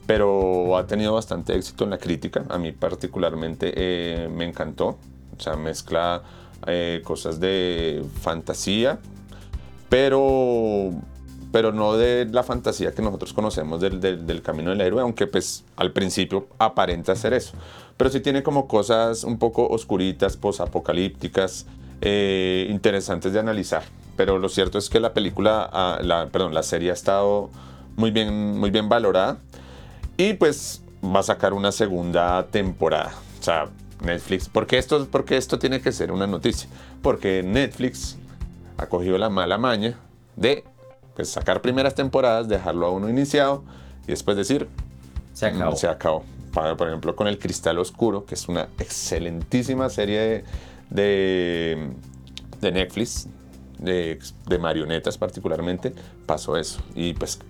pero 0.07 0.77
ha 0.77 0.87
tenido 0.87 1.13
bastante 1.13 1.55
éxito 1.55 1.85
en 1.85 1.91
la 1.91 1.99
crítica. 1.99 2.45
A 2.49 2.57
mí 2.57 2.73
particularmente 2.73 3.73
eh, 3.77 4.29
me 4.29 4.47
encantó. 4.47 4.99
O 5.37 5.41
sea, 5.41 5.57
mezcla 5.57 6.23
eh, 6.67 7.03
cosas 7.05 7.41
de 7.41 8.05
fantasía, 8.23 9.01
pero 9.91 10.93
pero 11.55 11.71
no 11.71 11.97
de 11.97 12.27
la 12.33 12.43
fantasía 12.43 12.93
que 12.93 13.01
nosotros 13.01 13.33
conocemos 13.33 13.81
del, 13.81 14.01
del, 14.01 14.43
camino 14.43 14.71
del 14.71 14.81
héroe, 14.81 15.01
aunque 15.01 15.29
pues 15.29 15.65
al 15.77 15.93
principio 15.93 16.49
aparenta 16.59 17.15
ser 17.15 17.33
eso. 17.33 17.53
Pero 17.97 18.11
sí 18.11 18.21
tiene 18.21 18.43
como 18.43 18.67
cosas 18.67 19.25
un 19.25 19.39
poco 19.39 19.67
oscuritas, 19.69 20.37
posapocalípticas, 20.37 21.67
eh, 22.01 22.67
interesantes 22.71 23.33
de 23.33 23.39
analizar. 23.41 23.83
Pero 24.17 24.39
lo 24.39 24.49
cierto 24.49 24.79
es 24.79 24.91
que 24.91 25.01
la 25.01 25.15
película, 25.15 25.69
ah, 25.73 25.99
la, 26.03 26.29
perdón, 26.29 26.55
la 26.55 26.63
serie 26.63 26.91
ha 26.91 26.95
estado 26.95 27.51
muy 27.97 28.11
bien, 28.11 28.59
muy 28.59 28.71
bien 28.71 28.89
valorada 28.89 29.39
y 30.17 30.35
pues 30.35 30.83
va 31.05 31.21
a 31.21 31.23
sacar 31.23 31.53
una 31.53 31.73
segunda 31.73 32.47
temporada. 32.47 33.13
O 33.41 33.43
sea, 33.43 33.69
Netflix, 34.03 34.49
porque 34.49 34.79
esto, 34.79 35.07
porque 35.11 35.37
esto 35.37 35.59
tiene 35.59 35.81
que 35.81 35.93
ser 35.93 36.13
una 36.13 36.27
noticia? 36.27 36.69
Porque 37.03 37.43
Netflix 37.43 38.17
ha 38.77 38.87
cogido 38.87 39.19
la 39.19 39.31
mala 39.31 39.59
maña 39.59 39.99
de 40.37 40.65
pues 41.15 41.31
sacar 41.31 41.63
primeras 41.63 41.95
temporadas, 41.95 42.49
dejarlo 42.49 42.87
a 42.87 42.91
uno 42.91 43.09
iniciado 43.09 43.63
y 44.05 44.09
después 44.09 44.37
decir, 44.37 44.69
se 45.33 45.47
acabó. 45.47 45.73
Mm, 45.73 45.77
se 45.77 45.89
acabó. 45.89 46.25
Por 46.55 46.89
ejemplo, 46.89 47.17
con 47.17 47.27
El 47.27 47.39
Cristal 47.39 47.79
Oscuro, 47.79 48.25
que 48.25 48.37
es 48.37 48.49
una 48.49 48.69
excelentísima 48.79 49.91
serie 49.91 50.45
de, 50.89 51.91
de, 52.61 52.73
Netflix, 52.73 53.27
de, 53.79 54.21
de, 54.47 54.59
marionetas 54.59 55.19
particularmente, 55.19 55.93
pasó 56.27 56.57
eso. 56.57 56.81
Y 56.95 57.15
pues, 57.15 57.41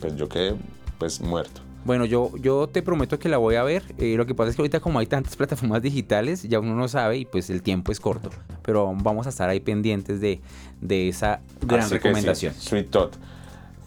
pues 0.00 0.16
yo 0.16 0.28
quedé 0.28 0.56
pues 0.98 1.20
muerto. 1.20 1.60
Bueno, 1.84 2.04
yo, 2.04 2.32
yo 2.36 2.68
te 2.68 2.82
prometo 2.82 3.18
que 3.18 3.28
la 3.28 3.38
voy 3.38 3.54
a 3.54 3.62
ver. 3.62 3.82
Eh, 3.98 4.14
lo 4.16 4.26
que 4.26 4.34
pasa 4.34 4.50
es 4.50 4.56
que 4.56 4.62
ahorita 4.62 4.80
como 4.80 4.98
hay 4.98 5.06
tantas 5.06 5.36
plataformas 5.36 5.80
digitales, 5.80 6.42
ya 6.42 6.60
uno 6.60 6.74
no 6.74 6.88
sabe 6.88 7.18
y 7.18 7.24
pues 7.24 7.48
el 7.50 7.62
tiempo 7.62 7.90
es 7.92 8.00
corto. 8.00 8.30
Pero 8.62 8.92
vamos 8.94 9.26
a 9.26 9.30
estar 9.30 9.48
ahí 9.48 9.60
pendientes 9.60 10.20
de, 10.20 10.40
de 10.80 11.08
esa 11.08 11.40
gran 11.62 11.88
recomendación. 11.88 12.52
Sweet 12.54 12.90
Tot. 12.90 13.16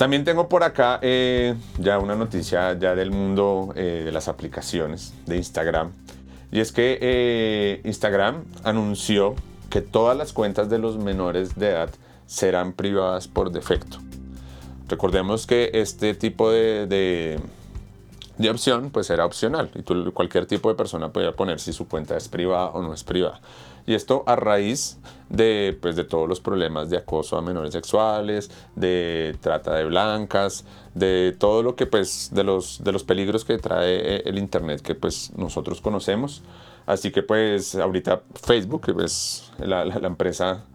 También 0.03 0.25
tengo 0.25 0.49
por 0.49 0.65
acá 0.65 0.99
eh, 1.01 1.55
ya 1.79 1.97
una 1.97 2.13
noticia 2.13 2.77
ya 2.77 2.93
del 2.93 3.09
mundo 3.09 3.71
eh, 3.73 4.01
de 4.03 4.11
las 4.11 4.27
aplicaciones 4.27 5.13
de 5.27 5.37
Instagram. 5.37 5.93
Y 6.51 6.59
es 6.59 6.73
que 6.73 7.79
Instagram 7.85 8.43
anunció 8.65 9.33
que 9.69 9.79
todas 9.79 10.17
las 10.17 10.33
cuentas 10.33 10.69
de 10.69 10.77
los 10.77 10.97
menores 10.97 11.55
de 11.55 11.69
edad 11.69 11.89
serán 12.25 12.73
privadas 12.73 13.29
por 13.29 13.53
defecto. 13.53 13.99
Recordemos 14.89 15.47
que 15.47 15.71
este 15.73 16.15
tipo 16.15 16.51
de 16.51 17.39
de 18.37 18.49
opción, 18.49 18.89
pues 18.89 19.09
era 19.09 19.25
opcional 19.25 19.69
y 19.75 19.83
tú, 19.83 20.11
cualquier 20.13 20.45
tipo 20.45 20.69
de 20.69 20.75
persona 20.75 21.13
podía 21.13 21.33
poner 21.33 21.59
si 21.59 21.71
su 21.71 21.87
cuenta 21.87 22.17
es 22.17 22.27
privada 22.27 22.67
o 22.69 22.81
no 22.81 22.93
es 22.93 23.03
privada. 23.03 23.39
Y 23.85 23.95
esto 23.95 24.23
a 24.27 24.35
raíz 24.35 24.97
de, 25.29 25.77
pues, 25.81 25.95
de 25.95 26.03
todos 26.03 26.29
los 26.29 26.39
problemas 26.39 26.89
de 26.89 26.97
acoso 26.97 27.37
a 27.37 27.41
menores 27.41 27.73
sexuales, 27.73 28.49
de 28.75 29.35
trata 29.41 29.73
de 29.73 29.85
blancas, 29.85 30.65
de 30.93 31.35
todo 31.37 31.63
lo 31.63 31.75
que 31.75 31.85
pues 31.85 32.29
de 32.33 32.43
los, 32.43 32.83
de 32.83 32.91
los 32.91 33.03
peligros 33.03 33.43
que 33.43 33.57
trae 33.57 34.17
el 34.27 34.37
internet 34.37 34.81
que 34.81 34.95
pues 34.95 35.31
nosotros 35.35 35.81
conocemos. 35.81 36.43
Así 36.85 37.11
que 37.11 37.23
pues 37.23 37.75
ahorita 37.75 38.23
Facebook, 38.35 38.81
que 38.81 39.03
es 39.03 39.51
la, 39.57 39.85
la, 39.85 40.07
empresa, 40.07 40.65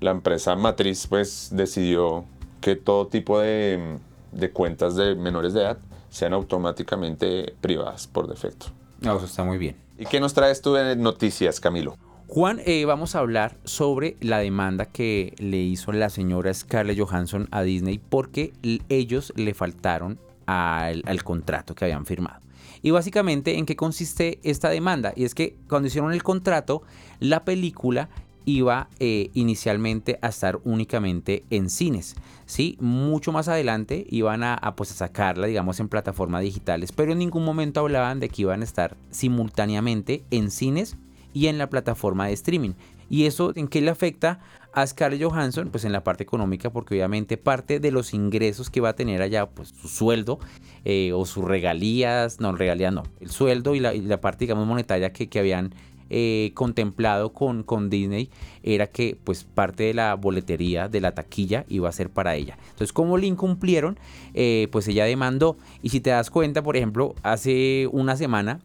la 0.00 0.12
empresa 0.12 0.56
matriz, 0.56 1.06
pues 1.06 1.50
decidió 1.52 2.24
que 2.60 2.76
todo 2.76 3.08
tipo 3.08 3.40
de, 3.40 3.98
de 4.32 4.50
cuentas 4.50 4.96
de 4.96 5.14
menores 5.14 5.52
de 5.54 5.62
edad 5.62 5.78
sean 6.08 6.32
automáticamente 6.32 7.54
privadas 7.60 8.06
por 8.06 8.28
defecto. 8.28 8.66
eso 9.02 9.24
está 9.24 9.44
muy 9.44 9.58
bien. 9.58 9.76
¿Y 9.98 10.06
qué 10.06 10.20
nos 10.20 10.34
traes 10.34 10.62
tú 10.62 10.74
de 10.74 10.96
noticias, 10.96 11.60
Camilo? 11.60 11.96
Juan, 12.28 12.60
eh, 12.66 12.84
vamos 12.86 13.14
a 13.14 13.20
hablar 13.20 13.56
sobre 13.62 14.16
la 14.20 14.38
demanda 14.38 14.86
que 14.86 15.34
le 15.38 15.58
hizo 15.58 15.92
la 15.92 16.10
señora 16.10 16.52
Scarlett 16.52 16.98
Johansson 16.98 17.46
a 17.52 17.62
Disney 17.62 18.00
porque 18.00 18.52
ellos 18.88 19.32
le 19.36 19.54
faltaron 19.54 20.18
al, 20.46 21.22
contrato 21.22 21.76
que 21.76 21.84
habían 21.84 22.04
firmado. 22.04 22.40
Y 22.82 22.90
básicamente 22.90 23.58
en 23.58 23.64
qué 23.64 23.76
consiste 23.76 24.40
esta 24.42 24.70
demanda. 24.70 25.12
Y 25.14 25.24
es 25.24 25.36
que 25.36 25.56
cuando 25.68 25.86
hicieron 25.86 26.12
el 26.12 26.24
contrato, 26.24 26.82
la 27.20 27.44
película 27.44 28.08
iba 28.44 28.88
eh, 28.98 29.30
inicialmente 29.34 30.18
a 30.20 30.28
estar 30.28 30.58
únicamente 30.64 31.44
en 31.50 31.70
cines. 31.70 32.16
¿sí? 32.44 32.76
Mucho 32.80 33.30
más 33.30 33.46
adelante 33.46 34.04
iban 34.10 34.42
a, 34.42 34.74
pues, 34.76 34.90
a 34.90 34.94
sacarla, 34.94 35.46
digamos, 35.46 35.78
en 35.78 35.88
plataformas 35.88 36.42
digitales, 36.42 36.90
pero 36.90 37.12
en 37.12 37.18
ningún 37.18 37.44
momento 37.44 37.80
hablaban 37.80 38.18
de 38.18 38.28
que 38.28 38.42
iban 38.42 38.62
a 38.62 38.64
estar 38.64 38.96
simultáneamente 39.10 40.24
en 40.32 40.50
cines 40.50 40.96
y 41.36 41.48
en 41.48 41.58
la 41.58 41.68
plataforma 41.68 42.28
de 42.28 42.32
streaming. 42.32 42.72
¿Y 43.10 43.26
eso 43.26 43.52
en 43.54 43.68
qué 43.68 43.82
le 43.82 43.90
afecta 43.90 44.40
a 44.72 44.86
Scarlett 44.86 45.22
Johansson? 45.22 45.68
Pues 45.68 45.84
en 45.84 45.92
la 45.92 46.02
parte 46.02 46.22
económica, 46.22 46.70
porque 46.70 46.94
obviamente 46.94 47.36
parte 47.36 47.78
de 47.78 47.90
los 47.90 48.14
ingresos 48.14 48.70
que 48.70 48.80
va 48.80 48.88
a 48.88 48.96
tener 48.96 49.20
allá, 49.20 49.44
pues 49.44 49.68
su 49.68 49.88
sueldo 49.88 50.38
eh, 50.86 51.12
o 51.12 51.26
sus 51.26 51.44
regalías, 51.44 52.40
no, 52.40 52.52
regalías 52.52 52.94
no, 52.94 53.02
el 53.20 53.28
sueldo 53.28 53.74
y 53.74 53.80
la, 53.80 54.20
parte, 54.22 54.46
digamos, 54.46 54.66
monetaria 54.66 55.12
que, 55.12 55.28
que 55.28 55.38
habían 55.38 55.74
eh, 56.08 56.52
contemplado 56.54 57.34
con, 57.34 57.64
con 57.64 57.90
Disney 57.90 58.30
era 58.62 58.86
que 58.86 59.18
pues 59.22 59.44
parte 59.44 59.82
de 59.84 59.92
la 59.92 60.14
boletería 60.14 60.88
de 60.88 61.02
la 61.02 61.12
taquilla 61.12 61.66
iba 61.68 61.90
a 61.90 61.92
ser 61.92 62.08
para 62.08 62.34
ella. 62.34 62.56
Entonces 62.70 62.94
como 62.94 63.18
le 63.18 63.26
incumplieron, 63.26 63.98
eh, 64.32 64.68
pues 64.72 64.88
ella 64.88 65.04
demandó. 65.04 65.58
Y 65.82 65.90
si 65.90 66.00
te 66.00 66.08
das 66.08 66.30
cuenta, 66.30 66.62
por 66.62 66.78
ejemplo, 66.78 67.14
hace 67.22 67.88
una 67.92 68.16
semana 68.16 68.60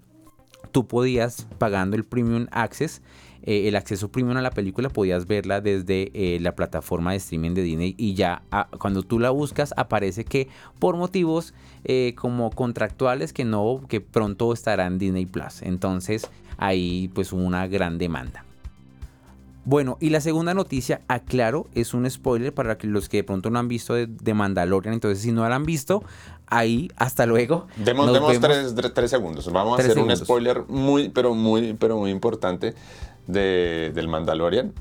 tú 0.72 0.88
podías 0.88 1.48
pagando 1.58 1.96
el 1.96 2.04
Premium 2.04 2.48
Access, 2.52 3.02
eh, 3.44 3.68
el 3.68 3.76
acceso 3.76 4.12
premium 4.12 4.38
a 4.38 4.42
la 4.42 4.52
película, 4.52 4.90
podías 4.90 5.28
verla 5.28 5.62
desde 5.62 6.38
la 6.40 6.56
plataforma 6.56 7.12
de 7.12 7.18
streaming 7.18 7.54
de 7.54 7.64
Disney 7.64 7.96
y 7.98 8.14
ya 8.14 8.44
ah, 8.52 8.68
cuando 8.80 9.04
tú 9.04 9.20
la 9.20 9.32
buscas 9.32 9.74
aparece 9.78 10.26
que 10.26 10.48
por 10.80 10.96
motivos 10.98 11.54
como 12.16 12.52
contractuales 12.52 13.34
que 13.34 13.44
no, 13.44 13.82
que 13.90 14.02
pronto 14.02 14.54
estará 14.54 14.86
en 14.86 15.00
Disney 15.00 15.26
Plus. 15.26 15.62
Entonces 15.64 16.30
ahí 16.58 17.10
pues 17.14 17.34
hubo 17.34 17.42
una 17.42 17.68
gran 17.68 17.98
demanda. 17.98 18.46
Bueno, 19.64 19.98
y 20.00 20.10
la 20.10 20.22
segunda 20.22 20.56
noticia, 20.56 21.02
aclaro, 21.08 21.68
es 21.76 21.94
un 21.94 22.10
spoiler 22.10 22.52
para 22.52 22.78
los 22.82 23.10
que 23.10 23.18
de 23.18 23.24
pronto 23.24 23.52
no 23.52 23.60
han 23.60 23.68
visto 23.68 23.94
de, 23.94 24.34
Mandalorian. 24.34 24.94
Entonces, 24.94 25.22
si 25.22 25.32
no 25.32 25.48
la 25.48 25.56
han 25.56 25.66
visto, 25.66 26.04
ahí, 26.52 26.92
hasta 26.98 27.26
luego. 27.26 27.68
Demos, 27.78 28.14
demos 28.14 28.40
tres, 28.94 29.10
segundos. 29.10 29.52
Vamos 29.52 29.80
a 29.80 29.82
hacer 29.82 29.98
un 29.98 30.16
spoiler 30.16 30.66
muy, 30.68 31.10
pero 31.10 31.34
muy, 31.34 31.74
pero 31.74 31.98
muy 31.98 32.12
importante 32.12 32.76
de, 33.26 33.92
del 33.96 34.08
Mandalorian. 34.08 34.74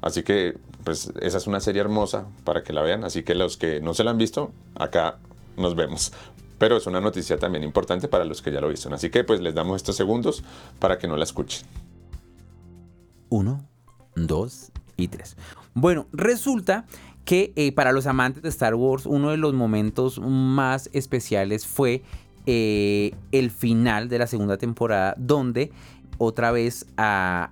Así 0.00 0.24
que, 0.24 0.58
pues, 0.82 1.12
esa 1.20 1.38
es 1.38 1.46
una 1.46 1.60
serie 1.60 1.80
hermosa 1.80 2.26
para 2.42 2.64
que 2.64 2.72
la 2.72 2.82
vean. 2.82 3.04
Así 3.04 3.22
que 3.22 3.36
los 3.36 3.56
que 3.56 3.80
no 3.80 3.94
se 3.94 4.02
la 4.02 4.10
han 4.10 4.18
visto, 4.18 4.50
acá 4.74 5.18
nos 5.56 5.76
vemos 5.76 6.12
pero 6.58 6.76
es 6.76 6.86
una 6.86 7.00
noticia 7.00 7.40
también 7.40 7.64
importante 7.64 8.06
para 8.06 8.24
los 8.24 8.40
que 8.40 8.52
ya 8.52 8.60
lo 8.60 8.68
vieron. 8.68 8.94
Así 8.94 9.10
que 9.10 9.24
pues 9.24 9.40
les 9.40 9.52
damos 9.52 9.78
estos 9.78 9.96
segundos 9.96 10.44
para 10.78 10.96
que 10.96 11.08
no 11.08 11.16
la 11.16 11.24
escuchen. 11.24 11.66
Uno, 13.30 13.66
dos 14.14 14.70
y 14.96 15.08
tres. 15.08 15.36
Bueno, 15.74 16.06
resulta 16.12 16.84
que 17.24 17.52
eh, 17.56 17.72
para 17.72 17.92
los 17.92 18.06
amantes 18.06 18.42
de 18.42 18.48
Star 18.48 18.74
Wars 18.74 19.06
uno 19.06 19.30
de 19.30 19.36
los 19.36 19.54
momentos 19.54 20.20
más 20.20 20.90
especiales 20.92 21.66
fue 21.66 22.02
eh, 22.46 23.14
el 23.30 23.50
final 23.50 24.08
de 24.08 24.18
la 24.18 24.26
segunda 24.26 24.56
temporada 24.56 25.14
donde 25.16 25.70
otra 26.18 26.52
vez 26.52 26.86
a, 26.96 27.50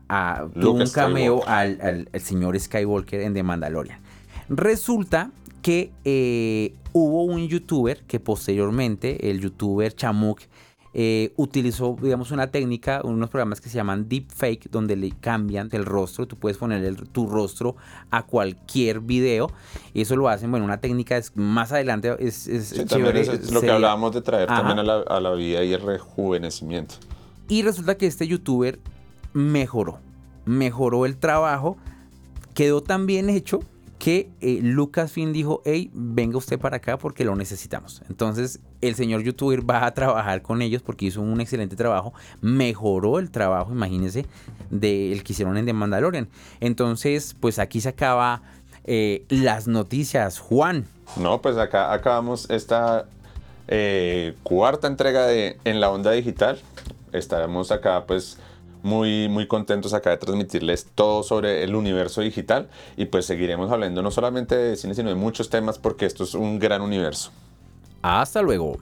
un 0.55 0.85
cameo 0.93 1.47
al, 1.47 2.07
al, 2.13 2.21
señor 2.21 2.59
Skywalker 2.59 3.21
en 3.21 3.35
The 3.35 3.43
Mandalorian. 3.43 3.99
Resulta 4.49 5.31
que 5.63 5.93
eh, 6.05 6.75
hubo 6.93 7.25
un 7.25 7.47
youtuber 7.49 8.03
que 8.07 8.21
posteriormente, 8.21 9.31
el 9.31 9.41
youtuber 9.41 9.95
Chamuk, 9.95 10.41
eh, 10.93 11.33
utilizó, 11.37 11.97
digamos, 12.01 12.33
una 12.33 12.51
técnica, 12.51 13.01
unos 13.05 13.31
programas 13.31 13.61
que 13.61 13.69
se 13.69 13.77
llaman 13.77 14.09
deepfake, 14.09 14.71
donde 14.71 14.97
le 14.97 15.13
cambian 15.13 15.69
el 15.73 15.85
rostro. 15.85 16.27
Tú 16.27 16.37
puedes 16.37 16.59
poner 16.59 16.97
tu 17.13 17.29
rostro 17.29 17.77
a 18.11 18.25
cualquier 18.25 19.01
video. 19.01 19.53
Eso 19.95 20.17
lo 20.17 20.29
hacen, 20.29 20.51
bueno, 20.51 20.65
una 20.65 20.81
técnica 20.81 21.17
es, 21.17 21.37
más 21.37 21.71
adelante 21.73 22.15
es, 22.19 22.49
es 22.49 22.85
chévere, 22.87 23.21
es 23.21 23.53
lo 23.53 23.61
que 23.61 23.71
hablábamos 23.71 24.13
de 24.15 24.23
traer 24.23 24.49
también 24.49 24.81
a 24.81 24.83
la, 24.83 24.99
a 25.01 25.21
la 25.21 25.33
vida 25.33 25.63
y 25.63 25.73
el 25.73 25.81
rejuvenecimiento. 25.81 26.97
Y 27.49 27.63
resulta 27.63 27.97
que 27.97 28.07
este 28.07 28.27
youtuber 28.27 28.81
mejoró, 29.33 30.01
mejoró 30.45 31.07
el 31.07 31.17
trabajo, 31.17 31.77
quedó 32.55 32.83
tan 32.83 33.07
bien 33.07 33.31
hecho 33.31 33.61
que 34.01 34.31
eh, 34.41 34.61
Lucasfilm 34.63 35.31
dijo, 35.31 35.61
hey, 35.67 35.91
venga 35.93 36.39
usted 36.39 36.59
para 36.59 36.79
acá 36.79 36.97
porque 36.97 37.23
lo 37.23 37.37
necesitamos. 37.37 38.03
Entonces 38.09 38.59
el 38.81 38.95
señor 38.95 39.23
youtuber 39.23 39.69
va 39.69 39.85
a 39.85 39.93
trabajar 39.93 40.41
con 40.41 40.63
ellos 40.63 40.81
porque 40.81 41.05
hizo 41.05 41.21
un 41.21 41.39
excelente 41.39 41.77
trabajo, 41.77 42.15
mejoró 42.41 43.19
el 43.19 43.31
trabajo, 43.31 43.73
imagínense, 43.73 44.25
del 44.71 45.23
que 45.23 45.35
hicieron 45.35 45.59
en 45.59 45.67
The 45.67 45.75
Mandalorian. 45.75 46.31
Entonces, 46.61 47.37
pues 47.39 47.59
aquí 47.59 47.83
se 47.83 47.91
acaba 47.91 48.43
eh, 48.85 49.27
las 49.29 49.69
noticias, 49.69 50.39
Juan. 50.39 50.87
No, 51.17 51.43
pues 51.43 51.59
acá 51.59 51.93
acabamos 51.93 52.49
esta 52.49 53.05
eh, 53.69 54.35
cuarta 54.43 54.89
entrega 54.89 55.27
de 55.27 55.59
En 55.65 55.79
la 55.79 55.91
Onda 55.91 56.13
Digital. 56.13 56.59
Estaremos 57.13 57.71
acá 57.71 58.05
pues 58.07 58.39
muy, 58.83 59.29
muy 59.29 59.47
contentos 59.47 59.95
acá 59.95 60.11
de 60.11 60.17
transmitirles 60.17 60.87
todo 60.95 61.23
sobre 61.23 61.63
el 61.63 61.75
universo 61.75 62.21
digital 62.21 62.69
y 62.97 63.07
pues 63.07 63.27
seguiremos 63.27 63.71
hablando 63.71 64.03
no 64.03 64.11
solamente 64.11 64.57
de 64.57 64.77
cine, 64.77 64.95
sino 64.95 65.09
de 65.09 65.15
muchos 65.15 65.51
temas 65.51 65.79
porque 65.79 66.07
esto 66.07 66.25
es 66.25 66.35
un 66.35 66.59
gran 66.59 66.83
universo. 66.83 67.31
Hasta 68.03 68.43
luego. 68.43 68.79